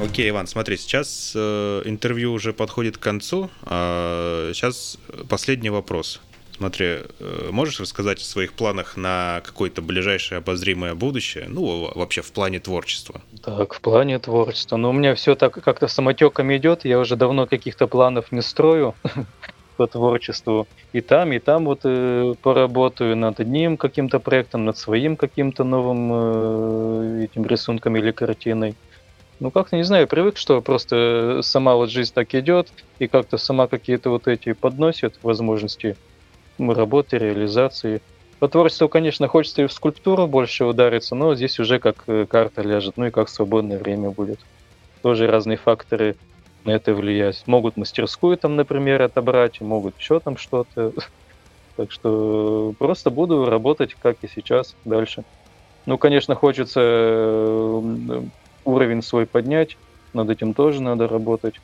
Окей, 0.03 0.31
Иван, 0.31 0.47
смотри, 0.47 0.79
сейчас 0.79 1.33
э, 1.37 1.83
интервью 1.85 2.33
уже 2.33 2.55
подходит 2.55 2.97
к 2.97 3.01
концу. 3.01 3.51
А 3.63 4.51
сейчас 4.55 4.99
последний 5.29 5.69
вопрос. 5.69 6.23
Смотри, 6.61 6.87
э, 6.87 7.49
можешь 7.53 7.81
рассказать 7.81 8.21
о 8.21 8.25
своих 8.25 8.53
планах 8.53 8.99
на 8.99 9.41
какое-то 9.47 9.81
ближайшее 9.81 10.41
обозримое 10.41 10.95
будущее? 10.95 11.47
Ну, 11.49 11.91
вообще 11.95 12.21
в 12.21 12.31
плане 12.33 12.61
творчества. 12.61 13.23
Так, 13.43 13.73
в 13.73 13.81
плане 13.81 14.19
творчества. 14.19 14.77
Ну, 14.77 14.91
у 14.91 14.93
меня 14.93 15.15
все 15.15 15.35
так 15.37 15.55
как-то 15.55 15.89
самотеком 15.89 16.55
идет. 16.55 16.85
Я 16.85 16.99
уже 16.99 17.17
давно 17.17 17.47
каких-то 17.47 17.87
планов 17.87 18.31
не 18.31 18.43
строю 18.43 18.95
по 19.79 19.87
творчеству. 19.87 20.69
И 20.93 21.01
там, 21.01 21.33
и 21.33 21.39
там 21.39 21.65
вот 21.65 21.81
э, 21.85 22.35
поработаю 22.43 23.17
над 23.17 23.41
одним 23.41 23.79
каким-то 23.79 24.19
проектом, 24.21 24.67
над 24.67 24.77
своим 24.77 25.17
каким-то 25.17 25.65
новым 25.65 26.11
э, 26.13 27.25
этим 27.25 27.47
рисунком 27.47 27.97
или 27.97 28.11
картиной. 28.11 28.75
Ну, 29.39 29.51
как-то, 29.51 29.77
не 29.77 29.85
знаю, 29.85 30.07
привык, 30.07 30.37
что 30.37 30.61
просто 30.61 31.41
сама 31.43 31.77
вот 31.77 31.89
жизнь 31.89 32.13
так 32.13 32.35
идет, 32.35 32.69
и 32.99 33.07
как-то 33.07 33.39
сама 33.39 33.67
какие-то 33.67 34.11
вот 34.11 34.29
эти 34.29 34.53
подносит 34.53 35.19
возможности 35.23 35.97
работы, 36.69 37.19
реализации. 37.19 38.03
По 38.39 38.49
творчеству, 38.49 38.89
конечно, 38.89 39.29
хочется 39.29 39.63
и 39.63 39.67
в 39.67 39.73
скульптуру 39.73 40.27
больше 40.27 40.65
удариться, 40.65 41.15
но 41.15 41.35
здесь 41.35 41.59
уже 41.59 41.79
как 41.79 42.05
э, 42.07 42.27
карта 42.27 42.63
ляжет, 42.63 42.95
ну 42.97 43.07
и 43.07 43.11
как 43.11 43.29
свободное 43.29 43.79
время 43.79 44.11
будет. 44.11 44.41
Тоже 45.03 45.27
разные 45.27 45.57
факторы 45.59 46.17
на 46.65 46.73
это 46.73 46.95
влиять. 46.95 47.43
Могут 47.47 47.77
мастерскую 47.77 48.37
там, 48.37 48.57
например, 48.57 49.03
отобрать, 49.03 49.61
могут 49.61 49.97
еще 49.99 50.21
там 50.21 50.37
что-то. 50.37 50.93
Так 51.77 51.93
что 51.93 52.75
просто 52.79 53.11
буду 53.11 53.47
работать, 53.47 53.95
как 53.95 54.17
и 54.23 54.29
сейчас, 54.29 54.77
дальше. 54.85 55.25
Ну, 55.87 55.97
конечно, 55.97 56.35
хочется 56.35 56.81
э, 56.83 58.23
уровень 58.65 59.03
свой 59.03 59.27
поднять, 59.27 59.79
над 60.13 60.29
этим 60.29 60.53
тоже 60.53 60.83
надо 60.83 61.09
работать. 61.09 61.55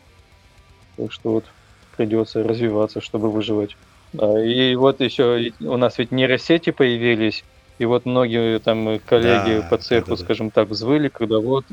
Так 0.97 1.13
что 1.13 1.31
вот 1.33 1.53
придется 1.97 2.43
развиваться, 2.43 3.01
чтобы 3.01 3.31
выживать. 3.31 3.77
И 4.15 4.75
вот 4.77 5.01
еще 5.01 5.51
у 5.61 5.77
нас 5.77 5.99
ведь 5.99 6.11
нейросети 6.13 6.71
появились, 6.71 7.45
и 7.79 7.85
вот 7.85 8.07
многие 8.07 8.61
там 8.61 9.01
коллеги 9.01 9.61
да, 9.61 9.69
по 9.69 9.79
цеху, 9.79 10.17
да, 10.17 10.17
да, 10.17 10.17
скажем 10.17 10.51
так, 10.51 10.69
взвыли, 10.69 11.09
когда 11.09 11.39
вот 11.41 11.65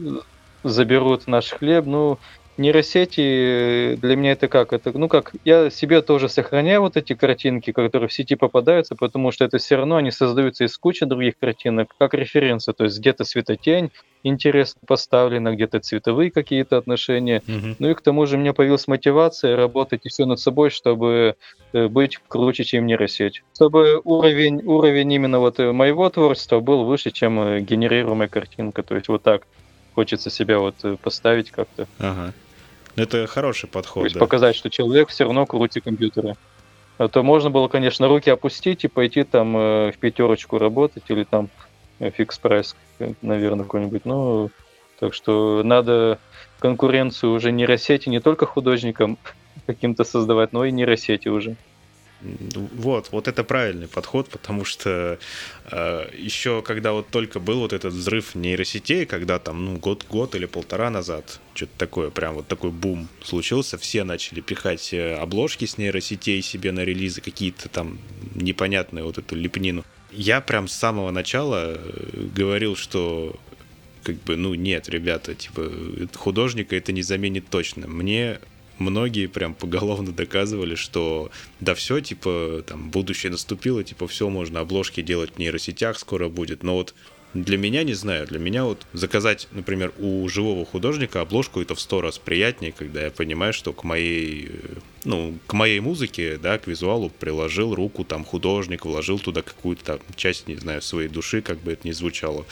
заберут 0.63 1.27
наш 1.27 1.49
хлеб. 1.51 1.85
Ну, 1.85 2.19
нейросети 2.57 3.95
для 3.95 4.15
меня 4.15 4.33
это 4.33 4.47
как? 4.47 4.73
Это, 4.73 4.97
ну 4.97 5.07
как, 5.07 5.33
я 5.43 5.69
себе 5.69 6.01
тоже 6.01 6.29
сохраняю 6.29 6.81
вот 6.81 6.97
эти 6.97 7.13
картинки, 7.13 7.71
которые 7.71 8.09
в 8.09 8.13
сети 8.13 8.35
попадаются, 8.35 8.95
потому 8.95 9.31
что 9.31 9.45
это 9.45 9.57
все 9.57 9.75
равно 9.75 9.97
они 9.97 10.11
создаются 10.11 10.65
из 10.65 10.77
кучи 10.77 11.05
других 11.05 11.37
картинок, 11.39 11.93
как 11.97 12.13
референсы, 12.13 12.73
то 12.73 12.83
есть 12.83 12.99
где-то 12.99 13.23
светотень 13.23 13.91
интересно 14.23 14.81
поставлена, 14.87 15.53
где-то 15.53 15.79
цветовые 15.79 16.31
какие-то 16.31 16.77
отношения. 16.77 17.41
Mm-hmm. 17.45 17.75
Ну 17.79 17.89
и 17.89 17.93
к 17.93 18.01
тому 18.01 18.25
же 18.25 18.37
у 18.37 18.39
меня 18.39 18.53
появилась 18.53 18.87
мотивация 18.87 19.55
работать 19.55 20.01
все 20.05 20.25
над 20.25 20.39
собой, 20.39 20.69
чтобы 20.69 21.35
э, 21.73 21.87
быть 21.87 22.19
круче, 22.27 22.63
чем 22.63 22.85
нейросеть. 22.85 23.43
Чтобы 23.53 23.99
уровень, 24.03 24.63
уровень 24.63 25.11
именно 25.11 25.39
вот 25.39 25.59
э, 25.59 25.71
моего 25.71 26.09
творчества 26.09 26.61
был 26.61 26.85
выше, 26.85 27.11
чем 27.11 27.39
э, 27.39 27.59
генерируемая 27.59 28.29
картинка. 28.29 28.81
То 28.83 28.95
есть 28.95 29.09
вот 29.09 29.23
так 29.23 29.43
хочется 29.93 30.29
себя 30.29 30.59
вот 30.59 30.75
поставить 31.01 31.51
как-то. 31.51 31.87
Ага. 31.99 32.33
Ну, 32.95 33.03
это 33.03 33.27
хороший 33.27 33.67
подход. 33.67 34.03
То 34.03 34.05
есть 34.05 34.15
да. 34.15 34.19
показать, 34.19 34.55
что 34.55 34.69
человек 34.69 35.09
все 35.09 35.23
равно 35.23 35.45
круче 35.45 35.81
компьютера. 35.81 36.35
А 36.97 37.07
то 37.07 37.23
можно 37.23 37.49
было, 37.49 37.67
конечно, 37.67 38.07
руки 38.07 38.29
опустить 38.29 38.83
и 38.83 38.87
пойти 38.87 39.23
там 39.23 39.57
э, 39.57 39.91
в 39.91 39.97
пятерочку 39.97 40.59
работать 40.59 41.03
или 41.07 41.23
там 41.23 41.49
фикс 41.99 42.37
прайс, 42.37 42.75
наверное, 43.21 43.63
какой-нибудь. 43.63 44.05
Ну, 44.05 44.51
так 44.99 45.13
что 45.13 45.63
надо 45.63 46.19
конкуренцию 46.59 47.33
уже 47.33 47.51
нейросети 47.51 48.09
не 48.09 48.19
только 48.19 48.45
художникам 48.45 49.17
каким-то 49.65 50.03
создавать, 50.03 50.53
но 50.53 50.65
и 50.65 50.71
нейросети 50.71 51.29
уже. 51.29 51.55
Вот, 52.23 53.09
вот 53.11 53.27
это 53.27 53.43
правильный 53.43 53.87
подход, 53.87 54.29
потому 54.29 54.63
что 54.65 55.19
э, 55.71 56.09
еще 56.17 56.61
когда 56.61 56.93
вот 56.93 57.09
только 57.09 57.39
был 57.39 57.59
вот 57.59 57.73
этот 57.73 57.93
взрыв 57.93 58.35
нейросетей, 58.35 59.05
когда 59.05 59.39
там, 59.39 59.65
ну, 59.65 59.77
год-год 59.77 60.35
или 60.35 60.45
полтора 60.45 60.89
назад, 60.89 61.39
что-то 61.53 61.71
такое, 61.77 62.09
прям 62.09 62.35
вот 62.35 62.47
такой 62.47 62.71
бум 62.71 63.09
случился, 63.23 63.77
все 63.77 64.03
начали 64.03 64.39
пихать 64.41 64.93
э, 64.93 65.15
обложки 65.15 65.65
с 65.65 65.77
нейросетей 65.77 66.41
себе 66.41 66.71
на 66.71 66.81
релизы, 66.81 67.21
какие-то 67.21 67.67
там 67.69 67.99
непонятные 68.35 69.03
вот 69.03 69.17
эту 69.17 69.35
лепнину. 69.35 69.83
Я 70.11 70.41
прям 70.41 70.67
с 70.67 70.73
самого 70.73 71.11
начала 71.11 71.75
э, 71.75 72.27
говорил, 72.35 72.75
что 72.75 73.35
как 74.03 74.15
бы, 74.23 74.35
ну, 74.35 74.53
нет, 74.53 74.89
ребята, 74.89 75.33
типа, 75.33 75.71
художника 76.15 76.75
это 76.75 76.91
не 76.91 77.01
заменит 77.01 77.49
точно. 77.49 77.87
Мне 77.87 78.39
многие 78.79 79.27
прям 79.27 79.53
поголовно 79.53 80.11
доказывали, 80.11 80.75
что 80.75 81.31
да 81.59 81.75
все, 81.75 81.99
типа, 81.99 82.63
там, 82.65 82.89
будущее 82.89 83.31
наступило, 83.31 83.83
типа, 83.83 84.07
все 84.07 84.29
можно 84.29 84.59
обложки 84.59 85.01
делать 85.01 85.31
в 85.35 85.39
нейросетях 85.39 85.99
скоро 85.99 86.29
будет, 86.29 86.63
но 86.63 86.75
вот 86.75 86.93
для 87.33 87.57
меня, 87.57 87.83
не 87.83 87.93
знаю, 87.93 88.27
для 88.27 88.37
меня 88.37 88.63
вот 88.63 88.85
заказать, 88.93 89.47
например, 89.51 89.91
у 89.97 90.27
живого 90.29 90.65
художника 90.65 91.21
обложку 91.21 91.61
это 91.61 91.73
в 91.73 91.81
сто 91.81 91.99
раз 92.01 92.19
приятнее, 92.19 92.71
когда 92.71 93.03
я 93.05 93.11
понимаю, 93.11 93.53
что 93.53 93.73
к 93.73 93.83
моей, 93.83 94.51
ну, 95.03 95.37
к 95.47 95.53
моей 95.53 95.79
музыке, 95.79 96.37
да, 96.37 96.59
к 96.59 96.67
визуалу 96.67 97.09
приложил 97.09 97.73
руку 97.73 98.03
там 98.03 98.23
художник, 98.23 98.85
вложил 98.85 99.17
туда 99.17 99.41
какую-то 99.41 99.83
там 99.83 99.99
часть, 100.15 100.47
не 100.47 100.55
знаю, 100.55 100.81
своей 100.83 101.09
души, 101.09 101.41
как 101.41 101.59
бы 101.59 101.71
это 101.71 101.87
ни 101.87 101.91
звучало. 101.91 102.45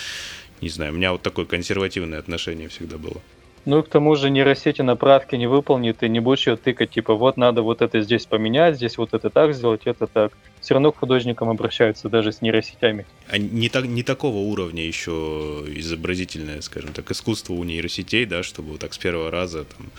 Не 0.62 0.70
знаю, 0.70 0.94
у 0.94 0.96
меня 0.96 1.12
вот 1.12 1.22
такое 1.22 1.46
консервативное 1.46 2.20
отношение 2.20 2.68
всегда 2.68 2.98
было. 2.98 3.22
Ну 3.66 3.80
и 3.80 3.84
к 3.84 3.90
тому 3.90 4.16
же 4.16 4.32
нейросети 4.32 4.82
направки 4.82 5.36
не 5.36 5.46
выполнит, 5.46 6.02
и 6.02 6.10
не 6.10 6.20
будешь 6.20 6.48
ее 6.48 6.56
тыкать, 6.56 6.90
типа, 6.90 7.14
вот 7.14 7.38
надо 7.38 7.62
вот 7.62 7.82
это 7.82 8.02
здесь 8.02 8.26
поменять, 8.26 8.76
здесь 8.76 8.98
вот 8.98 9.14
это 9.14 9.30
так 9.30 9.54
сделать, 9.54 9.82
это 9.86 10.08
так. 10.08 10.32
Все 10.62 10.74
равно 10.74 10.92
к 10.92 10.98
художникам 10.98 11.50
обращаются 11.50 12.10
даже 12.10 12.32
с 12.32 12.42
нейросетями. 12.42 13.06
А 13.30 13.38
не, 13.38 13.70
так, 13.70 13.86
не 13.86 14.02
такого 14.02 14.38
уровня 14.38 14.84
еще 14.84 15.64
изобразительное, 15.68 16.62
скажем 16.62 16.94
так, 16.94 17.12
искусство 17.12 17.54
у 17.54 17.64
нейросетей, 17.64 18.26
да, 18.26 18.42
чтобы 18.42 18.72
вот 18.72 18.80
так 18.80 18.94
с 18.94 18.98
первого 18.98 19.30
раза 19.30 19.66
там 19.66 19.92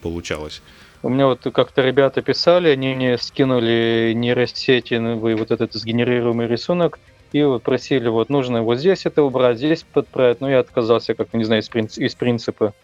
получалось. 0.00 0.62
У 1.02 1.08
меня 1.08 1.26
вот 1.26 1.46
как-то 1.52 1.82
ребята 1.82 2.22
писали, 2.22 2.68
они 2.68 2.94
мне 2.94 3.18
скинули 3.18 4.12
нейросети, 4.14 4.94
ну, 4.94 5.16
вот 5.18 5.50
этот 5.50 5.72
сгенерируемый 5.74 6.46
рисунок, 6.46 6.98
и 7.32 7.42
вот 7.42 7.62
просили, 7.62 8.08
вот 8.08 8.28
нужно 8.28 8.62
вот 8.62 8.78
здесь 8.78 9.06
это 9.06 9.22
убрать, 9.22 9.58
здесь 9.58 9.82
подправить, 9.82 10.40
но 10.40 10.50
я 10.50 10.60
отказался, 10.60 11.14
как 11.14 11.32
не 11.34 11.44
знаю, 11.44 11.62
из, 11.62 11.68
принцип, 11.68 12.02
из 12.02 12.14
принципа, 12.14 12.74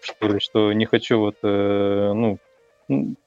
что 0.00 0.38
что 0.40 0.72
не 0.72 0.86
хочу 0.86 1.18
вот, 1.18 1.36
э, 1.42 2.12
ну, 2.14 2.38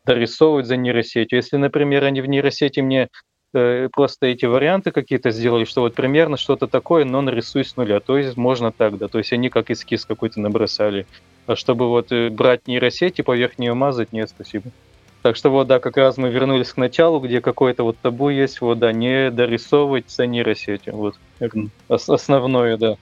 дорисовывать 0.06 0.66
за 0.66 0.78
нейросетью. 0.78 1.38
Если, 1.38 1.58
например, 1.58 2.04
они 2.04 2.22
в 2.22 2.28
нейросети 2.28 2.80
мне 2.80 3.10
э, 3.54 3.90
просто 3.92 4.28
эти 4.28 4.46
варианты 4.46 4.92
какие-то 4.92 5.32
сделали, 5.32 5.66
что 5.66 5.82
вот 5.82 5.96
примерно 5.96 6.38
что-то 6.38 6.68
такое, 6.68 7.06
но 7.06 7.22
нарисуй 7.22 7.66
с 7.66 7.76
нуля. 7.78 8.00
То 8.00 8.18
есть 8.18 8.38
можно 8.38 8.72
так, 8.72 8.98
да. 8.98 9.08
То 9.08 9.18
есть 9.18 9.34
они 9.34 9.50
как 9.50 9.72
эскиз 9.72 10.06
какой-то 10.06 10.40
набросали. 10.40 11.08
А 11.48 11.56
чтобы 11.56 11.88
вот 11.88 12.12
э, 12.12 12.30
брать 12.30 12.68
нейросети, 12.68 13.22
поверх 13.22 13.58
нее 13.58 13.74
мазать, 13.74 14.12
нет, 14.12 14.30
спасибо. 14.30 14.72
Так 15.26 15.38
что 15.38 15.50
вот, 15.50 15.66
да, 15.66 15.80
как 15.80 15.98
раз 15.98 16.18
мы 16.18 16.30
вернулись 16.30 16.72
к 16.72 16.78
началу, 16.78 17.20
где 17.20 17.42
какое-то 17.42 17.82
вот 17.82 17.98
табу 17.98 18.30
есть, 18.30 18.62
вот, 18.62 18.78
да, 18.78 18.92
не 18.92 19.32
дорисовывать 19.32 20.12
за 20.12 20.28
нейросети, 20.28 20.92
вот, 20.92 21.16
основное, 21.88 22.78
да 22.78 22.98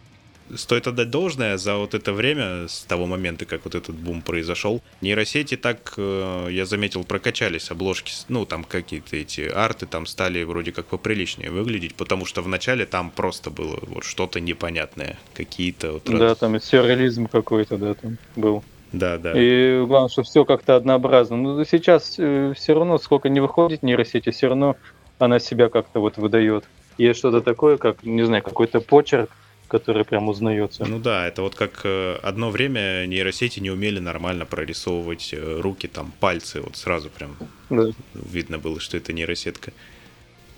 стоит 0.55 0.87
отдать 0.87 1.09
должное 1.09 1.57
за 1.57 1.75
вот 1.75 1.93
это 1.93 2.13
время, 2.13 2.67
с 2.67 2.83
того 2.83 3.07
момента, 3.07 3.45
как 3.45 3.65
вот 3.65 3.75
этот 3.75 3.95
бум 3.95 4.21
произошел. 4.21 4.81
Нейросети 5.01 5.57
так, 5.57 5.93
э, 5.97 6.47
я 6.51 6.65
заметил, 6.65 7.03
прокачались 7.03 7.71
обложки, 7.71 8.13
ну, 8.29 8.45
там 8.45 8.63
какие-то 8.63 9.15
эти 9.15 9.41
арты 9.41 9.85
там 9.85 10.05
стали 10.05 10.43
вроде 10.43 10.71
как 10.71 10.87
поприличнее 10.87 11.51
выглядеть, 11.51 11.95
потому 11.95 12.25
что 12.25 12.41
вначале 12.41 12.85
там 12.85 13.09
просто 13.09 13.49
было 13.49 13.79
вот 13.81 14.03
что-то 14.03 14.39
непонятное, 14.39 15.17
какие-то 15.33 15.93
вот... 15.93 16.03
Да, 16.05 16.35
там 16.35 16.59
сюрреализм 16.61 17.27
какой-то, 17.27 17.77
да, 17.77 17.93
там 17.95 18.17
был. 18.35 18.63
Да, 18.93 19.17
да. 19.17 19.33
И 19.35 19.83
главное, 19.85 20.09
что 20.09 20.23
все 20.23 20.45
как-то 20.45 20.75
однообразно. 20.75 21.35
Ну, 21.35 21.65
сейчас 21.65 22.15
э, 22.19 22.53
все 22.55 22.73
равно, 22.73 22.99
сколько 22.99 23.27
не 23.27 23.39
выходит 23.39 23.81
нейросети, 23.83 24.29
все 24.29 24.47
равно 24.47 24.77
она 25.17 25.39
себя 25.39 25.69
как-то 25.69 25.99
вот 25.99 26.17
выдает. 26.17 26.63
Есть 26.97 27.19
что-то 27.19 27.41
такое, 27.41 27.77
как, 27.77 28.03
не 28.03 28.23
знаю, 28.23 28.43
какой-то 28.43 28.81
почерк, 28.81 29.31
который 29.67 30.05
прям 30.05 30.29
узнается. 30.29 30.85
Ну 30.85 30.99
да, 30.99 31.27
это 31.27 31.41
вот 31.41 31.55
как 31.55 31.81
э, 31.83 32.17
одно 32.21 32.51
время 32.51 33.07
нейросети 33.07 33.59
не 33.59 33.71
умели 33.71 33.97
нормально 33.97 34.45
прорисовывать 34.45 35.33
э, 35.33 35.59
руки, 35.59 35.87
там, 35.87 36.13
пальцы, 36.19 36.61
вот 36.61 36.75
сразу 36.77 37.09
прям 37.09 37.35
да. 37.71 37.87
видно 38.13 38.59
было, 38.59 38.79
что 38.79 38.97
это 38.97 39.11
нейросетка. 39.11 39.73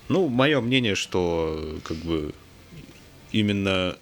Ну, 0.10 0.28
мое 0.28 0.60
мнение, 0.60 0.96
что 0.96 1.78
как 1.86 1.98
бы 1.98 2.34
именно 3.32 3.96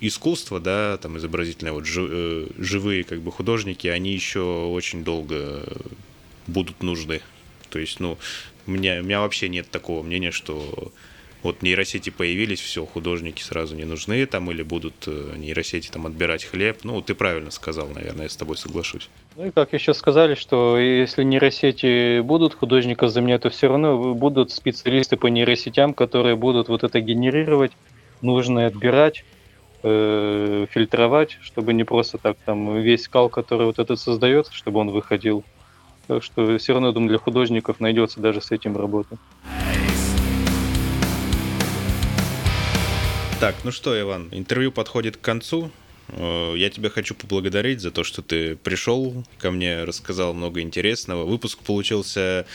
искусство, 0.00 0.60
да, 0.60 0.96
там 0.98 1.18
изобразительное, 1.18 1.72
вот 1.72 1.84
э, 1.96 2.46
живые 2.58 3.04
как 3.04 3.20
бы 3.20 3.30
художники, 3.30 3.86
они 3.86 4.12
еще 4.12 4.40
очень 4.40 5.04
долго 5.04 5.62
будут 6.46 6.82
нужны. 6.82 7.20
То 7.68 7.78
есть, 7.78 8.00
ну, 8.00 8.18
у 8.66 8.70
меня, 8.70 9.00
у 9.00 9.04
меня 9.04 9.20
вообще 9.20 9.48
нет 9.48 9.70
такого 9.70 10.02
мнения, 10.02 10.30
что 10.30 10.92
вот 11.42 11.62
нейросети 11.62 12.10
появились, 12.10 12.60
все, 12.60 12.84
художники 12.84 13.42
сразу 13.42 13.74
не 13.74 13.84
нужны 13.84 14.26
там, 14.26 14.50
или 14.50 14.62
будут 14.62 14.94
э, 15.06 15.34
нейросети 15.36 15.88
там 15.88 16.06
отбирать 16.06 16.44
хлеб. 16.44 16.80
Ну, 16.84 17.00
ты 17.00 17.14
правильно 17.14 17.50
сказал, 17.50 17.88
наверное, 17.88 18.24
я 18.24 18.28
с 18.28 18.36
тобой 18.36 18.56
соглашусь. 18.56 19.08
Ну 19.36 19.46
и 19.46 19.50
как 19.50 19.72
еще 19.72 19.94
сказали, 19.94 20.34
что 20.34 20.78
если 20.78 21.22
нейросети 21.22 22.20
будут 22.20 22.54
художников 22.54 23.10
заменять, 23.10 23.42
то 23.42 23.50
все 23.50 23.68
равно 23.68 24.14
будут 24.14 24.50
специалисты 24.50 25.16
по 25.16 25.28
нейросетям, 25.28 25.94
которые 25.94 26.36
будут 26.36 26.68
вот 26.68 26.84
это 26.84 27.00
генерировать, 27.00 27.72
нужно 28.20 28.66
отбирать, 28.66 29.24
э, 29.82 30.66
фильтровать, 30.70 31.38
чтобы 31.42 31.72
не 31.72 31.84
просто 31.84 32.18
так 32.18 32.36
там 32.44 32.80
весь 32.80 33.08
кал, 33.08 33.28
который 33.28 33.66
вот 33.66 33.78
этот 33.78 33.98
создается, 33.98 34.52
чтобы 34.52 34.80
он 34.80 34.90
выходил. 34.90 35.44
Так 36.06 36.22
что 36.22 36.58
все 36.58 36.72
равно, 36.72 36.92
думаю, 36.92 37.10
для 37.10 37.18
художников 37.18 37.80
найдется 37.80 38.20
даже 38.20 38.40
с 38.40 38.50
этим 38.50 38.76
работа. 38.76 39.16
Так, 43.40 43.54
ну 43.64 43.70
что, 43.70 43.98
Иван, 43.98 44.28
интервью 44.32 44.70
подходит 44.70 45.16
к 45.16 45.20
концу. 45.20 45.70
Э, 46.08 46.52
я 46.56 46.68
тебя 46.70 46.90
хочу 46.90 47.14
поблагодарить 47.14 47.80
за 47.80 47.90
то, 47.90 48.04
что 48.04 48.22
ты 48.22 48.56
пришел 48.56 49.24
ко 49.38 49.50
мне, 49.50 49.84
рассказал 49.84 50.34
много 50.34 50.60
интересного. 50.60 51.24
Выпуск 51.24 51.60
получился 51.60 52.46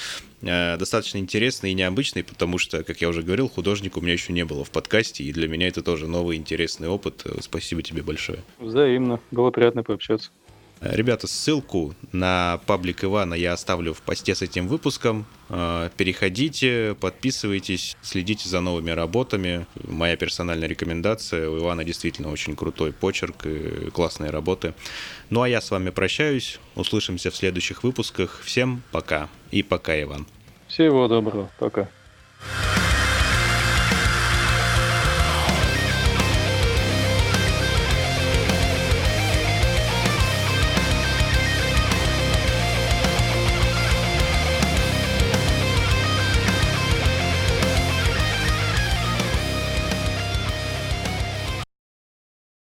достаточно 0.45 1.17
интересный 1.17 1.71
и 1.71 1.73
необычный, 1.73 2.23
потому 2.23 2.57
что, 2.57 2.83
как 2.83 3.01
я 3.01 3.09
уже 3.09 3.23
говорил, 3.23 3.49
художник 3.49 3.97
у 3.97 4.01
меня 4.01 4.13
еще 4.13 4.31
не 4.31 4.45
было 4.45 4.63
в 4.63 4.69
подкасте, 4.69 5.23
и 5.23 5.33
для 5.33 5.47
меня 5.47 5.67
это 5.67 5.81
тоже 5.81 6.07
новый 6.07 6.37
интересный 6.37 6.87
опыт. 6.87 7.25
Спасибо 7.41 7.81
тебе 7.81 8.03
большое. 8.03 8.43
Взаимно. 8.59 9.19
Было 9.31 9.51
приятно 9.51 9.83
пообщаться. 9.83 10.29
Ребята, 10.81 11.25
ссылку 11.25 11.95
на 12.11 12.59
паблик 12.65 13.05
Ивана 13.05 13.33
я 13.33 13.53
оставлю 13.53 13.93
в 13.93 14.01
посте 14.01 14.35
с 14.35 14.41
этим 14.41 14.67
выпуском. 14.67 15.25
Переходите, 15.47 16.97
подписывайтесь, 16.99 17.95
следите 18.01 18.49
за 18.49 18.59
новыми 18.59 18.91
работами. 18.91 19.67
Моя 19.87 20.17
персональная 20.17 20.67
рекомендация. 20.67 21.49
У 21.49 21.59
Ивана 21.59 21.85
действительно 21.85 22.29
очень 22.29 22.57
крутой 22.57 22.91
почерк 22.91 23.45
и 23.45 23.89
классные 23.91 24.31
работы. 24.31 24.73
Ну 25.29 25.41
а 25.41 25.49
я 25.49 25.61
с 25.61 25.71
вами 25.71 25.91
прощаюсь. 25.91 26.59
Услышимся 26.75 27.31
в 27.31 27.35
следующих 27.37 27.83
выпусках. 27.83 28.41
Всем 28.43 28.83
пока. 28.91 29.29
И 29.51 29.63
пока, 29.63 29.99
Иван. 29.99 30.27
Всего 30.75 31.07
доброго. 31.07 31.47
Пока. 31.57 31.87